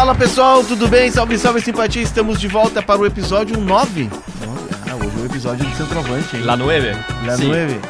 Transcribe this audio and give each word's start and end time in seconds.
Fala 0.00 0.14
pessoal, 0.14 0.64
tudo 0.64 0.88
bem? 0.88 1.10
Salve, 1.10 1.36
salve, 1.36 1.60
simpatia. 1.60 2.00
Estamos 2.00 2.40
de 2.40 2.48
volta 2.48 2.80
para 2.80 2.98
o 2.98 3.04
episódio 3.04 3.60
9. 3.60 4.08
Ah, 4.88 4.96
hoje 4.96 5.12
é 5.14 5.20
o 5.20 5.26
episódio 5.26 5.66
do 5.66 5.76
Centroavante, 5.76 6.38
hein? 6.38 6.42
La 6.42 6.56
9. 6.56 6.96
La 7.26 7.36
Sim. 7.36 7.48
9. 7.48 7.80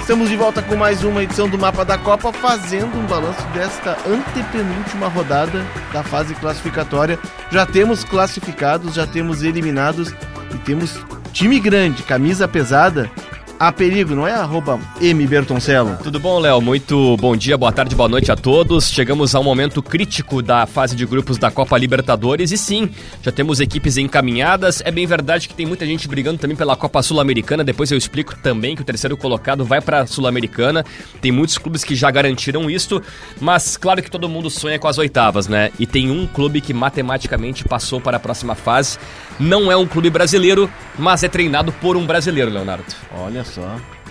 Estamos 0.00 0.28
de 0.28 0.36
volta 0.36 0.60
com 0.62 0.74
mais 0.74 1.04
uma 1.04 1.22
edição 1.22 1.48
do 1.48 1.56
Mapa 1.56 1.84
da 1.84 1.96
Copa, 1.96 2.32
fazendo 2.32 2.98
um 2.98 3.06
balanço 3.06 3.40
desta 3.54 3.96
antepenúltima 4.04 5.06
rodada 5.06 5.64
da 5.92 6.02
fase 6.02 6.34
classificatória. 6.34 7.20
Já 7.52 7.64
temos 7.64 8.02
classificados, 8.02 8.92
já 8.92 9.06
temos 9.06 9.44
eliminados 9.44 10.12
e 10.52 10.58
temos 10.58 10.98
time 11.32 11.60
grande, 11.60 12.02
camisa 12.02 12.48
pesada. 12.48 13.08
A 13.64 13.72
perigo, 13.72 14.14
não 14.14 14.28
é 14.28 14.32
arroba 14.34 14.78
M 15.00 15.26
Bertoncello? 15.26 15.96
Tudo 16.02 16.20
bom, 16.20 16.38
Léo? 16.38 16.60
Muito 16.60 17.16
bom 17.16 17.34
dia, 17.34 17.56
boa 17.56 17.72
tarde, 17.72 17.94
boa 17.94 18.10
noite 18.10 18.30
a 18.30 18.36
todos. 18.36 18.90
Chegamos 18.90 19.34
ao 19.34 19.42
momento 19.42 19.82
crítico 19.82 20.42
da 20.42 20.66
fase 20.66 20.94
de 20.94 21.06
grupos 21.06 21.38
da 21.38 21.50
Copa 21.50 21.78
Libertadores 21.78 22.52
e 22.52 22.58
sim, 22.58 22.90
já 23.22 23.32
temos 23.32 23.60
equipes 23.60 23.96
encaminhadas. 23.96 24.82
É 24.84 24.90
bem 24.90 25.06
verdade 25.06 25.48
que 25.48 25.54
tem 25.54 25.64
muita 25.64 25.86
gente 25.86 26.06
brigando 26.06 26.36
também 26.36 26.54
pela 26.54 26.76
Copa 26.76 27.02
Sul-Americana. 27.02 27.64
Depois 27.64 27.90
eu 27.90 27.96
explico 27.96 28.36
também 28.36 28.76
que 28.76 28.82
o 28.82 28.84
terceiro 28.84 29.16
colocado 29.16 29.64
vai 29.64 29.80
para 29.80 30.00
a 30.00 30.06
Sul-Americana. 30.06 30.84
Tem 31.22 31.32
muitos 31.32 31.56
clubes 31.56 31.82
que 31.82 31.94
já 31.94 32.10
garantiram 32.10 32.68
isso, 32.68 33.00
mas 33.40 33.78
claro 33.78 34.02
que 34.02 34.10
todo 34.10 34.28
mundo 34.28 34.50
sonha 34.50 34.78
com 34.78 34.88
as 34.88 34.98
oitavas, 34.98 35.48
né? 35.48 35.70
E 35.78 35.86
tem 35.86 36.10
um 36.10 36.26
clube 36.26 36.60
que 36.60 36.74
matematicamente 36.74 37.64
passou 37.64 37.98
para 37.98 38.18
a 38.18 38.20
próxima 38.20 38.54
fase. 38.54 38.98
Não 39.40 39.72
é 39.72 39.76
um 39.76 39.86
clube 39.86 40.10
brasileiro, 40.10 40.70
mas 40.98 41.24
é 41.24 41.28
treinado 41.28 41.72
por 41.72 41.96
um 41.96 42.04
brasileiro, 42.04 42.50
Leonardo. 42.50 42.84
Olha 43.16 43.42
só, 43.53 43.53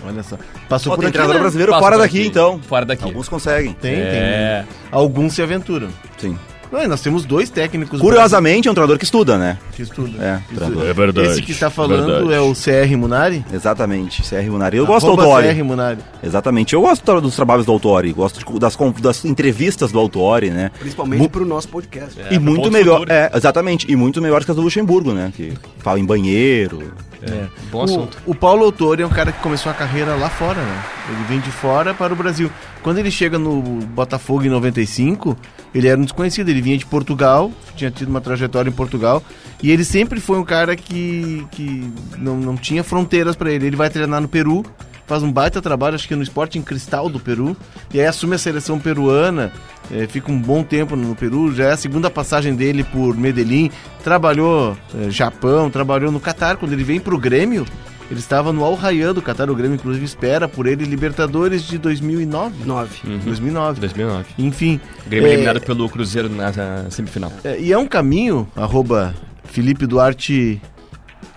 olha 0.05 0.23
só. 0.23 0.37
Passou 0.69 0.93
Ó, 0.93 0.95
por 0.95 1.01
tem 1.01 1.09
aqui, 1.09 1.13
treinador 1.13 1.35
né? 1.35 1.41
brasileiro 1.41 1.71
Passa 1.71 1.83
fora 1.83 1.97
daqui, 1.97 2.19
aqui. 2.19 2.27
então. 2.27 2.59
Fora 2.67 2.85
daqui. 2.85 3.03
Alguns 3.03 3.27
conseguem. 3.29 3.73
Tem, 3.73 3.93
É. 3.95 4.63
tem. 4.67 4.75
Alguns 4.91 5.33
se 5.33 5.41
aventuram. 5.41 5.89
Sim. 6.17 6.37
Não, 6.71 6.87
nós 6.87 7.01
temos 7.01 7.23
dois 7.23 7.51
técnicos 7.51 8.01
Curiosamente, 8.01 8.67
é 8.67 8.71
um 8.71 8.73
treinador 8.73 8.97
que 8.97 9.03
estuda, 9.03 9.37
né? 9.37 9.59
que 9.73 9.83
estudam. 9.83 10.19
É, 10.19 10.41
treinador. 10.55 10.85
É 10.87 10.91
verdade, 10.93 11.27
Esse 11.27 11.41
que 11.43 11.51
está 11.51 11.69
falando 11.69 12.07
verdade. 12.07 12.33
é 12.33 12.39
o 12.39 12.51
CR 12.55 12.97
Munari? 12.97 13.45
Exatamente. 13.53 14.23
CR 14.23 14.49
Munari. 14.49 14.77
Eu 14.77 14.85
gosto 14.87 15.05
do 15.15 15.21
Autori. 15.21 15.53
CR 15.53 15.63
Munari. 15.63 15.99
Exatamente. 16.23 16.73
Eu 16.73 16.81
gosto 16.81 17.21
dos 17.21 17.35
trabalhos 17.35 17.67
do 17.67 17.71
Autori. 17.71 18.11
Gosto 18.11 18.57
das, 18.57 18.75
das 18.99 19.23
entrevistas 19.23 19.91
do 19.91 19.99
Autori, 19.99 20.49
né? 20.49 20.71
Principalmente 20.79 21.29
pro 21.29 21.45
nosso 21.45 21.67
podcast. 21.69 22.19
É, 22.19 22.33
e 22.33 22.39
muito 22.39 22.71
melhor. 22.71 23.01
futuro. 23.01 23.13
É, 23.13 23.29
exatamente. 23.35 23.85
E 23.87 23.95
muito 23.95 24.19
melhores 24.19 24.43
que 24.43 24.49
as 24.49 24.55
do 24.57 24.63
Luxemburgo, 24.63 25.13
né? 25.13 25.31
Que 25.35 25.53
fala 25.77 25.99
em 25.99 26.05
banheiro. 26.05 26.91
É, 27.25 27.47
bom 27.71 27.83
assunto. 27.83 28.17
O, 28.25 28.31
o 28.31 28.35
Paulo 28.35 28.65
Autori 28.65 29.01
é 29.01 29.05
um 29.05 29.09
cara 29.09 29.31
que 29.31 29.41
começou 29.41 29.71
a 29.71 29.75
carreira 29.75 30.15
lá 30.15 30.29
fora, 30.29 30.61
né? 30.61 30.83
Ele 31.09 31.23
vem 31.25 31.39
de 31.39 31.51
fora 31.51 31.93
para 31.93 32.11
o 32.11 32.15
Brasil. 32.15 32.51
Quando 32.81 32.97
ele 32.97 33.09
chega 33.09 33.39
no 33.39 33.61
Botafogo 33.61 34.43
em 34.43 34.49
95, 34.49 35.37
ele 35.73 35.87
era 35.87 35.99
um 35.99 36.03
desconhecido. 36.03 36.49
Ele 36.49 36.61
vinha 36.61 36.77
de 36.77 36.85
Portugal, 36.85 37.51
tinha 37.75 37.89
tido 37.89 38.09
uma 38.09 38.19
trajetória 38.19 38.69
em 38.69 38.73
Portugal. 38.73 39.23
E 39.61 39.71
ele 39.71 39.85
sempre 39.85 40.19
foi 40.19 40.37
um 40.37 40.43
cara 40.43 40.75
que, 40.75 41.47
que 41.51 41.89
não, 42.17 42.35
não 42.35 42.57
tinha 42.57 42.83
fronteiras 42.83 43.35
para 43.35 43.51
ele. 43.51 43.67
Ele 43.67 43.75
vai 43.75 43.89
treinar 43.89 44.19
no 44.19 44.27
Peru, 44.27 44.65
faz 45.05 45.23
um 45.23 45.31
baita 45.31 45.61
trabalho, 45.61 45.95
acho 45.95 46.07
que 46.07 46.15
no 46.15 46.23
Sporting 46.23 46.61
Cristal 46.61 47.09
do 47.09 47.19
Peru. 47.19 47.55
E 47.93 47.99
aí 47.99 48.05
assume 48.05 48.35
a 48.35 48.37
seleção 48.37 48.79
peruana, 48.79 49.51
eh, 49.91 50.07
fica 50.07 50.31
um 50.31 50.39
bom 50.39 50.63
tempo 50.63 50.95
no 50.95 51.15
Peru. 51.15 51.53
Já 51.53 51.65
é 51.65 51.71
a 51.71 51.77
segunda 51.77 52.09
passagem 52.09 52.55
dele 52.55 52.83
por 52.83 53.15
Medellín. 53.17 53.69
Trabalhou 54.03 54.77
eh, 54.95 55.09
Japão, 55.09 55.69
trabalhou 55.69 56.11
no 56.11 56.19
Catar. 56.19 56.57
Quando 56.57 56.73
ele 56.73 56.83
vem 56.83 56.99
pro 56.99 57.17
Grêmio, 57.17 57.65
ele 58.09 58.19
estava 58.19 58.53
no 58.53 58.63
Al 58.63 58.75
Rayyan 58.75 59.13
do 59.13 59.21
Catar. 59.21 59.49
O 59.49 59.55
Grêmio, 59.55 59.75
inclusive, 59.75 60.05
espera 60.05 60.47
por 60.47 60.67
ele 60.67 60.85
Libertadores 60.85 61.63
de 61.63 61.77
2009. 61.77 62.65
9. 62.65 63.07
Uhum. 63.07 63.17
2009. 63.19 63.79
2009. 63.79 64.25
Enfim. 64.37 64.79
O 65.05 65.09
Grêmio 65.09 65.27
é, 65.29 65.33
eliminado 65.33 65.61
pelo 65.61 65.89
Cruzeiro 65.89 66.29
na, 66.29 66.51
na 66.51 66.89
semifinal. 66.89 67.31
é, 67.43 67.59
e 67.59 67.71
é 67.71 67.77
um 67.77 67.87
caminho, 67.87 68.47
arroba 68.55 69.13
Felipe 69.45 69.85
Duarte 69.85 70.61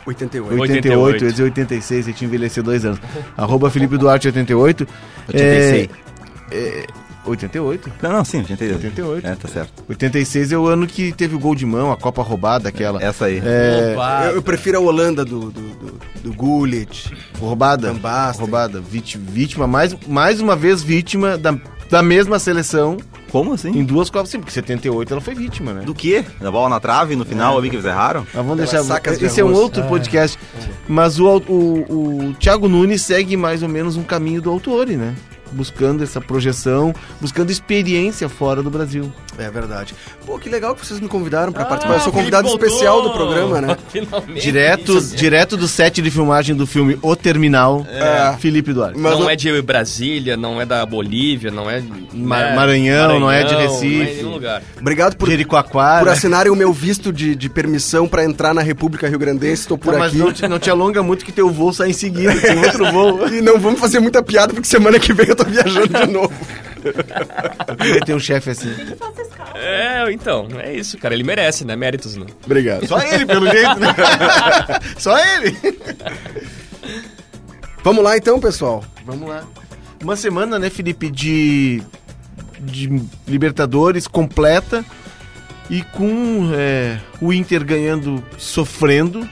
88. 0.06 0.60
88, 0.60 0.60
88. 0.60 1.22
eu 1.22 1.26
ia 1.26 1.32
dizer 1.32 1.42
86, 1.44 2.06
ele 2.06 2.16
tinha 2.16 2.28
envelhecido 2.28 2.64
dois 2.64 2.84
anos. 2.84 2.98
arroba 3.36 3.70
Felipe 3.70 3.96
Duarte 3.96 4.28
88. 4.28 4.86
86. 5.28 5.88
É, 6.52 6.86
88? 7.26 7.92
Não, 8.02 8.12
não, 8.12 8.24
sim, 8.24 8.38
88. 8.38 8.86
88. 8.86 9.26
É, 9.26 9.34
tá 9.34 9.48
certo. 9.48 9.84
86 9.88 10.52
é 10.52 10.58
o 10.58 10.66
ano 10.66 10.86
que 10.86 11.12
teve 11.12 11.34
o 11.34 11.38
gol 11.38 11.54
de 11.54 11.66
mão, 11.66 11.90
a 11.90 11.96
Copa 11.96 12.22
roubada, 12.22 12.68
aquela. 12.68 13.02
Essa 13.02 13.26
aí. 13.26 13.42
É! 13.44 13.96
Eu, 14.28 14.36
eu 14.36 14.42
prefiro 14.42 14.78
a 14.78 14.80
Holanda 14.80 15.24
do, 15.24 15.50
do, 15.50 15.60
do, 15.60 15.98
do 16.22 16.32
Gullit. 16.32 17.12
roubada. 17.38 17.92
Roubada. 18.38 18.80
Vítima, 18.80 19.24
vítima 19.28 19.66
mais, 19.66 19.96
mais 20.06 20.40
uma 20.40 20.54
vez 20.54 20.82
vítima 20.82 21.36
da, 21.36 21.58
da 21.90 22.02
mesma 22.02 22.38
seleção 22.38 22.96
Como 23.30 23.52
assim? 23.52 23.70
em 23.70 23.84
duas 23.84 24.10
Copas. 24.10 24.30
Sim, 24.30 24.38
porque 24.40 24.52
78 24.52 25.12
ela 25.12 25.20
foi 25.20 25.34
vítima, 25.34 25.72
né? 25.72 25.82
Do 25.82 25.94
quê? 25.94 26.24
Da 26.40 26.50
bola 26.50 26.68
na 26.68 26.80
trave 26.80 27.14
no 27.16 27.24
final 27.24 27.56
ali 27.58 27.68
que 27.70 27.76
eles 27.76 27.84
erraram? 27.86 28.20
Mas 28.32 28.44
vamos 28.46 28.56
deixar. 28.58 28.82
sacas 28.84 29.18
de 29.18 29.26
Esse 29.26 29.40
é 29.40 29.44
um 29.44 29.48
arroz. 29.48 29.62
outro 29.62 29.82
podcast. 29.84 30.38
Mas 30.88 31.18
o, 31.18 31.26
o, 31.48 32.28
o 32.30 32.34
Thiago 32.38 32.68
Nunes 32.68 33.02
segue 33.02 33.36
mais 33.36 33.62
ou 33.62 33.68
menos 33.68 33.96
um 33.96 34.02
caminho 34.02 34.40
do 34.42 34.50
Autori, 34.50 34.96
né? 34.96 35.14
Buscando 35.52 36.02
essa 36.02 36.20
projeção, 36.20 36.92
buscando 37.20 37.50
experiência 37.50 38.28
fora 38.28 38.62
do 38.62 38.70
Brasil. 38.70 39.12
É 39.38 39.50
verdade. 39.50 39.94
Pô, 40.24 40.38
que 40.38 40.48
legal 40.48 40.74
que 40.74 40.84
vocês 40.86 40.98
me 41.00 41.08
convidaram 41.08 41.52
pra 41.52 41.62
Ah, 41.62 41.66
participar. 41.66 41.94
Eu 41.94 42.00
sou 42.00 42.12
Felipe 42.12 42.30
convidado 42.32 42.48
especial 42.48 43.02
do 43.02 43.10
programa, 43.10 43.60
né? 43.60 43.76
Finalmente. 43.90 44.40
Direto, 44.40 44.98
Isso. 44.98 45.16
direto 45.16 45.56
do 45.56 45.68
set 45.68 46.00
de 46.00 46.10
filmagem 46.10 46.54
do 46.56 46.66
filme 46.66 46.98
O 47.02 47.14
Terminal, 47.14 47.86
É. 47.88 48.34
Felipe 48.38 48.72
Duarte. 48.72 48.98
Mas 48.98 49.12
não 49.12 49.22
eu- 49.22 49.30
é 49.30 49.36
de 49.36 49.62
Brasília, 49.62 50.36
não 50.36 50.60
é 50.60 50.66
da 50.66 50.84
Bolívia, 50.86 51.50
não 51.50 51.68
é. 51.70 51.82
Ma- 52.12 52.38
né, 52.38 52.54
Maranhão, 52.56 53.20
não 53.20 53.30
é 53.30 53.42
de 53.44 53.52
Não 53.52 53.60
é 53.60 53.66
Recife. 53.66 53.86
em 54.12 54.16
nenhum 54.16 54.30
lugar. 54.32 54.62
Obrigado 54.80 55.16
por, 55.16 55.28
Jericoacoara. 55.28 56.04
por 56.04 56.12
assinarem 56.12 56.50
o 56.50 56.56
meu 56.56 56.72
visto 56.74 57.12
de, 57.12 57.34
de 57.34 57.48
permissão 57.48 58.08
pra 58.08 58.24
entrar 58.24 58.54
na 58.54 58.62
República 58.62 59.08
Rio 59.08 59.18
Grandense. 59.18 59.62
Estou 59.62 59.76
por 59.78 59.96
mas 59.98 60.08
aqui. 60.08 60.18
não 60.18 60.32
te, 60.32 60.48
não 60.48 60.58
te 60.58 60.70
alonga 60.70 61.02
muito 61.02 61.24
que 61.24 61.32
teu 61.32 61.50
voo 61.50 61.72
sai 61.72 61.90
em 61.90 61.92
seguida, 61.92 62.34
tem 62.40 62.58
outro 62.64 62.90
voo. 62.92 63.26
E 63.36 63.40
não 63.42 63.58
vamos 63.60 63.78
fazer 63.80 64.00
muita 64.00 64.22
piada, 64.22 64.52
porque 64.54 64.68
semana 64.68 64.98
que 64.98 65.12
vem 65.12 65.26
eu 65.28 65.36
tô 65.36 65.44
viajando 65.44 65.88
de 65.88 66.06
novo. 66.06 66.32
Tem 68.04 68.14
um 68.14 68.20
chefe 68.20 68.50
assim. 68.50 68.74
É, 69.54 70.10
então, 70.12 70.48
é 70.58 70.74
isso, 70.74 70.98
cara. 70.98 71.14
Ele 71.14 71.24
merece, 71.24 71.64
né? 71.64 71.74
Méritos, 71.76 72.16
né? 72.16 72.26
Obrigado. 72.44 72.86
Só 72.86 72.98
ele, 73.00 73.26
pelo 73.26 73.50
jeito, 73.50 73.78
né? 73.78 73.94
Só 74.98 75.18
ele. 75.18 75.56
Vamos 77.82 78.04
lá 78.04 78.16
então, 78.16 78.38
pessoal. 78.40 78.84
Vamos 79.04 79.28
lá. 79.28 79.44
Uma 80.02 80.16
semana, 80.16 80.58
né, 80.58 80.68
Felipe, 80.70 81.10
de, 81.10 81.82
de 82.60 83.02
Libertadores 83.26 84.06
completa 84.06 84.84
e 85.70 85.82
com 85.82 86.50
é, 86.54 86.98
o 87.20 87.32
Inter 87.32 87.64
ganhando, 87.64 88.22
sofrendo 88.36 89.28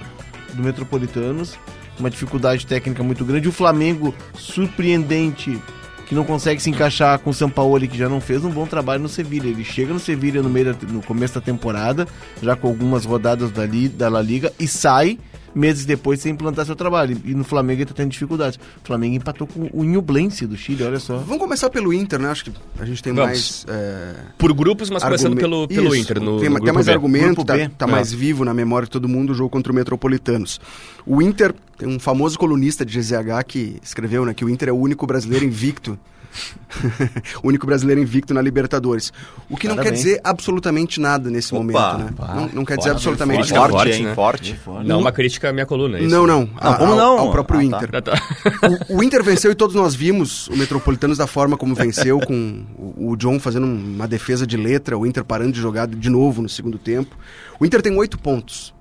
do 0.53 0.63
Metropolitanos, 0.63 1.59
uma 1.99 2.11
dificuldade 2.11 2.67
técnica 2.67 3.03
muito 3.03 3.25
grande. 3.25 3.49
O 3.49 3.53
Flamengo, 3.53 4.15
surpreendente, 4.37 5.61
que 6.07 6.15
não 6.15 6.25
consegue 6.25 6.61
se 6.63 6.71
encaixar 6.71 7.19
com 7.19 7.31
o 7.31 7.35
São 7.35 7.49
Paulo, 7.51 7.81
que 7.89 7.97
já 7.99 8.09
não 8.09 8.21
fez 8.21 8.45
um 8.45 8.51
bom 8.51 8.67
trabalho 8.67 9.03
no 9.03 9.09
Sevilha. 9.09 9.49
Ele 9.49 9.65
chega 9.65 9.93
no 9.93 9.99
Sevilha 10.01 10.43
no, 10.43 10.49
meio 10.51 10.75
da- 10.75 10.87
no 10.89 11.03
começo 11.03 11.35
da 11.35 11.41
temporada, 11.41 12.07
já 12.43 12.55
com 12.55 12.69
algumas 12.69 13.05
rodadas 13.05 13.51
da, 13.51 13.65
Li- 13.67 13.89
da 13.89 14.09
La 14.09 14.21
Liga, 14.23 14.53
e 14.59 14.69
sai 14.69 15.19
meses 15.55 15.85
depois 15.85 16.21
sem 16.21 16.33
implantar 16.33 16.67
seu 16.67 16.75
trabalho. 16.77 17.17
E 17.25 17.35
no 17.35 17.45
Flamengo 17.45 17.81
ele 17.81 17.87
tá 17.87 17.95
tendo 17.95 18.11
dificuldades. 18.11 18.59
O 18.83 18.87
Flamengo 18.87 19.15
empatou 19.17 19.47
com 19.47 19.69
o 19.73 19.85
Nublense 19.85 20.47
do 20.47 20.57
Chile, 20.57 20.83
olha 20.85 20.99
só. 20.99 21.19
Vamos 21.19 21.39
começar 21.39 21.71
pelo 21.71 21.93
Inter, 21.93 22.19
né? 22.19 22.29
Acho 22.31 22.45
que 22.47 22.53
a 22.79 22.85
gente 22.85 23.03
tem 23.03 23.13
Vamos. 23.13 23.29
mais. 23.31 23.67
é, 23.69 24.15
Por 24.39 24.53
grupos, 24.53 24.91
mas 24.91 25.03
começando 25.03 25.37
pelo, 25.37 25.69
pelo 25.69 25.95
Isso, 25.95 25.97
Inter. 26.03 26.21
No, 26.21 26.41
tem, 26.41 26.49
no 26.49 26.61
tem 26.61 26.73
mais 26.73 26.87
B. 26.87 26.93
argumento, 26.93 27.27
Grupo 27.27 27.45
tá, 27.45 27.55
B. 27.57 27.69
tá 27.79 27.87
É. 27.87 27.91
mais 27.91 28.13
vivo 28.13 28.45
na 28.45 28.53
memória 28.55 28.87
de 28.87 28.91
todo 28.91 29.09
mundo 29.09 29.31
o 29.31 29.35
jogo 29.35 29.51
contra 29.51 29.71
o 29.73 29.75
Metropolitanos. 29.75 30.61
O 31.07 31.21
Inter, 31.23 31.55
tem 31.79 31.89
um 31.89 31.99
famoso 31.99 32.39
colunista 32.39 32.85
de 32.85 32.99
GZH 32.99 33.45
que 33.47 33.79
escreveu 33.83 34.25
né, 34.25 34.33
que 34.35 34.45
o 34.45 34.49
Inter 34.51 34.69
é 34.69 34.73
o 34.73 34.77
único 34.77 35.07
brasileiro 35.07 35.45
invicto. 35.45 35.99
o 37.43 37.49
único 37.49 37.67
brasileiro 37.67 38.01
invicto 38.01 38.35
na 38.35 38.43
Libertadores. 38.43 39.13
O 39.49 39.57
que 39.57 39.69
não 39.69 39.77
quer 39.77 39.93
dizer 39.93 40.21
absolutamente 40.25 41.01
nada 41.01 41.31
nesse 41.31 41.55
Opa. 41.55 41.63
momento, 41.63 41.99
né? 42.05 42.11
Pá, 42.17 42.35
não, 42.35 42.49
não 42.49 42.65
quer 42.65 42.77
dizer 42.77 42.91
forte, 42.91 43.09
absolutamente 43.09 43.53
nada. 43.53 43.69
forte, 43.71 43.91
hein? 43.93 44.03
né? 44.05 44.15
Forte. 44.15 44.61
Não, 44.85 44.99
uma 45.01 45.13
crítica 45.13 45.51
à 45.51 45.53
minha 45.53 45.67
coluna, 45.67 45.99
é 45.99 46.03
isso? 46.03 46.11
Não, 46.15 46.27
não. 46.27 46.49
a- 46.57 46.75
como 46.75 46.93
ao- 46.93 46.97
não? 46.99 47.19
Ao 47.19 47.31
próprio 47.31 47.61
Ah, 47.61 47.71
tá. 47.71 47.77
Inter. 47.77 47.91
Ah, 47.95 48.03
tá. 48.03 48.15
O, 48.91 48.97
o 48.99 49.03
Inter 49.05 49.23
venceu 49.23 49.51
e 49.51 49.55
todos 49.55 49.75
nós 49.77 49.95
vimos 49.95 50.49
o 50.49 50.57
Metropolitanos 50.57 51.19
da 51.19 51.27
forma 51.27 51.57
como 51.57 51.75
venceu, 51.75 52.19
com 52.21 52.65
o, 52.77 53.11
o 53.13 53.17
John 53.17 53.39
fazendo 53.39 53.67
uma 53.67 54.09
defesa 54.09 54.47
de 54.47 54.57
letra, 54.57 54.99
o 54.99 55.07
Inter 55.07 55.25
parando 55.25 55.53
de 55.53 55.61
jogar 55.61 55.87
de 55.87 56.11
novo 56.11 56.43
no 56.43 56.49
segundo 56.49 56.79
tempo. 56.79 57.17
O 57.61 57.65
Inter 57.65 57.81
tem 57.81 57.97
oito 57.97 58.19
pontos 58.19 58.74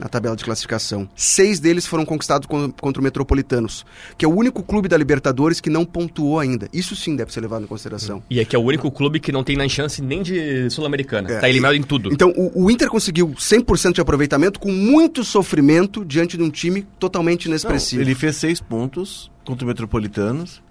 na 0.00 0.08
tabela 0.08 0.34
de 0.34 0.42
classificação. 0.44 1.08
Seis 1.14 1.60
deles 1.60 1.86
foram 1.86 2.04
conquistados 2.06 2.46
con- 2.46 2.72
contra 2.72 3.00
o 3.00 3.04
Metropolitanos, 3.04 3.84
que 4.16 4.24
é 4.24 4.28
o 4.28 4.34
único 4.34 4.62
clube 4.62 4.88
da 4.88 4.96
Libertadores 4.96 5.60
que 5.60 5.68
não 5.68 5.84
pontuou 5.84 6.40
ainda. 6.40 6.68
Isso 6.72 6.96
sim 6.96 7.14
deve 7.14 7.32
ser 7.32 7.40
levado 7.40 7.64
em 7.64 7.66
consideração. 7.66 8.22
E 8.30 8.40
aqui 8.40 8.56
é 8.56 8.58
o 8.58 8.62
único 8.62 8.90
clube 8.90 9.20
que 9.20 9.30
não 9.30 9.44
tem 9.44 9.56
nem 9.56 9.68
chance 9.68 10.00
nem 10.02 10.22
de 10.22 10.68
Sul-Americana. 10.70 11.30
É. 11.30 11.38
Tá 11.40 11.48
eliminado 11.48 11.74
em 11.74 11.82
tudo. 11.82 12.12
Então, 12.12 12.32
o, 12.36 12.64
o 12.64 12.70
Inter 12.70 12.88
conseguiu 12.88 13.28
100% 13.28 13.92
de 13.94 14.00
aproveitamento 14.00 14.58
com 14.58 14.72
muito 14.72 15.22
sofrimento 15.22 16.04
diante 16.04 16.36
de 16.36 16.42
um 16.42 16.50
time 16.50 16.86
totalmente 16.98 17.46
Não, 17.46 17.52
inexpressivo. 17.52 18.00
ele 18.02 18.14
fez 18.14 18.36
seis 18.36 18.60
pontos 18.60 19.30
contra 19.44 19.64
o 19.64 19.68
Metropolitanos, 19.68 20.62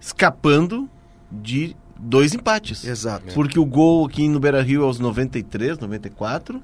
escapando 0.00 0.88
de 1.30 1.76
dois 1.98 2.34
empates. 2.34 2.84
Exato. 2.84 3.32
Porque 3.34 3.58
o 3.58 3.64
gol 3.64 4.04
aqui 4.06 4.28
no 4.28 4.40
Beira 4.40 4.60
Rio 4.60 4.82
aos 4.84 4.98
93, 4.98 5.78
94. 5.78 6.60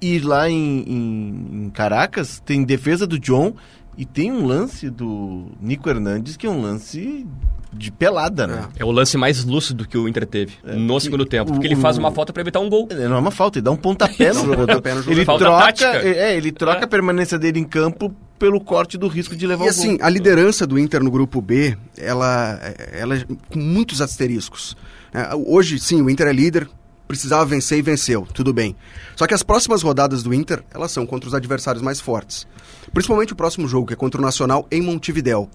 E 0.00 0.18
lá 0.18 0.48
em, 0.48 0.84
em, 0.86 1.64
em 1.66 1.70
Caracas 1.70 2.40
tem 2.44 2.64
defesa 2.64 3.06
do 3.06 3.18
John 3.18 3.54
e 3.98 4.04
tem 4.06 4.32
um 4.32 4.46
lance 4.46 4.88
do 4.88 5.46
Nico 5.60 5.88
Hernandes 5.90 6.36
que 6.36 6.46
é 6.46 6.50
um 6.50 6.62
lance 6.62 7.26
de 7.72 7.92
pelada, 7.92 8.46
né? 8.46 8.68
É 8.78 8.84
o 8.84 8.90
lance 8.90 9.16
mais 9.16 9.44
lúcido 9.44 9.86
que 9.86 9.96
o 9.96 10.08
Inter 10.08 10.26
teve 10.26 10.54
no 10.64 10.96
e 10.96 11.00
segundo 11.00 11.24
tempo. 11.26 11.50
o- 11.50 11.54
Porque 11.54 11.66
ele 11.68 11.76
faz 11.76 11.98
uma 11.98 12.10
falta 12.10 12.32
pra 12.32 12.40
evitar 12.40 12.60
um 12.60 12.68
gol. 12.68 12.88
É, 12.90 13.06
Não 13.06 13.16
é 13.16 13.18
uma 13.20 13.30
falta, 13.30 13.58
ele 13.58 13.64
dá 13.64 13.70
um 13.70 13.76
pontapé 13.76 14.32
no 14.32 14.44
jogador. 14.46 14.82
no. 15.06 15.12
Ele 15.12 15.24
Falta 15.24 15.44
troca, 15.44 15.64
tática. 15.66 15.86
é, 16.08 16.36
ele 16.36 16.50
troca 16.50 16.80
É. 16.80 16.84
a 16.84 16.88
permanência 16.88 17.38
dele 17.38 17.60
em 17.60 17.64
campo 17.64 18.12
pelo 18.38 18.58
corte 18.60 18.96
do 18.96 19.06
risco 19.06 19.36
de 19.36 19.46
levar 19.46 19.66
E 19.66 19.68
o 19.68 19.72
gol. 19.72 19.80
assim, 19.82 19.98
a 20.00 20.08
liderança 20.08 20.66
do 20.66 20.78
Inter 20.78 21.02
no 21.04 21.10
grupo 21.10 21.40
B, 21.42 21.76
ela, 21.96 22.58
ela 22.92 23.16
é 23.16 23.24
com 23.50 23.58
muitos 23.58 24.00
asteriscos. 24.00 24.74
É, 25.12 25.28
hoje, 25.34 25.78
sim, 25.78 26.00
o 26.02 26.08
Inter 26.10 26.26
é 26.26 26.32
líder, 26.32 26.66
precisava 27.10 27.44
vencer 27.44 27.76
e 27.76 27.82
venceu, 27.82 28.24
tudo 28.32 28.52
bem. 28.54 28.76
Só 29.16 29.26
que 29.26 29.34
as 29.34 29.42
próximas 29.42 29.82
rodadas 29.82 30.22
do 30.22 30.32
Inter, 30.32 30.62
elas 30.72 30.92
são 30.92 31.04
contra 31.04 31.28
os 31.28 31.34
adversários 31.34 31.82
mais 31.82 32.00
fortes. 32.00 32.46
Principalmente 32.94 33.32
o 33.32 33.36
próximo 33.36 33.66
jogo, 33.66 33.88
que 33.88 33.94
é 33.94 33.96
contra 33.96 34.20
o 34.20 34.24
Nacional 34.24 34.64
em 34.70 34.80
Montevidéu. 34.80 35.50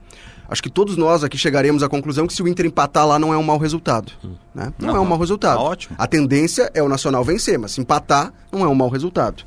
Acho 0.49 0.61
que 0.61 0.69
todos 0.69 0.97
nós 0.97 1.23
aqui 1.23 1.37
chegaremos 1.37 1.81
à 1.81 1.87
conclusão 1.87 2.27
que 2.27 2.33
se 2.33 2.43
o 2.43 2.47
Inter 2.49 2.65
empatar 2.65 3.07
lá 3.07 3.17
não 3.17 3.33
é 3.33 3.37
um 3.37 3.41
mau 3.41 3.57
resultado. 3.57 4.11
Né? 4.53 4.73
Não, 4.77 4.89
Não, 4.89 4.95
é 4.97 4.99
um 4.99 5.05
mau 5.05 5.17
resultado. 5.17 5.55
tá 5.57 5.63
ótimo. 5.63 5.95
A 5.97 6.05
tendência 6.05 6.69
é 6.73 6.83
o 6.83 6.89
Nacional 6.89 7.23
vencer, 7.23 7.57
mas 7.57 7.71
se 7.71 7.79
empatar 7.79 8.33
não 8.51 8.61
é 8.61 8.67
um 8.67 8.75
mau 8.75 8.89
resultado. 8.89 9.43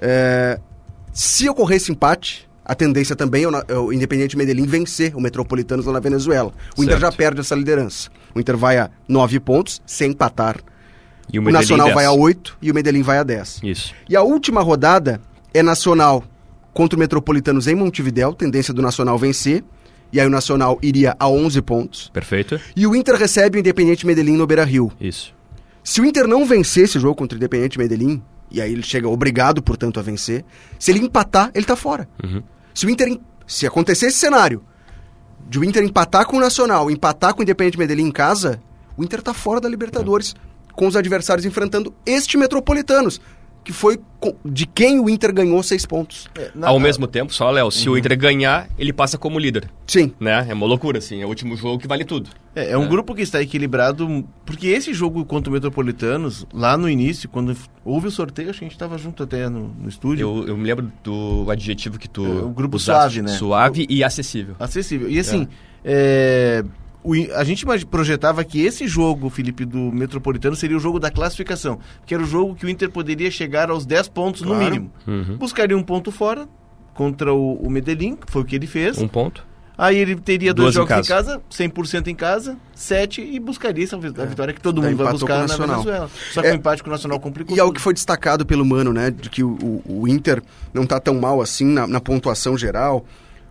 É, 0.00 0.60
se 1.12 1.48
ocorresse 1.48 1.90
empate, 1.90 2.48
a 2.64 2.76
tendência 2.76 3.16
também 3.16 3.42
é 3.42 3.48
o, 3.48 3.64
é 3.66 3.74
o 3.76 3.92
Independiente 3.92 4.36
Medellín 4.36 4.66
vencer 4.66 5.16
o 5.16 5.20
Metropolitanos 5.20 5.84
lá 5.84 5.94
na 5.94 6.00
Venezuela. 6.00 6.52
O 6.76 6.84
Inter 6.84 7.00
Certo. 7.00 7.10
já 7.10 7.12
perde 7.12 7.40
essa 7.40 7.56
liderança. 7.56 8.08
O 8.32 8.38
Inter 8.38 8.56
vai 8.56 8.78
a 8.78 8.88
nove 9.08 9.40
pontos, 9.40 9.82
sem 9.84 10.12
empatar. 10.12 10.56
E 11.32 11.38
O, 11.38 11.42
Medellín 11.42 11.60
Nacional 11.60 11.86
desce. 11.86 11.94
vai 11.94 12.04
a 12.04 12.12
oito 12.12 12.56
e 12.60 12.70
o 12.70 12.74
Medellín 12.74 13.02
vai 13.02 13.18
a 13.18 13.22
dez. 13.22 13.60
Isso. 13.62 13.94
E 14.08 14.16
a 14.16 14.22
última 14.22 14.60
rodada 14.62 15.20
é 15.52 15.62
Nacional 15.62 16.24
contra 16.72 16.96
o 16.96 17.00
Metropolitanos 17.00 17.66
em 17.66 17.74
Montevidéu, 17.74 18.32
tendência 18.32 18.72
do 18.72 18.82
Nacional 18.82 19.18
vencer. 19.18 19.64
E 20.12 20.18
aí 20.20 20.26
o 20.26 20.30
Nacional 20.30 20.78
iria 20.82 21.14
a 21.18 21.28
11 21.28 21.62
pontos. 21.62 22.10
Perfeito. 22.12 22.60
E 22.74 22.86
o 22.86 22.96
Inter 22.96 23.14
recebe 23.14 23.58
o 23.58 23.60
Independiente 23.60 24.04
Medellín 24.06 24.36
no 24.36 24.46
Beira-Rio. 24.46 24.90
Isso. 25.00 25.32
Se 25.84 26.00
o 26.00 26.04
Inter 26.04 26.26
não 26.26 26.44
vencer 26.44 26.84
esse 26.84 26.98
jogo 26.98 27.14
contra 27.14 27.36
o 27.36 27.38
Independiente 27.38 27.78
Medellín, 27.78 28.20
e 28.50 28.60
aí 28.60 28.72
ele 28.72 28.82
chega 28.82 29.08
obrigado, 29.08 29.62
portanto, 29.62 30.00
a 30.00 30.02
vencer, 30.02 30.44
se 30.78 30.90
ele 30.90 30.98
empatar, 30.98 31.50
ele 31.54 31.64
tá 31.64 31.76
fora. 31.76 32.08
Uhum. 32.22 32.42
Se 32.74 32.86
o 32.86 32.90
Inter. 32.90 33.18
Se 33.46 33.66
acontecer 33.66 34.06
esse 34.06 34.18
cenário 34.18 34.62
de 35.48 35.58
o 35.58 35.64
Inter 35.64 35.82
empatar 35.82 36.24
com 36.24 36.36
o 36.36 36.40
Nacional, 36.40 36.88
empatar 36.88 37.34
com 37.34 37.40
o 37.40 37.42
Independiente 37.42 37.78
Medellín 37.78 38.06
em 38.06 38.12
casa, 38.12 38.60
o 38.96 39.02
Inter 39.02 39.20
tá 39.20 39.34
fora 39.34 39.60
da 39.60 39.68
Libertadores, 39.68 40.36
com 40.80 40.86
os 40.86 40.96
adversários 40.96 41.44
enfrentando 41.44 41.92
este 42.06 42.38
Metropolitanos, 42.38 43.20
que 43.62 43.70
foi 43.70 44.00
de 44.42 44.64
quem 44.64 44.98
o 44.98 45.10
Inter 45.10 45.30
ganhou 45.30 45.62
seis 45.62 45.84
pontos. 45.84 46.26
É, 46.34 46.50
na- 46.54 46.68
Ao 46.68 46.80
mesmo 46.80 47.06
tempo, 47.06 47.34
só, 47.34 47.50
Léo, 47.50 47.70
se 47.70 47.86
o 47.86 47.98
Inter 47.98 48.16
ganhar, 48.18 48.66
ele 48.78 48.90
passa 48.90 49.18
como 49.18 49.38
líder. 49.38 49.68
Sim. 49.86 50.10
Né? 50.18 50.46
É 50.48 50.54
uma 50.54 50.64
loucura, 50.64 50.96
assim. 50.96 51.20
É 51.20 51.26
o 51.26 51.28
último 51.28 51.54
jogo 51.54 51.78
que 51.78 51.86
vale 51.86 52.02
tudo. 52.06 52.30
É, 52.56 52.70
é 52.70 52.78
um 52.78 52.88
grupo 52.88 53.14
que 53.14 53.20
está 53.20 53.42
equilibrado, 53.42 54.24
porque 54.46 54.68
esse 54.68 54.94
jogo 54.94 55.22
contra 55.26 55.50
o 55.50 55.52
Metropolitanos, 55.52 56.46
lá 56.50 56.78
no 56.78 56.88
início, 56.88 57.28
quando 57.28 57.54
houve 57.84 58.06
o 58.08 58.10
sorteio, 58.10 58.48
acho 58.48 58.60
que 58.60 58.64
a 58.64 58.68
gente 58.68 58.74
estava 58.76 58.96
junto 58.96 59.22
até 59.22 59.50
no, 59.50 59.68
no 59.78 59.86
estúdio. 59.90 60.22
Eu, 60.38 60.48
eu 60.48 60.56
me 60.56 60.64
lembro 60.64 60.90
do 61.04 61.44
adjetivo 61.50 61.98
que 61.98 62.08
tu. 62.08 62.24
É, 62.24 62.28
o 62.42 62.48
grupo 62.48 62.76
usaste, 62.78 63.16
suave, 63.16 63.22
né? 63.30 63.36
Suave 63.36 63.86
e 63.90 64.02
acessível. 64.02 64.56
Acessível. 64.58 65.10
E 65.10 65.18
assim, 65.18 65.46
é, 65.84 66.64
o 67.02 67.14
a 67.34 67.44
gente 67.44 67.64
projetava 67.86 68.44
que 68.44 68.60
esse 68.62 68.86
jogo, 68.86 69.30
Felipe, 69.30 69.64
do 69.64 69.78
Metropolitano 69.92 70.54
seria 70.56 70.76
o 70.76 70.80
jogo 70.80 70.98
da 71.00 71.10
classificação, 71.10 71.78
que 72.06 72.12
era 72.14 72.22
o 72.22 72.26
jogo 72.26 72.54
que 72.54 72.66
o 72.66 72.68
Inter 72.68 72.90
poderia 72.90 73.30
chegar 73.30 73.70
aos 73.70 73.86
10 73.86 74.08
pontos 74.08 74.42
no 74.42 74.48
Claro. 74.48 74.64
mínimo. 74.64 74.92
Uhum. 75.06 75.36
Buscaria 75.38 75.76
um 75.76 75.82
ponto 75.82 76.10
fora 76.12 76.46
contra 76.94 77.32
o, 77.32 77.54
o 77.54 77.70
Medellín, 77.70 78.16
que 78.16 78.30
foi 78.30 78.42
o 78.42 78.44
que 78.44 78.54
ele 78.56 78.66
fez. 78.66 78.98
Um 78.98 79.08
ponto. 79.08 79.48
Aí 79.78 79.96
ele 79.96 80.14
teria 80.14 80.52
dois 80.52 80.74
Duas 80.74 80.86
em 80.86 80.90
jogos 80.90 81.06
em 81.06 81.08
casa, 81.08 81.40
100% 81.50 82.08
em 82.08 82.14
casa, 82.14 82.58
7 82.74 83.22
e 83.22 83.40
buscaria 83.40 83.82
essa 83.82 83.96
a 83.96 83.98
vitória 84.26 84.52
que 84.52 84.60
todo 84.60 84.82
mundo 84.82 84.94
vai 84.94 85.10
buscar 85.12 85.36
na 85.36 85.40
Nacional. 85.46 85.76
Venezuela. 85.82 86.10
Só 86.32 86.42
que 86.42 86.48
É. 86.48 86.52
o 86.52 86.54
empate 86.54 86.82
com 86.82 86.90
o 86.90 86.92
Nacional 86.92 87.18
complicou. 87.18 87.56
E 87.56 87.58
é 87.58 87.62
o 87.62 87.68
tudo. 87.68 87.76
que 87.76 87.80
foi 87.80 87.94
destacado 87.94 88.44
pelo 88.44 88.62
Mano, 88.66 88.92
né? 88.92 89.10
De 89.10 89.30
que 89.30 89.42
o, 89.42 89.80
o- 89.86 90.06
Inter 90.06 90.42
não 90.74 90.84
tá 90.84 91.00
tão 91.00 91.18
mal 91.18 91.40
assim 91.40 91.64
na, 91.64 91.86
na 91.86 91.98
pontuação 91.98 92.58
geral. 92.58 93.06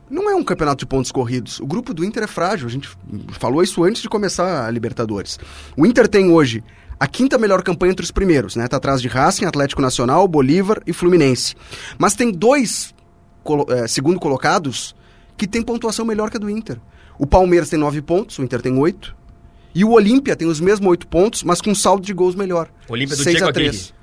Não 0.10 0.30
é 0.30 0.36
um 0.36 0.44
campeonato 0.44 0.80
de 0.80 0.86
pontos 0.86 1.12
corridos. 1.12 1.60
O 1.60 1.68
grupo 1.68 1.94
do 1.94 2.04
Inter 2.04 2.24
é 2.24 2.28
frágil. 2.28 2.68
A 2.68 2.72
gente 2.72 2.90
falou 3.34 3.62
isso 3.62 3.84
antes 3.84 4.02
de 4.02 4.10
começar 4.10 4.66
a 4.66 4.72
Libertadores. 4.72 5.38
O 5.78 5.86
Inter 5.86 6.08
tem 6.08 6.32
hoje 6.32 6.64
a 7.00 7.08
quinta 7.08 7.38
melhor 7.38 7.62
campanha 7.64 7.92
entre 7.92 8.04
os 8.04 8.12
primeiros, 8.12 8.56
né? 8.56 8.68
Tá 8.68 8.78
atrás 8.78 9.02
de 9.02 9.08
Racing, 9.08 9.46
Atlético 9.46 9.82
Nacional, 9.82 10.28
Bolívar 10.28 10.82
e 10.86 10.92
Fluminense. 10.92 11.56
Mas 11.98 12.16
tem 12.16 12.32
dois 12.32 12.94
eh, 13.70 13.88
segundo 13.88 14.20
colocados 14.20 14.96
que 15.38 15.48
tem 15.48 15.62
pontuação 15.62 16.06
melhor 16.06 16.30
que 16.30 16.38
a 16.38 16.40
do 16.40 16.50
Inter. 16.50 16.78
O 17.18 17.26
Palmeiras 17.26 17.70
tem 17.70 17.80
nove 17.80 18.02
pontos, 18.02 18.38
o 18.38 18.44
Inter 18.44 18.62
tem 18.62 18.78
oito. 18.78 19.16
E 19.74 19.86
o 19.86 19.92
Olímpia 19.92 20.36
tem 20.36 20.48
os 20.48 20.60
mesmos 20.60 20.90
oito 20.90 21.08
pontos, 21.08 21.44
mas 21.44 21.62
com 21.62 21.70
um 21.70 21.76
saldo 21.76 22.06
de 22.06 22.14
gols 22.14 22.36
melhor. 22.36 22.70
Olímpia 22.90 23.16
do 23.16 23.24
Diego 23.24 23.46
a 23.46 23.54
três. 23.54 23.70
Aguirre. 23.70 23.99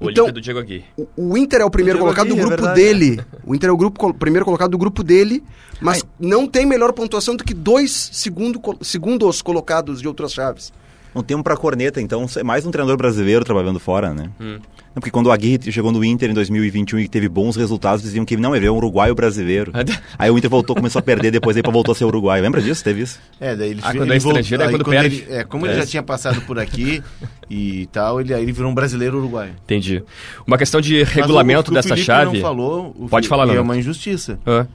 O 0.00 0.10
Então- 0.10 0.24
Olímpia 0.24 0.32
do 0.32 0.40
Diego 0.40 0.58
Aguirre. 0.58 0.84
O, 0.96 1.06
o 1.16 1.38
Inter 1.38 1.60
é 1.60 1.64
o 1.64 1.70
primeiro 1.70 1.98
colocado 1.98 2.26
do 2.28 2.32
Aguirre, 2.32 2.40
é 2.46 2.48
grupo 2.48 2.62
verdade. 2.64 2.80
dele. 2.80 3.20
O 3.44 3.54
Inter 3.54 3.70
é 3.70 3.72
o 3.72 3.76
grupo, 3.76 4.14
primeiro 4.14 4.44
colocado 4.44 4.70
do 4.70 4.78
grupo 4.78 5.02
dele, 5.02 5.42
mas 5.80 6.04
não 6.18 6.46
tem 6.46 6.66
melhor 6.66 6.92
pontuação 6.92 7.36
do 7.36 7.44
que 7.44 7.54
dois 7.54 8.10
segundo, 8.12 8.60
segundos 8.82 9.40
colocados 9.40 10.00
de 10.00 10.08
outras 10.08 10.32
chaves. 10.32 10.72
Um 11.14 11.22
tempo 11.22 11.42
pra 11.44 11.56
corneta, 11.56 12.00
então, 12.00 12.26
é 12.36 12.42
mais 12.42 12.66
um 12.66 12.70
treinador 12.70 12.96
brasileiro 12.96 13.44
trabalhando 13.44 13.78
fora, 13.78 14.12
né? 14.12 14.30
Hum. 14.40 14.58
Não, 14.94 15.00
Porque 15.00 15.10
quando 15.10 15.26
o 15.26 15.32
Aguirre 15.32 15.72
chegou 15.72 15.90
no 15.90 16.04
Inter 16.04 16.30
em 16.30 16.34
2021 16.34 17.00
e 17.00 17.08
teve 17.08 17.28
bons 17.28 17.56
resultados, 17.56 18.02
diziam 18.02 18.24
que 18.24 18.36
não, 18.36 18.54
ele 18.54 18.66
é 18.66 18.70
um 18.70 18.76
uruguaio 18.76 19.14
brasileiro. 19.14 19.72
Aí 20.18 20.30
o 20.30 20.38
Inter 20.38 20.48
voltou, 20.50 20.74
começou 20.76 21.00
a 21.00 21.02
perder, 21.02 21.30
depois 21.32 21.56
aí 21.56 21.62
voltou 21.64 21.92
a 21.92 21.94
ser 21.96 22.04
uruguaio. 22.04 22.42
Lembra 22.42 22.60
disso? 22.62 22.82
Teve 22.84 23.02
isso? 23.02 23.18
É, 23.40 23.56
daí 23.56 23.70
ele 23.70 23.80
Ah, 23.82 23.90
quando 23.92 24.02
ele 24.04 24.12
é 24.14 24.16
estrangeiro 24.16 24.62
é 24.62 24.66
aí 24.66 24.72
quando 24.72 24.84
perde. 24.84 25.24
Ele, 25.28 25.34
é, 25.36 25.44
como 25.44 25.66
ele 25.66 25.74
É. 25.74 25.76
já 25.78 25.86
tinha 25.86 26.02
passado 26.02 26.40
por 26.42 26.58
aqui 26.58 27.02
e 27.50 27.86
tal, 27.92 28.20
ele, 28.20 28.32
aí 28.34 28.42
ele 28.42 28.52
virou 28.52 28.70
um 28.70 28.74
brasileiro 28.74 29.18
uruguaio. 29.18 29.52
Entendi. 29.64 30.02
Uma 30.46 30.56
questão 30.58 30.80
de 30.80 31.00
Mas 31.00 31.08
regulamento 31.10 31.70
o, 31.70 31.72
o 31.72 31.74
dessa 31.74 31.88
Felipe 31.90 32.06
chave. 32.06 32.34
Não 32.34 32.40
falou, 32.40 32.88
o 32.96 33.08
Pode 33.08 33.26
Felipe- 33.26 33.28
falar, 33.28 33.52
e 33.52 33.56
É 33.56 33.60
uma 33.60 33.76
injustiça. 33.76 34.38
Ah, 34.46 34.66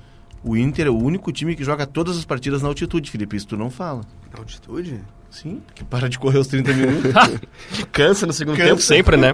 O 0.43 0.55
Inter 0.55 0.87
é 0.87 0.89
o 0.89 0.97
único 0.97 1.31
time 1.31 1.55
que 1.55 1.63
joga 1.63 1.85
todas 1.85 2.17
as 2.17 2.25
partidas 2.25 2.61
na 2.61 2.67
altitude, 2.67 3.11
Felipe. 3.11 3.35
Isso 3.35 3.47
tu 3.47 3.57
não 3.57 3.69
fala. 3.69 4.01
Altitude? 4.37 5.01
Sim, 5.29 5.61
que 5.75 5.83
para 5.83 6.09
de 6.09 6.17
correr 6.17 6.39
os 6.39 6.47
30 6.47 6.73
minutos. 6.73 7.11
que 7.71 7.85
cansa 7.85 8.25
no 8.25 8.33
segundo 8.33 8.57
Cansa. 8.57 8.69
tempo 8.69 8.81
sempre, 8.81 9.15
né? 9.17 9.33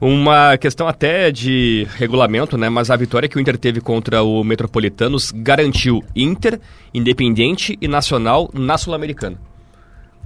Uma 0.00 0.58
questão 0.58 0.86
até 0.86 1.30
de 1.30 1.86
regulamento, 1.96 2.58
né? 2.58 2.68
Mas 2.68 2.90
a 2.90 2.96
vitória 2.96 3.28
que 3.28 3.38
o 3.38 3.40
Inter 3.40 3.56
teve 3.56 3.80
contra 3.80 4.22
o 4.22 4.44
Metropolitanos 4.44 5.32
garantiu 5.34 6.04
Inter, 6.14 6.60
Independente 6.92 7.78
e 7.80 7.88
Nacional 7.88 8.50
na 8.52 8.76
Sul-Americana. 8.76 9.38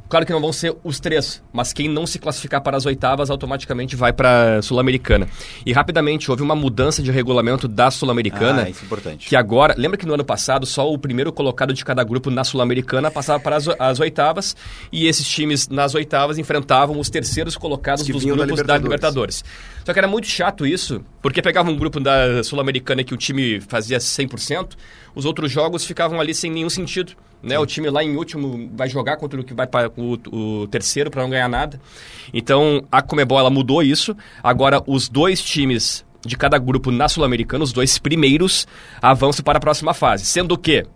Claro 0.09 0.27
que 0.27 0.33
não 0.33 0.41
vão 0.41 0.53
ser 0.53 0.77
os 0.85 1.01
três, 1.01 1.43
mas 1.53 1.73
quem 1.73 1.89
não 1.89 2.07
se 2.07 2.19
classificar 2.19 2.61
para 2.61 2.77
as 2.77 2.85
oitavas 2.85 3.31
automaticamente 3.31 3.97
vai 3.97 4.13
para 4.13 4.59
a 4.59 4.63
Sul-Americana. 4.63 5.27
E 5.65 5.73
rapidamente 5.73 6.31
houve 6.31 6.43
uma 6.43 6.55
mudança 6.55 7.03
de 7.03 7.11
regulamento 7.11 7.67
da 7.67 7.91
Sul-Americana. 7.91 8.65
Ah, 8.65 8.71
isso 8.71 8.83
é 8.83 8.85
importante. 8.85 9.29
Que 9.29 9.35
agora, 9.35 9.75
lembra 9.77 9.97
que 9.97 10.07
no 10.07 10.15
ano 10.15 10.25
passado 10.25 10.67
só 10.67 10.93
o 10.93 10.99
primeiro 10.99 11.33
colocado 11.33 11.73
de 11.73 11.85
cada 11.85 12.05
grupo 12.05 12.31
na 12.31 12.45
Sul-Americana 12.45 13.11
passava 13.11 13.41
para 13.41 13.57
as, 13.57 13.67
as 13.79 13.99
oitavas 13.99 14.55
e 14.93 15.07
esses 15.07 15.27
times 15.27 15.69
nas 15.69 15.95
oitavas 15.95 16.39
enfrentavam 16.39 16.99
os 16.99 17.09
terceiros 17.09 17.57
colocados 17.57 18.05
Que 18.05 18.13
dos 18.13 18.25
da 18.25 18.33
grupos 18.33 18.47
da 18.47 18.77
Libertadores. 18.77 18.83
Libertadores. 18.83 19.45
Só 19.85 19.93
que 19.93 19.99
era 19.99 20.09
muito 20.09 20.27
chato 20.27 20.67
isso, 20.67 21.03
porque 21.23 21.41
pegava 21.41 21.71
um 21.71 21.77
grupo 21.77 21.99
da 21.99 22.45
Sul-Americana 22.45 23.03
que 23.03 23.15
o 23.15 23.17
time 23.17 23.61
fazia 23.61 23.99
100%, 23.99 24.73
os 25.15 25.25
outros 25.25 25.51
jogos 25.51 25.85
ficavam 25.85 26.21
ali 26.21 26.35
sem 26.35 26.51
nenhum 26.51 26.71
sentido. 26.71 27.15
Né? 27.45 27.59
O 27.59 27.67
time 27.67 27.91
lá 27.91 28.03
em 28.03 28.17
último 28.17 28.71
vai 28.75 28.89
jogar 28.89 29.17
contra 29.19 29.39
o 29.39 29.45
que 29.45 29.53
vai 29.53 29.67
para 29.67 29.91
o, 29.97 30.19
o 30.63 30.67
terceiro 30.69 31.11
para 31.11 31.23
não 31.23 31.31
ganhar 31.31 31.49
nada. 31.49 31.79
Então 32.33 32.85
a 32.91 33.03
Comebol 33.03 33.39
ela 33.39 33.51
mudou 33.51 33.83
isso. 33.83 34.17
Agora 34.43 34.83
os 34.87 35.09
dois 35.09 35.43
times 35.43 36.05
de 36.25 36.37
cada 36.37 36.57
grupo 36.57 36.91
na 36.91 37.07
Sul-Americana, 37.07 37.63
os 37.63 37.73
dois 37.73 37.99
primeiros, 37.99 38.67
avançam 39.01 39.45
para 39.45 39.59
a 39.59 39.61
próxima 39.61 39.93
fase. 39.93 40.25
Sendo 40.25 40.57
que 40.57 40.87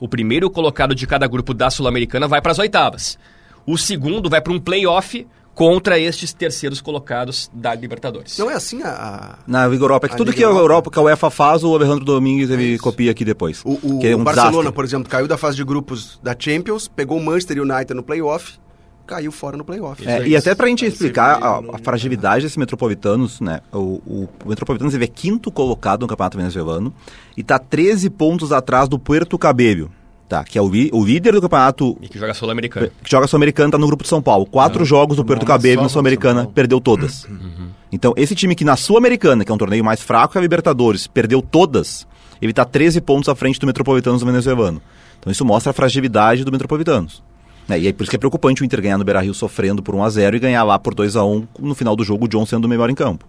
o 0.00 0.08
primeiro 0.08 0.48
colocado 0.50 0.94
de 0.94 1.06
cada 1.06 1.26
grupo 1.26 1.52
da 1.52 1.70
Sul-Americana 1.70 2.26
vai 2.26 2.40
para 2.40 2.52
as 2.52 2.58
oitavas. 2.58 3.18
O 3.66 3.76
segundo 3.76 4.30
vai 4.30 4.40
para 4.40 4.52
um 4.52 4.60
playoff 4.60 5.26
contra 5.56 5.98
estes 5.98 6.34
terceiros 6.34 6.82
colocados 6.82 7.50
da 7.52 7.74
Libertadores. 7.74 8.36
Não 8.38 8.50
é 8.50 8.54
assim 8.54 8.82
a. 8.84 9.38
Na 9.46 9.66
Liga 9.66 9.82
Europa, 9.84 10.06
é 10.06 10.08
que 10.10 10.14
A 10.14 10.18
tudo 10.18 10.28
Liga 10.30 10.36
que 10.36 10.44
a 10.44 10.46
Europa- 10.48 10.62
Europa, 10.62 10.90
que 10.90 10.98
a 10.98 11.02
UEFA 11.02 11.30
faz, 11.30 11.64
o 11.64 11.74
Alejandro 11.74 12.04
Domingues 12.04 12.50
ele 12.50 12.74
isso. 12.74 12.82
copia 12.82 13.10
aqui 13.10 13.24
depois. 13.24 13.62
O, 13.64 13.72
o- 13.82 13.98
que 13.98 14.06
é 14.08 14.14
um 14.14 14.20
o 14.20 14.24
Barcelona, 14.24 14.50
desastre. 14.52 14.72
por 14.74 14.84
exemplo, 14.84 15.08
caiu 15.08 15.26
da 15.26 15.38
fase 15.38 15.56
de 15.56 15.64
grupos 15.64 16.20
da 16.22 16.36
Champions, 16.38 16.86
pegou 16.88 17.16
o 17.18 17.24
Manchester 17.24 17.58
United 17.62 17.94
no 17.94 18.02
playoff, 18.02 18.58
caiu 19.06 19.32
fora 19.32 19.56
no 19.56 19.64
playoff. 19.64 20.06
É, 20.06 20.28
e 20.28 20.36
até 20.36 20.54
pra 20.54 20.66
gente 20.66 20.84
explicar 20.84 21.42
a, 21.42 21.58
a 21.74 21.78
fragilidade 21.82 22.44
desse 22.44 22.58
Metropolitanos, 22.58 23.40
né? 23.40 23.60
O, 23.72 23.78
o, 23.78 24.28
o 24.44 24.48
Metropolitanos 24.50 24.92
ele 24.92 25.04
é 25.04 25.08
quinto 25.08 25.50
colocado 25.50 26.02
no 26.02 26.06
Campeonato 26.06 26.36
Venezuelano 26.36 26.92
e 27.34 27.42
tá 27.42 27.58
13 27.58 28.10
pontos 28.10 28.52
atrás 28.52 28.90
do 28.90 28.98
Puerto 28.98 29.38
Cabello, 29.38 29.90
Tá, 30.28 30.42
que 30.42 30.58
é 30.58 30.62
o, 30.62 30.66
o 30.66 31.04
líder 31.04 31.34
do 31.34 31.40
campeonato. 31.40 31.96
E 32.00 32.08
que 32.08 32.18
joga 32.18 32.34
Sul-Americana. 32.34 32.90
Que 33.02 33.10
joga 33.10 33.28
Sul-Americana, 33.28 33.70
tá 33.70 33.78
no 33.78 33.86
grupo 33.86 34.02
de 34.02 34.08
São 34.08 34.20
Paulo. 34.20 34.44
Quatro 34.44 34.80
não, 34.80 34.86
jogos 34.86 35.16
do 35.16 35.24
Puerto 35.24 35.46
Cabelo 35.46 35.82
na 35.82 35.88
Sul-Americana, 35.88 36.46
perdeu 36.46 36.80
todas. 36.80 37.24
Uhum. 37.24 37.68
Então, 37.92 38.12
esse 38.16 38.34
time 38.34 38.56
que 38.56 38.64
na 38.64 38.74
Sul-Americana, 38.74 39.44
que 39.44 39.52
é 39.52 39.54
um 39.54 39.58
torneio 39.58 39.84
mais 39.84 40.02
fraco 40.02 40.32
que 40.32 40.38
a 40.38 40.40
Libertadores, 40.40 41.06
perdeu 41.06 41.40
todas, 41.40 42.08
ele 42.42 42.52
tá 42.52 42.64
13 42.64 43.00
pontos 43.02 43.28
à 43.28 43.36
frente 43.36 43.60
do 43.60 43.66
Metropolitanos 43.66 44.20
do 44.20 44.26
venezuelano. 44.26 44.82
Então, 45.20 45.30
isso 45.30 45.44
mostra 45.44 45.70
a 45.70 45.72
fragilidade 45.72 46.44
do 46.44 46.50
Metropolitanos. 46.50 47.22
É, 47.68 47.78
e 47.78 47.86
aí 47.86 47.92
por 47.92 48.04
isso 48.04 48.10
que 48.10 48.16
é 48.16 48.18
preocupante 48.18 48.62
o 48.62 48.64
Inter 48.64 48.80
ganhar 48.80 48.98
no 48.98 49.04
Beira-Rio 49.04 49.34
sofrendo 49.34 49.82
por 49.82 49.94
1x0 49.94 50.34
e 50.34 50.38
ganhar 50.38 50.62
lá 50.62 50.78
por 50.78 50.94
2x1 50.94 51.48
no 51.58 51.74
final 51.74 51.96
do 51.96 52.04
jogo 52.04 52.26
o 52.26 52.28
John 52.28 52.46
sendo 52.46 52.64
o 52.64 52.68
melhor 52.68 52.90
em 52.90 52.94
campo. 52.94 53.26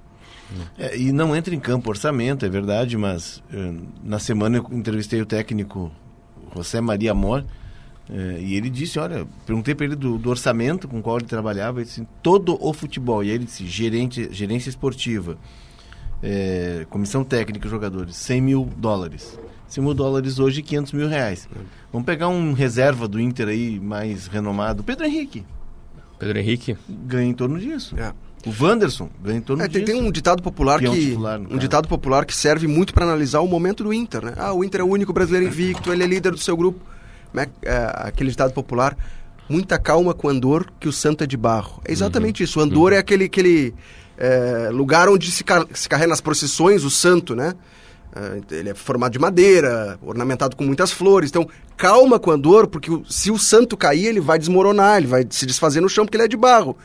É, 0.78 0.98
e 0.98 1.12
não 1.12 1.36
entra 1.36 1.54
em 1.54 1.60
campo 1.60 1.90
orçamento, 1.90 2.46
é 2.46 2.50
verdade, 2.50 2.96
mas 2.96 3.44
uh, 3.52 3.82
na 4.04 4.20
semana 4.20 4.58
eu 4.58 4.68
entrevistei 4.72 5.22
o 5.22 5.26
técnico 5.26 5.92
José 6.64 6.82
Maria 6.82 7.12
Amor 7.12 7.46
uh, 8.10 8.40
e 8.40 8.56
ele 8.56 8.70
disse, 8.70 9.00
olha, 9.00 9.28
perguntei 9.46 9.76
para 9.76 9.86
ele 9.86 9.96
do, 9.96 10.18
do, 10.18 10.30
orçamento 10.30 10.88
com 10.88 11.00
o 11.00 11.02
qual 11.02 11.18
ele 11.18 11.26
trabalhava, 11.26 11.80
ele 11.80 11.86
disse, 11.86 12.08
todo 12.22 12.58
o 12.60 12.74
futebol, 12.74 13.24
e 13.24 13.30
aí 13.30 13.36
ele 13.36 13.46
disse, 13.46 13.66
gerente, 13.66 14.28
gerência 14.32 14.70
esportiva, 14.70 15.38
é, 16.22 16.86
comissão 16.90 17.24
técnica, 17.24 17.70
jogadores, 17.70 18.16
100 18.16 18.42
mil 18.42 18.70
dólares. 18.78 19.38
100 19.68 19.84
mil 19.84 19.94
dólares 19.94 20.40
hoje, 20.40 20.62
500 20.62 20.94
mil 20.94 21.08
reais. 21.08 21.48
Vamos 21.92 22.06
pegar 22.06 22.30
um 22.30 22.54
reserva 22.54 23.08
do 23.08 23.20
Inter 23.20 23.50
aí, 23.50 23.80
mais 23.80 24.28
renomado, 24.28 24.84
Pedro 24.84 25.06
Henrique. 25.06 25.46
Pedro 26.18 26.40
Henrique? 26.40 26.78
Ganha 26.88 27.30
em 27.30 27.34
torno 27.34 27.60
disso. 27.60 27.96
É. 28.00 28.14
O 28.46 28.64
Wanderson 28.64 29.10
ganha 29.22 29.38
em 29.38 29.42
torno 29.42 29.64
é, 29.64 29.68
tem, 29.68 29.84
disso. 29.84 29.98
Tem 29.98 30.08
um 30.08 30.12
ditado 30.12 30.42
popular 30.42 30.80
que, 30.80 30.90
que 30.90 31.06
titular, 31.10 31.40
um 31.40 31.58
ditado 31.58 31.88
popular 31.88 32.26
que 32.26 32.36
serve 32.36 32.68
muito 32.68 32.94
para 32.94 33.06
analisar 33.06 33.42
o 33.42 33.48
momento 33.48 33.84
do 33.84 33.94
Inter, 33.94 34.24
né? 34.24 34.34
Ah, 34.38 34.54
o 34.54 34.64
Inter 34.64 34.82
é 34.82 34.84
o 34.84 34.88
único 34.88 35.12
brasileiro 35.12 35.48
invicto, 35.48 35.92
ele 35.92 36.04
é 36.04 36.08
líder 36.08 36.32
do 36.32 36.38
seu 36.38 36.56
grupo. 36.56 36.80
É, 37.36 37.48
é, 37.64 37.92
aquele 37.96 38.30
ditado 38.30 38.54
popular, 38.54 38.98
muita 39.50 39.78
calma 39.78 40.14
com 40.14 40.30
Andor, 40.30 40.68
que 40.80 40.88
o 40.88 40.94
santo 40.94 41.24
é 41.24 41.28
de 41.28 41.36
barro. 41.36 41.82
É 41.86 41.92
exatamente 41.92 42.42
uhum. 42.42 42.46
isso. 42.46 42.60
O 42.60 42.64
Andor 42.64 42.92
uhum. 42.92 42.98
é 42.98 43.00
aquele, 43.00 43.26
aquele 43.26 43.74
é, 44.18 44.70
lugar 44.72 45.10
onde 45.10 45.30
se, 45.32 45.44
car 45.44 45.66
se 45.74 45.90
carrega 45.90 46.10
nas 46.10 46.22
procissões 46.22 46.84
o 46.84 46.90
santo, 46.90 47.36
né? 47.36 47.54
É, 48.16 48.56
ele 48.56 48.70
é 48.70 48.74
formado 48.74 49.12
de 49.12 49.20
madeira, 49.20 50.00
ornamentado 50.02 50.56
com 50.56 50.64
muitas 50.64 50.92
flores. 50.92 51.30
Então, 51.30 51.48
calma 51.76 52.18
com 52.18 52.32
a 52.32 52.38
dor, 52.38 52.68
porque 52.68 52.90
se 53.10 53.30
o 53.30 53.38
santo 53.38 53.76
cair, 53.76 54.06
ele 54.06 54.22
vai 54.22 54.40
desmoronar, 54.40 54.98
ele 54.98 55.08
vai 55.08 55.26
se 55.30 55.46
desfazer 55.46 55.82
no 55.82 55.90
chão, 55.90 56.06
porque 56.06 56.18
ele 56.18 56.24
é 56.24 56.28
de 56.28 56.38
barro. 56.38 56.78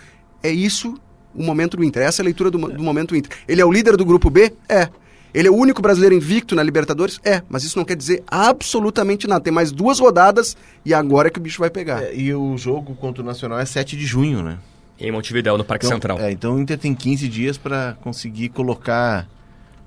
É 0.42 0.50
isso 0.50 0.94
o 1.34 1.42
momento 1.42 1.76
do 1.76 1.84
Inter. 1.84 2.02
Essa 2.02 2.20
é 2.20 2.22
a 2.22 2.26
leitura 2.26 2.50
do, 2.50 2.58
do 2.58 2.82
momento 2.82 3.10
do 3.10 3.16
Inter. 3.16 3.36
Ele 3.46 3.60
é 3.60 3.64
o 3.64 3.72
líder 3.72 3.96
do 3.96 4.04
grupo 4.04 4.30
B? 4.30 4.52
É. 4.68 4.88
Ele 5.34 5.48
é 5.48 5.50
o 5.50 5.56
único 5.56 5.80
brasileiro 5.80 6.14
invicto 6.14 6.54
na 6.54 6.62
Libertadores? 6.62 7.18
É, 7.24 7.42
mas 7.48 7.64
isso 7.64 7.78
não 7.78 7.84
quer 7.84 7.96
dizer 7.96 8.22
absolutamente 8.26 9.26
nada. 9.26 9.40
Tem 9.40 9.52
mais 9.52 9.72
duas 9.72 9.98
rodadas 9.98 10.56
e 10.84 10.92
agora 10.92 11.28
é 11.28 11.30
que 11.30 11.38
o 11.38 11.42
bicho 11.42 11.60
vai 11.60 11.70
pegar. 11.70 12.02
É, 12.02 12.14
e 12.14 12.34
o 12.34 12.56
jogo 12.58 12.94
contra 12.94 13.22
o 13.22 13.26
Nacional 13.26 13.58
é 13.58 13.64
7 13.64 13.96
de 13.96 14.04
junho, 14.04 14.42
né? 14.42 14.58
Em 15.00 15.10
Montevideo, 15.10 15.56
no 15.56 15.64
Parque 15.64 15.86
então, 15.86 15.96
Central. 15.96 16.20
É, 16.20 16.30
então 16.30 16.56
o 16.56 16.60
Inter 16.60 16.78
tem 16.78 16.94
15 16.94 17.28
dias 17.28 17.56
para 17.56 17.96
conseguir 18.02 18.50
colocar 18.50 19.26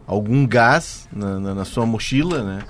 algum 0.08 0.48
gás 0.48 1.08
na, 1.14 1.40
na, 1.40 1.56
na 1.56 1.66
sua 1.66 1.86
mochila, 1.86 2.44
né? 2.44 2.64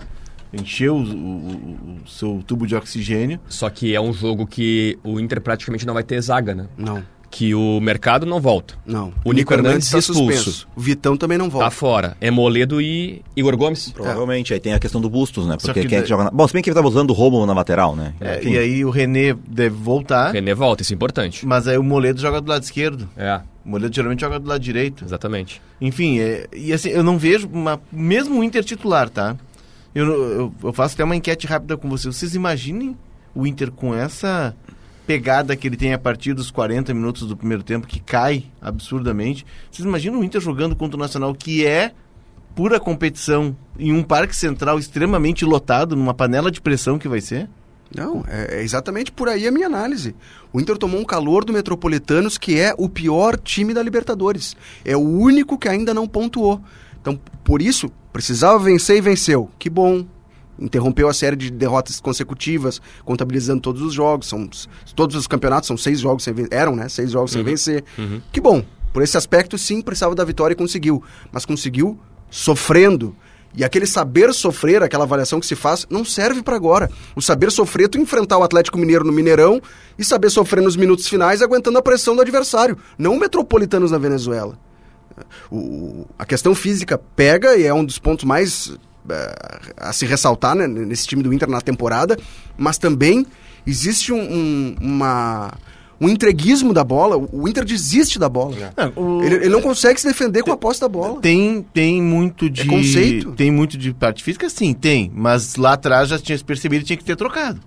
Encheu 0.54 0.96
o, 0.96 1.00
o, 1.00 2.00
o, 2.04 2.08
seu 2.08 2.44
tubo 2.46 2.68
de 2.68 2.76
oxigênio. 2.76 3.40
Só 3.48 3.70
que 3.70 3.96
é 3.96 4.02
um 4.02 4.14
jogo 4.14 4.46
que 4.46 4.98
o 5.04 5.20
Inter 5.20 5.42
praticamente 5.42 5.86
não 5.86 5.94
vai 5.94 6.04
ter 6.04 6.22
zaga, 6.22 6.54
né? 6.54 6.68
Não 6.78 7.04
que 7.36 7.54
o 7.54 7.82
mercado 7.82 8.26
não 8.26 8.40
volta. 8.40 8.76
Não. 8.86 9.08
O 9.26 9.34
Nico, 9.34 9.34
Nico 9.34 9.54
Hernandes 9.56 9.88
está 9.88 10.00
expulso. 10.00 10.66
O 10.74 10.80
Vitão 10.80 11.18
também 11.18 11.38
não 11.38 11.50
volta. 11.50 11.66
Tá 11.66 11.70
fora. 11.70 12.16
É 12.22 12.32
Moledo 12.32 12.80
e 12.80 13.22
Igor 13.36 13.58
Gomes. 13.58 13.92
Provavelmente. 13.92 14.54
É. 14.54 14.56
Aí 14.56 14.60
tem 14.62 14.74
a 14.74 14.80
questão 14.80 15.02
do 15.02 15.10
Bustos, 15.10 15.46
né? 15.46 15.58
Porque 15.62 15.86
quem 15.86 15.98
é 15.98 16.02
que 16.02 16.08
joga 16.08 16.24
na... 16.24 16.32
Bom, 16.32 16.48
se 16.48 16.54
bem 16.54 16.64
que 16.64 16.70
ele 16.70 16.80
tá 16.80 16.88
usando 16.88 17.10
o 17.10 17.14
Romulo 17.14 17.46
na 17.46 17.52
lateral, 17.52 17.94
né? 17.94 18.14
É, 18.22 18.42
e 18.42 18.58
aí 18.58 18.86
o 18.86 18.90
René 18.90 19.36
deve 19.46 19.76
voltar. 19.76 20.30
O 20.30 20.34
René 20.34 20.54
volta, 20.54 20.82
isso 20.82 20.94
é 20.94 20.96
importante. 20.96 21.46
Mas 21.46 21.68
aí 21.68 21.78
o 21.78 21.84
Moledo 21.84 22.22
joga 22.22 22.40
do 22.40 22.48
lado 22.48 22.64
esquerdo. 22.64 23.06
É. 23.18 23.42
O 23.66 23.70
Moledo 23.70 23.94
geralmente 23.94 24.22
joga 24.22 24.40
do 24.40 24.48
lado 24.48 24.62
direito. 24.62 25.04
Exatamente. 25.04 25.62
Enfim, 25.82 26.20
é, 26.20 26.48
e 26.56 26.72
assim, 26.72 26.88
eu 26.88 27.04
não 27.04 27.18
vejo 27.18 27.50
uma, 27.52 27.82
mesmo 27.92 28.40
o 28.40 28.46
Inter 28.46 28.64
titular, 28.64 29.10
tá? 29.10 29.36
Eu, 29.94 30.06
eu, 30.06 30.54
eu 30.64 30.72
faço 30.72 30.94
até 30.94 31.04
uma 31.04 31.18
enquete 31.18 31.46
rápida 31.48 31.76
com 31.76 31.90
vocês. 31.90 32.16
Vocês 32.16 32.34
imaginem 32.34 32.96
o 33.36 33.46
Inter 33.46 33.72
com 33.72 33.94
essa 33.94 34.56
pegada 35.06 35.56
que 35.56 35.68
ele 35.68 35.78
tem 35.78 35.94
a 35.94 35.98
partir 35.98 36.34
dos 36.34 36.52
40 36.52 36.94
minutos 36.94 37.28
do 37.28 37.38
primeiro 37.38 37.64
tempo, 37.64 37.88
que 37.88 38.00
cai 38.00 38.46
absurdamente. 38.62 39.46
Vocês 39.72 39.86
imaginam 39.86 40.20
o 40.20 40.24
Inter 40.24 40.42
jogando 40.42 40.76
contra 40.76 40.98
o 40.98 41.00
Nacional, 41.00 41.34
que 41.34 41.66
é 41.66 41.92
pura 42.56 42.80
competição, 42.80 43.56
em 43.78 43.92
um 43.92 44.02
parque 44.02 44.36
central 44.36 44.80
extremamente 44.80 45.44
lotado, 45.44 45.96
numa 45.96 46.14
panela 46.14 46.50
de 46.50 46.62
pressão 46.62 46.98
que 46.98 47.08
vai 47.08 47.22
ser? 47.22 47.50
Não, 47.94 48.24
é, 48.28 48.60
é 48.60 48.64
exatamente 48.64 49.12
por 49.12 49.30
aí 49.30 49.48
a 49.48 49.52
minha 49.52 49.68
análise. 49.68 50.16
O 50.52 50.60
Inter 50.60 50.78
tomou 50.78 51.00
um 51.00 51.06
calor 51.06 51.46
do 51.46 51.54
Metropolitanos, 51.54 52.38
que 52.38 52.60
é 52.60 52.74
o 52.78 52.90
pior 52.90 53.38
time 53.38 53.74
da 53.74 53.84
Libertadores. 53.84 54.56
É 54.84 54.98
o 54.98 55.02
único 55.02 55.58
que 55.58 55.70
ainda 55.70 55.94
não 55.94 56.08
pontuou. 56.08 56.62
Então, 57.00 57.20
por 57.44 57.62
isso, 57.62 57.92
precisava 58.12 58.58
vencer 58.58 58.98
e 58.98 59.02
venceu. 59.02 59.50
Que 59.60 59.70
bom, 59.70 60.06
interrompeu 60.60 61.08
a 61.08 61.14
série 61.14 61.36
de 61.36 61.52
derrotas 61.52 62.00
consecutivas, 62.00 62.82
contabilizando 63.04 63.62
todos 63.62 63.82
os 63.82 63.94
jogos. 63.94 64.28
São, 64.28 64.50
todos 64.96 65.16
os 65.16 65.28
campeonatos 65.28 65.68
são 65.68 65.78
seis 65.78 66.00
jogos 66.00 66.24
sem 66.24 66.34
eram, 66.52 66.76
né? 66.76 66.90
Seis 66.90 67.12
jogos 67.12 67.32
uhum. 67.32 67.40
sem 67.40 67.44
vencer. 67.44 67.84
Uhum. 67.98 68.22
Que 68.32 68.40
bom. 68.42 68.64
Por 68.94 69.04
esse 69.04 69.18
aspecto, 69.18 69.58
sim, 69.58 69.82
precisava 69.82 70.16
da 70.16 70.24
vitória 70.24 70.54
e 70.54 70.56
conseguiu. 70.56 71.04
Mas 71.32 71.46
conseguiu 71.46 72.00
sofrendo. 72.30 73.16
E 73.58 73.64
aquele 73.64 73.88
saber 73.88 74.34
sofrer, 74.34 74.84
aquela 74.84 75.06
avaliação 75.06 75.40
que 75.40 75.46
se 75.46 75.56
faz, 75.56 75.88
não 75.90 76.04
serve 76.04 76.44
para 76.44 76.56
agora. 76.56 76.90
O 77.16 77.22
saber 77.22 77.52
sofrer, 77.52 77.88
tu 77.88 77.98
enfrentar 77.98 78.38
o 78.38 78.44
Atlético 78.44 78.78
Mineiro 78.78 79.06
no 79.06 79.14
Mineirão 79.14 79.62
e 79.98 80.04
saber 80.04 80.30
sofrer 80.30 80.62
nos 80.62 80.76
minutos 80.76 81.08
finais, 81.08 81.42
aguentando 81.42 81.78
a 81.78 81.82
pressão 81.82 82.16
do 82.16 82.22
adversário. 82.22 82.78
Não 82.98 83.16
o 83.16 83.20
Metropolitanos 83.20 83.92
na 83.92 83.98
Venezuela. 83.98 84.60
O, 85.50 86.06
a 86.20 86.26
questão 86.26 86.54
física 86.54 86.98
pega 86.98 87.56
e 87.56 87.64
é 87.64 87.74
um 87.74 87.86
dos 87.86 87.98
pontos 87.98 88.26
mais 88.26 88.78
a 89.78 89.94
se 89.94 90.06
ressaltar 90.06 90.56
né, 90.56 90.68
nesse 90.68 91.08
time 91.08 91.22
do 91.22 91.34
Inter 91.34 91.50
na 91.50 91.62
temporada, 91.62 92.18
mas 92.58 92.78
também 92.78 93.26
existe 93.66 94.12
um, 94.12 94.22
um, 94.22 94.76
uma, 94.80 95.54
um 96.00 96.10
entreguismo 96.10 96.74
da 96.74 96.84
bola. 96.84 97.18
O 97.32 97.48
Inter 97.48 97.64
desiste 97.64 98.20
da 98.20 98.30
bola. 98.30 98.74
É, 98.76 98.92
o... 99.00 99.22
ele, 99.24 99.36
ele, 99.36 99.50
não 99.50 99.62
consegue 99.62 100.00
se 100.00 100.08
defender 100.08 100.44
com 100.44 100.52
a 100.52 100.58
posse 100.58 100.82
da 100.82 100.90
bola. 100.90 101.20
Tem, 101.22 101.66
tem 101.74 102.02
muito 102.02 102.50
de. 102.50 102.62
É 102.62 102.66
conceito. 102.66 103.32
Tem 103.32 103.52
muito 103.52 103.78
de 103.78 103.94
parte 103.94 104.24
física, 104.24 104.50
sim, 104.50 104.74
tem. 104.74 105.12
Mas 105.14 105.56
lá 105.56 105.74
atrás 105.74 106.10
já 106.10 106.20
tinha 106.20 106.38
percebido 106.40 106.82
que 106.82 106.88
tinha 106.88 106.98
que 106.98 107.04
ter 107.04 107.16
trocado. 107.16 107.60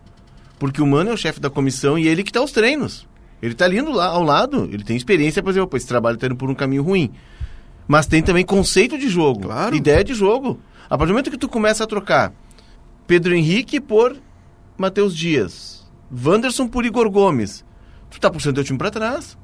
Porque 0.59 0.83
o 0.83 0.87
Mano 0.87 1.11
é 1.11 1.13
o 1.13 1.17
chefe 1.17 1.41
da 1.41 1.49
comissão 1.49 1.99
e 1.99 2.09
ele 2.09 2.23
que 2.23 2.31
está 2.31 2.41
aos 2.41 2.53
treinos. 2.53 3.07
Ele 3.41 3.53
está 3.53 3.65
ali 3.65 3.81
lá, 3.81 4.07
ao 4.07 4.25
lado, 4.25 4.69
ele 4.73 4.83
tem 4.83 4.97
experiência 4.97 5.41
para 5.41 5.53
dizer, 5.53 5.61
opa, 5.61 5.77
esse 5.77 5.87
trabalho 5.87 6.17
está 6.17 6.27
indo 6.27 6.35
por 6.35 6.51
um 6.51 6.55
caminho 6.55 6.83
ruim. 6.83 7.13
Mas 7.87 8.07
tem 8.07 8.21
também 8.21 8.45
conceito 8.45 8.99
de 8.99 9.09
jogo, 9.09 9.43
claro. 9.43 9.75
ideia 9.75 10.03
de 10.03 10.13
jogo. 10.13 10.59
A 10.91 10.97
partir 10.97 11.09
do 11.09 11.15
momento 11.15 11.31
que 11.31 11.39
tu 11.39 11.49
começa 11.49 11.85
a 11.85 11.87
trocar 11.87 12.33
Pedro 13.07 13.35
Henrique 13.35 13.79
por 13.79 14.17
Matheus 14.77 15.15
Dias, 15.15 15.87
Wanderson 16.11 16.67
por 16.67 16.87
Igor 16.87 17.11
Gomes, 17.11 17.65
tu 18.11 18.19
tá 18.19 18.31
puxando 18.31 18.55
teu 18.55 18.65
time 18.65 18.79
para 18.79 18.91
trás. 18.91 19.37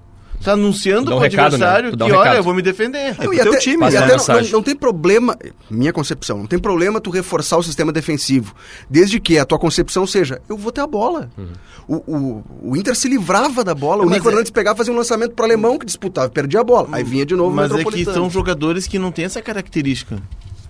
Tá 0.43 0.53
anunciando 0.53 1.11
um 1.11 1.15
pro 1.15 1.23
recado, 1.23 1.57
né? 1.57 1.65
adversário 1.65 1.91
né? 1.91 1.95
um 1.95 1.99
que, 1.99 2.05
recado. 2.05 2.29
olha, 2.29 2.37
eu 2.37 2.43
vou 2.43 2.53
me 2.53 2.61
defender. 2.61 2.99
É, 2.99 3.27
e 3.33 3.41
até, 3.41 3.57
time, 3.59 3.85
e 3.85 3.97
até 3.97 4.17
não, 4.17 4.27
não, 4.27 4.51
não, 4.51 4.63
tem 4.63 4.75
problema, 4.75 5.39
minha 5.71 5.93
concepção, 5.93 6.39
não 6.39 6.47
tem 6.47 6.59
problema 6.59 7.01
tu 7.01 7.09
reforçar 7.09 7.57
o 7.57 7.63
sistema 7.63 7.93
defensivo. 7.93 8.55
Desde 8.91 9.21
que 9.21 9.39
a 9.39 9.45
tua 9.45 9.59
concepção 9.59 10.07
seja, 10.07 10.43
eu 10.49 10.57
vou 10.57 10.73
ter 10.73 10.81
a 10.81 10.87
bola. 10.87 11.31
Uhum. 11.39 11.53
O, 11.87 11.95
o, 11.95 12.45
o, 12.71 12.77
Inter 12.77 12.95
se 12.95 13.09
livrava 13.09 13.63
da 13.63 13.75
bola, 13.75 14.05
o 14.05 14.11
Nico 14.11 14.29
é... 14.29 14.33
Hernandes 14.33 14.51
pegava 14.51 14.77
e 14.77 14.79
fazia 14.79 14.93
um 14.93 14.97
lançamento 14.97 15.35
pro 15.35 15.45
alemão 15.45 15.79
que 15.79 15.87
disputava, 15.87 16.29
perdia 16.29 16.61
a 16.61 16.65
bola. 16.65 16.89
Aí 16.93 17.05
vinha 17.05 17.25
de 17.25 17.37
novo 17.37 17.55
Mas 17.55 17.73
é 17.73 17.85
que 17.85 18.05
são 18.05 18.29
jogadores 18.29 18.87
que 18.87 18.99
não 18.99 19.13
têm 19.13 19.25
essa 19.25 19.41
característica. 19.41 20.21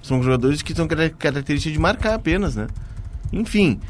São 0.05 0.23
jogadores 0.23 0.61
que 0.61 0.75
têm 0.75 0.87
característica 0.87 1.73
de 1.73 1.79
marcar 1.79 2.15
apenas, 2.15 2.55
né? 2.55 2.67
Enfim. 3.33 3.81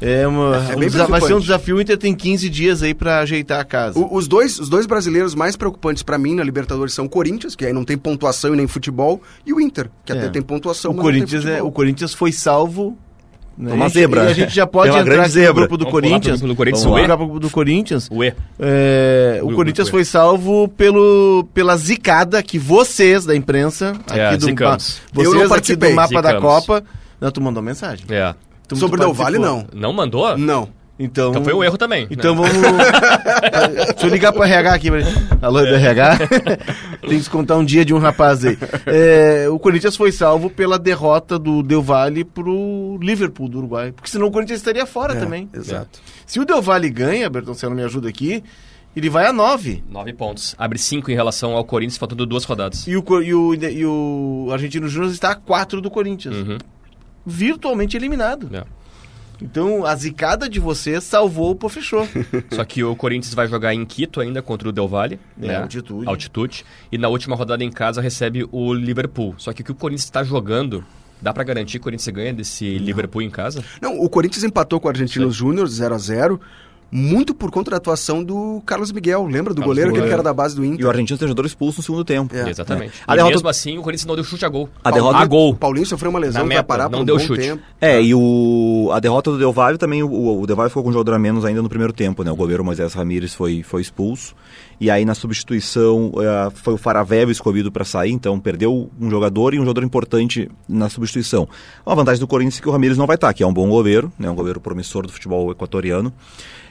É 0.00 0.26
uma, 0.26 0.56
é, 0.56 0.72
é 0.72 0.76
um 0.76 1.08
vai 1.08 1.20
ser 1.20 1.34
um 1.34 1.40
desafio. 1.40 1.76
O 1.76 1.80
Inter 1.80 1.96
tem 1.98 2.14
15 2.14 2.48
dias 2.48 2.82
aí 2.82 2.94
para 2.94 3.20
ajeitar 3.20 3.60
a 3.60 3.64
casa. 3.64 3.98
O, 3.98 4.14
os, 4.16 4.26
dois, 4.26 4.58
os 4.58 4.68
dois 4.68 4.86
brasileiros 4.86 5.34
mais 5.34 5.54
preocupantes 5.54 6.02
para 6.02 6.16
mim 6.16 6.34
na 6.34 6.42
Libertadores 6.42 6.94
são 6.94 7.04
o 7.04 7.08
Corinthians, 7.08 7.54
que 7.54 7.66
aí 7.66 7.72
não 7.72 7.84
tem 7.84 7.98
pontuação 7.98 8.54
e 8.54 8.56
nem 8.56 8.66
futebol, 8.66 9.22
e 9.44 9.52
o 9.52 9.60
Inter, 9.60 9.90
que 10.04 10.12
é. 10.12 10.18
até 10.18 10.28
tem 10.28 10.42
pontuação. 10.42 10.92
O 10.92 10.94
Corinthians, 10.96 11.44
é, 11.44 11.62
o 11.62 11.70
Corinthians 11.70 12.14
foi 12.14 12.32
salvo 12.32 12.96
né? 13.56 13.72
Uma 13.72 13.88
zebra. 13.88 14.24
E 14.24 14.28
a 14.28 14.32
gente 14.32 14.54
já 14.54 14.66
pode 14.66 14.96
entrar 14.96 15.20
aqui 15.22 15.30
zebra. 15.30 15.48
no 15.48 15.54
grupo 15.54 15.76
do 15.76 15.84
Vamos 15.84 16.00
Corinthians. 16.00 16.40
Grupo 16.40 16.54
do 16.54 16.56
Corinthians. 16.56 16.84
Vamos 16.84 17.08
lá 17.08 17.16
grupo 17.16 17.40
do 17.40 17.50
Corinthians. 17.50 18.08
Ué. 18.12 18.34
É, 18.58 19.40
o, 19.42 19.48
o 19.48 19.54
Corinthians 19.54 19.88
foi 19.88 20.04
salvo 20.04 20.68
pelo, 20.68 21.46
pela 21.54 21.76
zicada 21.76 22.42
que 22.42 22.58
vocês 22.58 23.24
da 23.24 23.34
imprensa, 23.34 23.94
é, 24.12 24.26
aqui 24.26 24.36
do, 24.38 24.46
zicamos. 24.46 25.00
vocês 25.12 25.52
aqui 25.52 25.76
do 25.76 25.90
mapa 25.90 26.08
zicamos. 26.08 26.32
da 26.32 26.40
Copa, 26.40 26.84
não, 27.20 27.30
tu 27.30 27.40
mandou 27.40 27.62
mensagem. 27.62 28.04
É. 28.10 28.34
Tu, 28.68 28.76
Sobre 28.76 28.96
o 28.96 29.00
Del 29.00 29.14
Vale, 29.14 29.38
não. 29.38 29.64
Não 29.72 29.92
mandou? 29.92 30.36
Não. 30.36 30.68
Então, 30.98 31.30
então 31.30 31.44
foi 31.44 31.52
um 31.52 31.62
erro 31.62 31.76
também. 31.76 32.06
Então 32.10 32.34
né? 32.34 32.42
vamos. 32.42 32.62
Deixa 33.92 34.06
eu 34.06 34.10
ligar 34.10 34.32
pro 34.32 34.42
RH 34.42 34.72
aqui. 34.74 34.88
Alô, 35.42 35.60
é. 35.60 35.66
do 35.66 35.74
RH. 35.74 36.18
Tem 37.00 37.08
que 37.10 37.16
descontar 37.16 37.58
um 37.58 37.64
dia 37.64 37.84
de 37.84 37.92
um 37.92 37.98
rapaz 37.98 38.44
aí. 38.44 38.56
É, 38.86 39.46
o 39.50 39.58
Corinthians 39.58 39.94
foi 39.94 40.10
salvo 40.10 40.48
pela 40.48 40.78
derrota 40.78 41.38
do 41.38 41.62
Del 41.62 41.82
Valle 41.82 42.24
pro 42.24 42.98
Liverpool 43.00 43.48
do 43.48 43.58
Uruguai. 43.58 43.92
Porque 43.92 44.08
senão 44.08 44.28
o 44.28 44.30
Corinthians 44.30 44.60
estaria 44.60 44.86
fora 44.86 45.14
É, 45.14 45.20
também. 45.20 45.48
Exato. 45.52 46.00
Se 46.24 46.40
o 46.40 46.44
Del 46.46 46.62
Valle 46.62 46.88
ganha, 46.88 47.28
Bertoncelo 47.28 47.74
me 47.74 47.82
ajuda 47.82 48.08
aqui, 48.08 48.42
ele 48.96 49.10
vai 49.10 49.26
a 49.26 49.32
nove. 49.32 49.84
Nove 49.90 50.14
pontos. 50.14 50.54
Abre 50.56 50.78
cinco 50.78 51.10
em 51.10 51.14
relação 51.14 51.52
ao 51.52 51.64
Corinthians, 51.64 51.98
faltando 51.98 52.24
duas 52.24 52.44
rodadas. 52.44 52.86
E 52.86 52.96
o, 52.96 53.04
e 53.22 53.34
o, 53.34 53.54
e 53.54 53.84
o 53.84 54.48
Argentino 54.50 54.88
Júnior 54.88 55.12
está 55.12 55.32
a 55.32 55.34
quatro 55.34 55.82
do 55.82 55.90
Corinthians. 55.90 56.36
Uhum. 56.36 56.56
Virtualmente 57.26 57.96
eliminado. 57.96 58.48
É. 58.56 58.64
Então 59.40 59.84
a 59.84 59.94
zicada 59.94 60.48
de 60.48 60.58
você 60.58 61.00
salvou 61.00 61.50
o 61.50 61.54
Pô 61.54 61.68
Fechou. 61.68 62.06
Só 62.52 62.64
que 62.64 62.82
o 62.82 62.96
Corinthians 62.96 63.34
vai 63.34 63.46
jogar 63.46 63.74
em 63.74 63.84
Quito 63.84 64.20
ainda 64.20 64.42
contra 64.42 64.68
o 64.68 64.72
Del 64.72 64.88
Valle. 64.88 65.18
É, 65.40 65.46
né? 65.46 65.56
altitude. 65.56 66.08
Altitude. 66.08 66.64
E 66.90 66.98
na 66.98 67.08
última 67.08 67.36
rodada 67.36 67.62
em 67.62 67.70
casa 67.70 68.00
recebe 68.00 68.48
o 68.50 68.72
Liverpool. 68.72 69.34
Só 69.38 69.52
que 69.52 69.62
o 69.62 69.64
que 69.64 69.72
o 69.72 69.74
Corinthians 69.74 70.04
está 70.04 70.24
jogando, 70.24 70.84
dá 71.20 71.32
pra 71.32 71.44
garantir 71.44 71.72
que 71.72 71.78
o 71.78 71.82
Corinthians 71.82 72.14
ganha 72.14 72.32
desse 72.32 72.78
Liverpool 72.78 73.22
em 73.22 73.30
casa? 73.30 73.62
Não, 73.80 74.00
o 74.00 74.08
Corinthians 74.08 74.44
empatou 74.44 74.80
com 74.80 74.88
o 74.88 74.90
Argentinos 74.90 75.34
Júnior 75.34 75.66
0 75.68 75.94
a 75.94 75.98
0 75.98 76.40
muito 76.90 77.34
por 77.34 77.50
conta 77.50 77.70
da 77.72 77.76
atuação 77.78 78.22
do 78.22 78.62
Carlos 78.64 78.92
Miguel. 78.92 79.24
Lembra 79.26 79.52
do 79.52 79.56
Carlos 79.60 79.66
goleiro, 79.66 79.90
aquele 79.90 80.04
Miguel. 80.04 80.08
que 80.08 80.14
era 80.14 80.22
da 80.22 80.32
base 80.32 80.54
do 80.56 80.64
E 80.64 80.68
Inter? 80.68 80.86
o 80.86 80.88
argentino 80.88 81.18
tem 81.18 81.28
jogador 81.28 81.46
expulso 81.46 81.78
no 81.78 81.82
segundo 81.82 82.04
tempo. 82.04 82.34
É. 82.34 82.48
Exatamente. 82.48 82.92
A 83.06 83.12
E 83.12 83.16
derrota- 83.16 83.34
mesmo 83.34 83.48
assim, 83.48 83.76
o 83.78 83.82
Corinthians 83.82 84.06
não 84.06 84.14
deu 84.14 84.24
chute 84.24 84.44
a 84.44 84.48
gol. 84.48 84.68
A 84.84 84.90
derrota- 84.90 85.18
a 85.18 85.24
gol. 85.26 85.50
O 85.50 85.56
Paulinho 85.56 85.86
sofreu 85.86 86.10
uma 86.10 86.18
lesão, 86.18 86.44
meta, 86.46 86.62
parar 86.62 86.84
por 86.88 86.92
não 86.96 87.02
um 87.02 87.04
deu 87.04 87.16
bom 87.18 87.22
chute. 87.24 87.40
tempo. 87.40 87.62
É, 87.80 88.00
e 88.02 88.14
o, 88.14 88.90
a 88.92 89.00
derrota 89.00 89.30
do 89.32 89.38
Del 89.38 89.52
Valle 89.52 89.78
também, 89.78 90.02
o, 90.02 90.40
o 90.40 90.46
Del 90.46 90.56
Valle 90.56 90.70
ficou 90.70 90.82
com 90.82 90.90
um 90.90 90.92
jogador 90.92 91.14
a 91.14 91.18
menos 91.18 91.44
ainda 91.44 91.60
no 91.62 91.68
primeiro 91.68 91.92
tempo, 91.92 92.22
né? 92.22 92.30
O 92.30 92.36
goleiro 92.36 92.64
Moisés 92.64 92.94
Ramírez 92.94 93.34
foi, 93.34 93.62
foi 93.62 93.82
expulso. 93.82 94.34
E 94.80 94.90
aí 94.90 95.04
na 95.06 95.14
substituição 95.14 96.12
eh, 96.20 96.50
foi 96.54 96.74
o 96.74 96.76
Faravello 96.76 97.30
escolhido 97.30 97.72
para 97.72 97.82
sair, 97.84 98.12
então 98.12 98.38
perdeu 98.38 98.90
um 99.00 99.08
jogador 99.10 99.54
e 99.54 99.58
um 99.58 99.62
jogador 99.62 99.82
importante 99.82 100.50
na 100.68 100.88
substituição. 100.90 101.48
Uma 101.84 101.94
vantagem 101.96 102.20
do 102.20 102.26
Corinthians 102.26 102.58
é 102.58 102.62
que 102.62 102.68
o 102.68 102.72
Ramírez 102.72 102.98
não 102.98 103.06
vai 103.06 103.14
estar, 103.16 103.32
que 103.32 103.42
é 103.42 103.46
um 103.46 103.52
bom 103.54 103.68
goleiro, 103.70 104.12
né? 104.18 104.28
Um 104.30 104.34
goleiro 104.34 104.60
promissor 104.60 105.06
do 105.06 105.12
futebol 105.12 105.50
equatoriano. 105.50 106.12